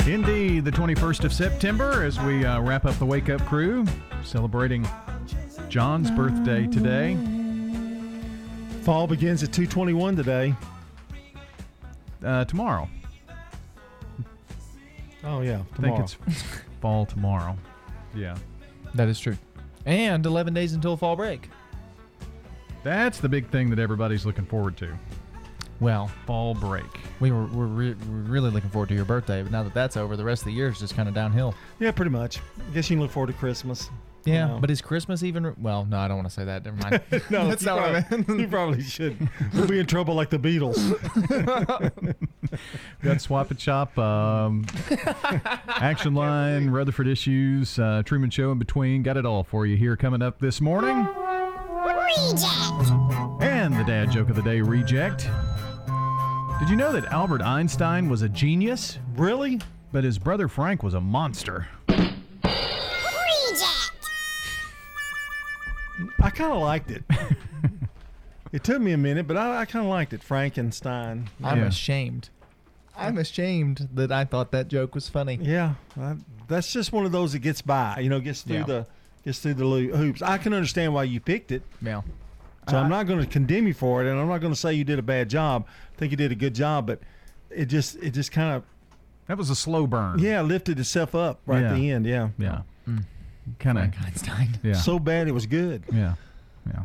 [0.07, 3.87] Indeed, the 21st of September as we uh, wrap up the Wake Up Crew,
[4.23, 4.87] celebrating
[5.71, 7.17] John's birthday today.
[8.83, 10.55] Fall begins at 221 today.
[12.23, 12.87] Uh, tomorrow.
[15.25, 15.63] Oh, yeah.
[15.79, 16.17] I think it's
[16.83, 17.57] fall tomorrow.
[18.15, 18.37] Yeah.
[18.95, 19.39] That is true.
[19.87, 21.49] And 11 days until fall break.
[22.83, 24.99] That's the big thing that everybody's looking forward to.
[25.85, 26.87] Well, fall break.
[27.21, 29.99] We were, we're, re- we're really looking forward to your birthday, but now that that's
[29.99, 31.55] over, the rest of the year is just kind of downhill.
[31.79, 32.39] Yeah, pretty much.
[32.39, 33.91] I guess you can look forward to Christmas.
[34.25, 34.59] Yeah, you know.
[34.61, 35.47] but is Christmas even?
[35.47, 36.65] Re- well, no, I don't want to say that.
[36.65, 37.03] Never mind.
[37.31, 38.41] no, that's you not what I meant.
[38.41, 39.29] you probably should.
[39.53, 40.81] We'll be in trouble like the Beatles.
[43.03, 44.65] Got Swap and Shop, um,
[45.69, 49.03] Action Line, Rutherford Issues, uh, Truman Show in between.
[49.03, 51.07] Got it all for you here coming up this morning.
[51.85, 52.91] Reject.
[53.43, 55.29] And the dad joke of the day reject.
[56.61, 58.99] Did you know that Albert Einstein was a genius?
[59.17, 59.61] Really?
[59.93, 61.69] But his brother Frank was a monster.
[61.89, 62.17] Reject!
[66.23, 67.05] I kind of liked it.
[68.53, 70.23] it took me a minute, but I, I kind of liked it.
[70.23, 71.29] Frankenstein.
[71.43, 71.67] I'm Yeah.
[71.67, 72.31] ashamed.
[72.97, 75.39] I'm ashamed that I thought that joke was funny.
[75.43, 76.15] Yeah, I,
[76.49, 77.99] that's just one of those that gets by.
[77.99, 78.65] You know, gets through Yeah.
[78.65, 78.87] the
[79.25, 80.23] gets through the loo- hoops.
[80.23, 81.63] I can understand why you picked it.
[81.83, 82.03] Yeah.
[82.69, 82.89] So I'm uh-huh.
[82.89, 84.99] not going to condemn you for it, and I'm not going to say you did
[84.99, 85.67] a bad job.
[85.95, 87.01] I think you did a good job, but
[87.51, 88.65] it just it just kind of
[89.27, 90.19] That was a slow burn.
[90.19, 91.71] Yeah, lifted itself up right Yeah.
[91.71, 92.07] at the end.
[92.07, 92.29] Yeah.
[92.39, 92.63] Yeah.
[92.89, 93.05] Mm.
[93.59, 93.85] Kind of.
[94.05, 94.59] Einstein.
[94.63, 94.75] Yeah.
[94.75, 95.85] So bad it was good.
[95.93, 96.15] Yeah.
[96.67, 96.83] Yeah.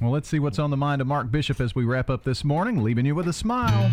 [0.00, 2.44] Well, let's see what's on the mind of Mark Bishop as we wrap up this
[2.44, 3.90] morning, leaving you with a smile.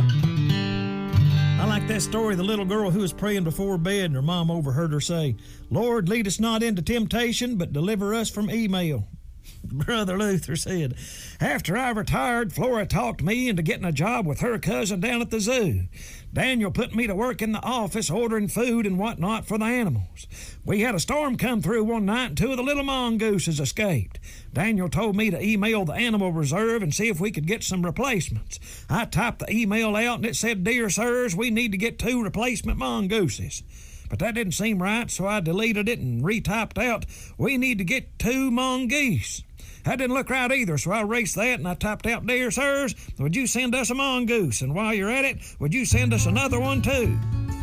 [1.60, 4.22] I like that story of the little girl who was praying before bed and her
[4.22, 5.36] mom overheard her say,
[5.70, 9.08] Lord, lead us not into temptation, but deliver us from email.
[9.64, 10.96] Brother Luther said,
[11.40, 15.30] After I retired, Flora talked me into getting a job with her cousin down at
[15.30, 15.84] the zoo.
[16.32, 20.28] Daniel put me to work in the office ordering food and whatnot for the animals.
[20.64, 24.20] We had a storm come through one night and two of the little mongooses escaped.
[24.54, 27.84] Daniel told me to email the animal reserve and see if we could get some
[27.84, 28.60] replacements.
[28.90, 32.22] I typed the email out and it said, Dear sirs, we need to get two
[32.22, 33.64] replacement mongooses.
[34.10, 37.06] But that didn't seem right, so I deleted it and retyped out,
[37.38, 39.44] We need to get two mongoose.
[39.86, 42.96] That didn't look right either, so I erased that and I typed out, Dear sirs,
[43.18, 44.62] would you send us a mongoose?
[44.62, 47.18] And while you're at it, would you send us another one too?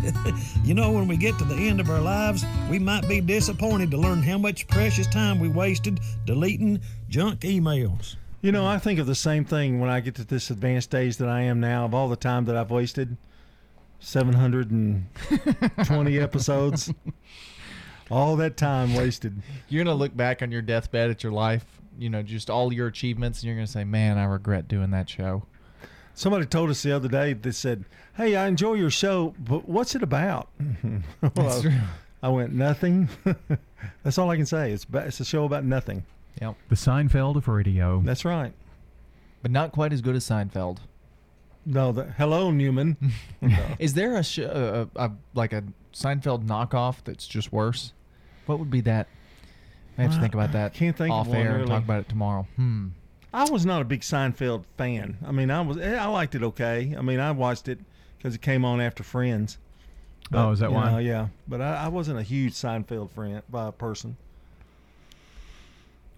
[0.64, 3.90] you know, when we get to the end of our lives, we might be disappointed
[3.90, 8.16] to learn how much precious time we wasted deleting junk emails.
[8.40, 11.16] You know, I think of the same thing when I get to this advanced age
[11.16, 13.16] that I am now of all the time that I've wasted.
[14.00, 16.92] 720 episodes.
[18.10, 19.42] All that time wasted.
[19.68, 21.64] You're gonna look back on your deathbed at your life,
[21.98, 25.10] you know, just all your achievements, and you're gonna say, "Man, I regret doing that
[25.10, 25.42] show."
[26.14, 27.84] Somebody told us the other day, they said,
[28.16, 30.48] Hey, I enjoy your show, but what's it about?
[31.20, 31.72] Well, That's true.
[32.22, 33.10] I went, Nothing.
[34.02, 34.72] That's all I can say.
[34.72, 36.04] It's, ba- it's a show about nothing.
[36.40, 36.54] Yep.
[36.70, 38.00] The Seinfeld of radio.
[38.02, 38.54] That's right.
[39.42, 40.78] But not quite as good as Seinfeld.
[41.68, 42.96] No, the, hello, Newman.
[43.80, 47.92] Is there a, sh- a, a, a like a Seinfeld knockoff that's just worse?
[48.46, 49.08] What would be that?
[49.98, 50.74] I have to think about that.
[50.74, 51.68] can't think of off one, air and really.
[51.70, 52.46] talk about it tomorrow.
[52.56, 52.88] Hmm.
[53.32, 55.18] I was not a big Seinfeld fan.
[55.26, 56.94] I mean, I was eh, I liked it okay.
[56.96, 57.80] I mean, I watched it
[58.16, 59.58] because it came on after Friends.
[60.32, 60.92] Oh, is that you why?
[60.92, 64.16] know, yeah, but I, I wasn't a huge Seinfeld friend by person.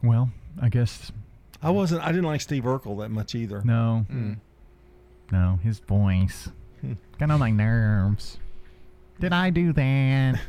[0.03, 0.31] Well,
[0.61, 1.11] I guess
[1.63, 2.03] I wasn't.
[2.03, 3.63] I didn't like Steve Urkel that much either.
[3.65, 4.05] no.
[4.13, 4.37] Mm.
[5.31, 6.49] No, his voice.
[7.19, 8.39] Got on my nerves.
[9.21, 10.41] Did I do that?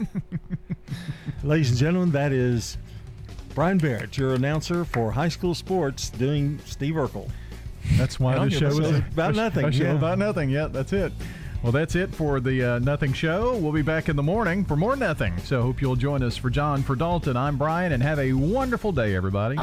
[1.44, 2.78] Ladies and gentlemen, that is
[3.54, 7.28] Brian Barrett, your announcer for high school sports, doing Steve Urkel.
[7.96, 9.92] That's why Well, the yeah, show is about nothing, A show yeah.
[9.92, 10.48] about nothing.
[10.48, 11.12] Yeah, that's it.
[11.62, 13.56] Well, that's it for the uh, Nothing Show.
[13.56, 15.38] We'll be back in the morning for more Nothing.
[15.44, 17.36] So hope you'll join us for John, for Dalton.
[17.36, 19.56] I'm Brian, and have a wonderful day, everybody.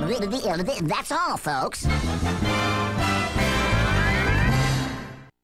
[0.87, 1.85] That's all, folks.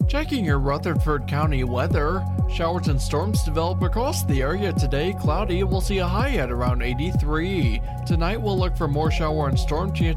[0.07, 2.23] Checking your Rutherford County weather.
[2.48, 5.14] Showers and storms develop across the area today.
[5.19, 7.82] Cloudy, we'll see a high at around 83.
[8.06, 10.14] Tonight, we'll look for more shower and storm chances.